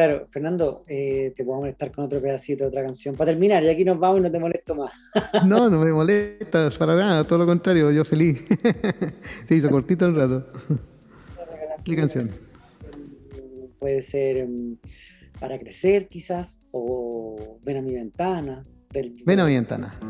Claro, 0.00 0.26
Fernando, 0.30 0.82
eh, 0.88 1.30
te 1.36 1.44
podemos 1.44 1.64
molestar 1.64 1.92
con 1.92 2.06
otro 2.06 2.22
pedacito 2.22 2.64
de 2.64 2.68
otra 2.68 2.82
canción. 2.82 3.16
Para 3.16 3.32
terminar, 3.32 3.62
y 3.62 3.68
aquí 3.68 3.84
nos 3.84 3.98
vamos 3.98 4.20
y 4.20 4.22
no 4.22 4.30
te 4.30 4.38
molesto 4.38 4.74
más. 4.74 4.94
no, 5.46 5.68
no 5.68 5.78
me 5.78 5.92
molesta, 5.92 6.70
para 6.78 6.96
nada, 6.96 7.26
todo 7.26 7.40
lo 7.40 7.44
contrario, 7.44 7.90
yo 7.90 8.02
feliz. 8.02 8.42
Se 9.44 9.56
hizo 9.56 9.68
cortito 9.68 10.06
el 10.06 10.14
rato. 10.14 10.46
¿Qué 11.84 11.96
canción? 11.96 12.30
Puede 13.78 14.00
ser 14.00 14.46
um, 14.46 14.78
Para 15.38 15.58
Crecer, 15.58 16.08
quizás, 16.08 16.60
o 16.70 17.58
Ven 17.62 17.76
a 17.76 17.82
mi 17.82 17.92
ventana. 17.92 18.62
Ven 19.26 19.38
a 19.38 19.44
mi 19.44 19.52
ventana. 19.52 20.00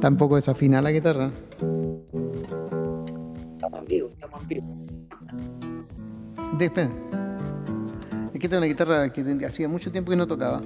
Tampoco 0.00 0.36
desafina 0.36 0.80
la 0.80 0.90
guitarra. 0.90 1.30
Estamos 3.52 3.78
en 3.80 3.84
vivo, 3.84 4.08
estamos 4.08 4.40
en 4.40 4.48
vivo. 4.48 4.86
Depende. 6.56 7.33
Tengo 8.48 8.58
una 8.58 8.66
guitarra 8.66 9.10
que 9.10 9.46
hacía 9.46 9.68
mucho 9.68 9.90
tiempo 9.90 10.10
que 10.10 10.16
no 10.16 10.26
tocaba. 10.26 10.60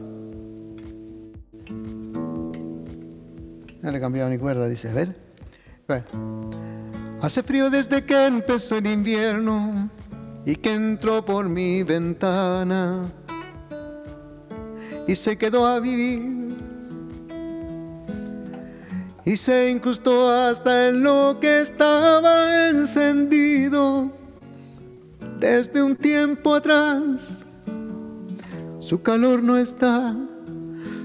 No 3.80 3.90
le 3.92 3.96
he 3.96 4.00
cambiado 4.00 4.28
ni 4.28 4.36
cuerda, 4.36 4.68
dice. 4.68 4.90
A 4.90 4.94
ver. 4.94 5.14
Hace 7.22 7.44
frío 7.44 7.70
desde 7.70 8.04
que 8.04 8.26
empezó 8.26 8.78
el 8.78 8.88
invierno 8.88 9.88
y 10.44 10.56
que 10.56 10.74
entró 10.74 11.24
por 11.24 11.48
mi 11.48 11.84
ventana 11.84 13.12
y 15.06 15.14
se 15.14 15.38
quedó 15.38 15.64
a 15.64 15.78
vivir 15.78 16.56
y 19.24 19.36
se 19.36 19.70
incrustó 19.70 20.28
hasta 20.30 20.88
en 20.88 21.04
lo 21.04 21.38
que 21.40 21.60
estaba 21.60 22.68
encendido 22.70 24.10
desde 25.38 25.80
un 25.80 25.94
tiempo 25.94 26.56
atrás 26.56 27.37
su 28.88 29.02
calor 29.02 29.42
no 29.42 29.58
está, 29.58 30.16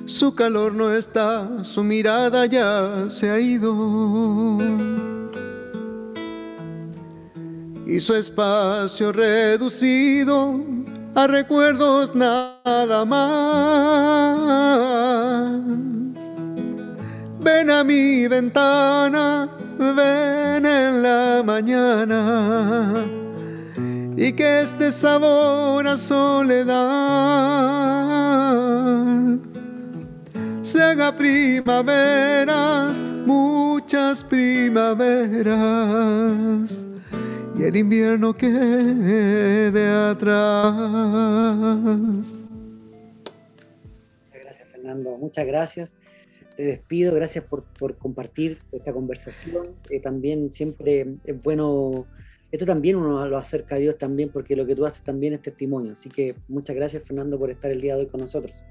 su 0.06 0.34
calor 0.34 0.74
no 0.74 0.94
está, 0.94 1.66
su 1.66 1.84
mirada 1.84 2.46
ya 2.46 3.10
se 3.10 3.30
ha 3.30 3.38
ido. 3.38 4.58
Y 7.86 8.00
su 8.00 8.16
espacio 8.16 9.12
reducido 9.12 10.62
a 11.14 11.28
recuerdos 11.28 12.16
nada 12.16 13.04
más. 13.04 13.52
Ven 17.42 17.70
a 17.70 17.84
mi 17.84 18.30
ventana, 18.30 19.50
ven 19.78 20.66
en 20.66 21.04
la 21.04 21.44
mañana 21.46 23.23
y 24.16 24.34
que 24.34 24.61
este 24.61 24.91
sabor 24.91 25.88
a 25.88 25.97
soledad 25.97 26.74
se 30.61 30.82
haga 30.82 31.16
primaveras, 31.18 33.01
muchas 33.26 34.24
primaveras 34.24 35.53
y 37.55 37.64
el 37.64 37.76
invierno 37.76 38.34
quede 38.34 39.88
atrás. 39.88 40.74
Gracias 44.34 44.70
Fernando, 44.70 45.18
muchas 45.18 45.45
gracias. 45.45 45.97
Te 46.55 46.64
despido, 46.64 47.16
gracias 47.16 47.43
por, 47.45 47.97
compartir 47.97 48.59
esta 48.72 48.93
conversación. 48.93 49.76
Eh, 49.89 49.99
también 49.99 50.51
siempre 50.51 51.16
es 51.24 51.41
bueno 51.41 52.05
esto 52.54 52.68
también 52.68 52.97
uno 52.97 53.28
lo 53.28 53.36
acerca 53.36 53.76
a 53.76 53.78
Dios 53.80 53.97
también, 53.97 54.30
porque 54.30 54.56
lo 54.56 54.64
que 54.68 54.76
tú 54.76 54.86
haces 54.86 55.04
también 55.04 55.34
es 55.34 55.41
testimonio. 55.41 55.93
Así 55.93 56.08
que 56.08 56.36
muchas 56.47 56.76
gracias, 56.76 57.01
Fernando, 57.04 57.39
por 57.39 57.49
estar 57.49 57.72
el 57.72 57.82
día 57.82 57.95
de 57.95 58.01
hoy 58.01 58.06
con 58.06 58.20
nosotros. 58.20 58.64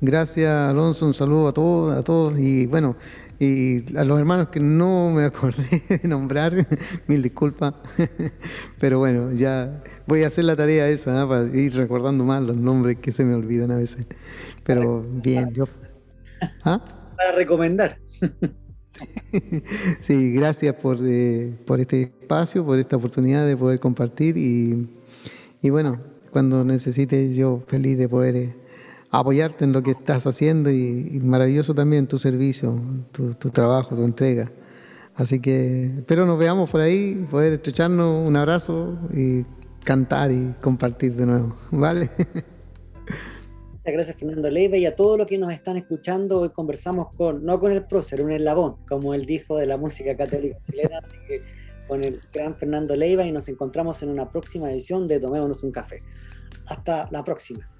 Gracias, 0.00 0.50
Alonso. 0.50 1.06
Un 1.06 1.14
saludo 1.14 1.46
a 1.46 1.52
todos, 1.52 1.96
a 1.96 2.02
todos. 2.02 2.36
Y 2.40 2.66
bueno, 2.66 2.96
y 3.38 3.96
a 3.96 4.02
los 4.02 4.18
hermanos 4.18 4.48
que 4.48 4.58
no 4.58 5.12
me 5.12 5.22
acordé 5.22 5.84
de 5.88 6.08
nombrar, 6.08 6.66
mil 7.06 7.22
disculpas. 7.22 7.74
Pero 8.80 8.98
bueno, 8.98 9.30
ya 9.30 9.80
voy 10.08 10.24
a 10.24 10.26
hacer 10.26 10.44
la 10.44 10.56
tarea 10.56 10.88
esa, 10.88 11.28
para 11.28 11.44
ir 11.44 11.76
recordando 11.76 12.24
más 12.24 12.42
los 12.42 12.56
nombres 12.56 12.98
que 12.98 13.12
se 13.12 13.24
me 13.24 13.34
olvidan 13.34 13.70
a 13.70 13.76
veces. 13.76 14.04
Pero 14.64 15.00
bien, 15.02 15.52
yo. 15.52 15.62
¿Ah? 16.64 16.84
Para 17.16 17.36
recomendar. 17.36 17.98
Sí, 20.00 20.32
gracias 20.34 20.74
por, 20.74 20.98
eh, 21.02 21.52
por 21.66 21.80
este 21.80 22.02
espacio, 22.02 22.64
por 22.64 22.78
esta 22.78 22.96
oportunidad 22.96 23.46
de 23.46 23.56
poder 23.56 23.80
compartir 23.80 24.36
y, 24.36 24.88
y 25.60 25.70
bueno, 25.70 26.00
cuando 26.30 26.64
necesites 26.64 27.36
yo 27.36 27.62
feliz 27.66 27.98
de 27.98 28.08
poder 28.08 28.36
eh, 28.36 28.54
apoyarte 29.10 29.64
en 29.64 29.72
lo 29.72 29.82
que 29.82 29.92
estás 29.92 30.26
haciendo 30.26 30.70
y, 30.70 31.20
maravilloso 31.22 31.74
también 31.74 32.06
tu 32.06 32.18
servicio, 32.18 32.80
tu, 33.12 33.34
tu, 33.34 33.50
trabajo, 33.50 33.94
tu 33.94 34.04
entrega. 34.04 34.50
Así 35.14 35.40
que 35.40 35.86
espero 35.98 36.24
nos 36.24 36.38
veamos 36.38 36.70
por 36.70 36.80
ahí, 36.80 37.26
poder 37.30 37.52
estrecharnos 37.52 38.26
un 38.26 38.34
abrazo 38.34 38.98
y 39.14 39.44
cantar 39.84 40.32
y 40.32 40.54
compartir 40.62 41.14
de 41.14 41.26
nuevo, 41.26 41.56
¿vale? 41.70 42.10
Muchas 43.84 43.94
gracias 43.94 44.16
Fernando 44.16 44.48
Leiva 44.48 44.76
y 44.76 44.86
a 44.86 44.94
todos 44.94 45.18
los 45.18 45.26
que 45.26 45.38
nos 45.38 45.52
están 45.52 45.76
escuchando. 45.76 46.42
Hoy 46.42 46.50
conversamos 46.50 47.08
con, 47.16 47.44
no 47.44 47.58
con 47.58 47.72
el 47.72 47.84
prócer, 47.84 48.22
un 48.22 48.30
eslabón, 48.30 48.76
como 48.86 49.12
él 49.12 49.26
dijo 49.26 49.56
de 49.56 49.66
la 49.66 49.76
música 49.76 50.16
católica 50.16 50.56
chilena, 50.70 51.00
así 51.02 51.16
que 51.26 51.42
con 51.88 52.04
el 52.04 52.20
gran 52.32 52.54
Fernando 52.54 52.94
Leiva 52.94 53.24
y 53.24 53.32
nos 53.32 53.48
encontramos 53.48 54.00
en 54.04 54.10
una 54.10 54.30
próxima 54.30 54.70
edición 54.70 55.08
de 55.08 55.18
Tomémonos 55.18 55.64
un 55.64 55.72
café. 55.72 55.98
Hasta 56.66 57.08
la 57.10 57.24
próxima. 57.24 57.71